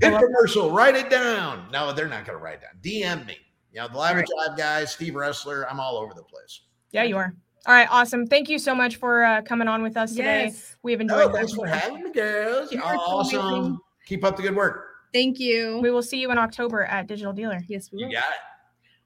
infomercial. 0.00 0.74
Write 0.74 0.96
it 0.96 1.10
down. 1.10 1.68
No, 1.72 1.92
they're 1.92 2.08
not 2.08 2.24
gonna 2.24 2.38
write 2.38 2.58
it 2.58 2.62
down. 2.62 2.72
DM 2.82 3.24
me. 3.28 3.36
You 3.72 3.82
know, 3.82 3.88
the 3.88 3.98
live 3.98 4.16
right. 4.16 4.26
drive 4.46 4.58
guys, 4.58 4.90
Steve 4.92 5.12
Roessler. 5.12 5.64
I'm 5.70 5.78
all 5.78 5.96
over 5.96 6.12
the 6.12 6.24
place. 6.24 6.62
Yeah, 6.90 7.04
you 7.04 7.16
are. 7.16 7.32
All 7.66 7.74
right, 7.74 7.86
awesome. 7.88 8.26
Thank 8.26 8.48
you 8.48 8.58
so 8.58 8.74
much 8.74 8.96
for 8.96 9.22
uh, 9.24 9.42
coming 9.42 9.68
on 9.68 9.84
with 9.84 9.96
us 9.96 10.10
today. 10.10 10.46
Yes. 10.46 10.74
We 10.82 10.90
have 10.90 11.00
enjoyed. 11.00 11.30
Oh, 11.30 11.32
thanks 11.32 11.54
for 11.54 11.68
having 11.68 12.02
me, 12.02 12.10
girls. 12.12 12.72
You're 12.72 12.82
awesome. 12.84 13.78
Keep 14.06 14.24
up 14.24 14.36
the 14.36 14.42
good 14.42 14.56
work. 14.56 14.93
Thank 15.14 15.38
you. 15.38 15.78
We 15.80 15.92
will 15.92 16.02
see 16.02 16.20
you 16.20 16.32
in 16.32 16.38
October 16.38 16.84
at 16.84 17.06
Digital 17.06 17.32
Dealer. 17.32 17.62
Yes, 17.68 17.90
we 17.92 18.02
will. 18.02 18.10
You 18.10 18.16
got 18.16 18.24
it. 18.24 18.40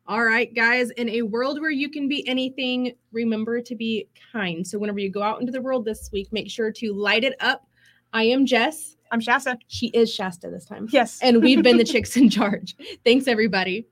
All 0.07 0.25
right, 0.25 0.53
guys. 0.55 0.89
In 0.93 1.11
a 1.11 1.21
world 1.21 1.61
where 1.61 1.71
you 1.71 1.91
can 1.91 2.09
be 2.09 2.27
anything, 2.27 2.95
remember 3.13 3.61
to 3.61 3.75
be 3.77 4.09
kind. 4.33 4.67
So 4.67 4.79
whenever 4.79 4.99
you 4.99 5.11
go 5.11 5.23
out 5.23 5.41
into 5.41 5.53
the 5.53 5.61
world 5.61 5.85
this 5.85 6.09
week, 6.11 6.33
make 6.33 6.51
sure 6.51 6.73
to 6.73 6.95
light 6.95 7.25
it 7.25 7.35
up. 7.41 7.67
I 8.15 8.23
am 8.23 8.47
Jess. 8.47 8.97
I'm 9.13 9.21
Shasta. 9.21 9.59
She 9.67 9.89
is 9.89 10.13
Shasta 10.13 10.49
this 10.49 10.65
time. 10.65 10.89
Yes. 10.91 11.19
And 11.21 11.43
we've 11.43 11.63
been 11.63 11.77
the 11.77 11.85
chicks 11.93 12.17
in 12.17 12.31
charge. 12.31 12.75
Thanks, 13.05 13.29
everybody. 13.29 13.87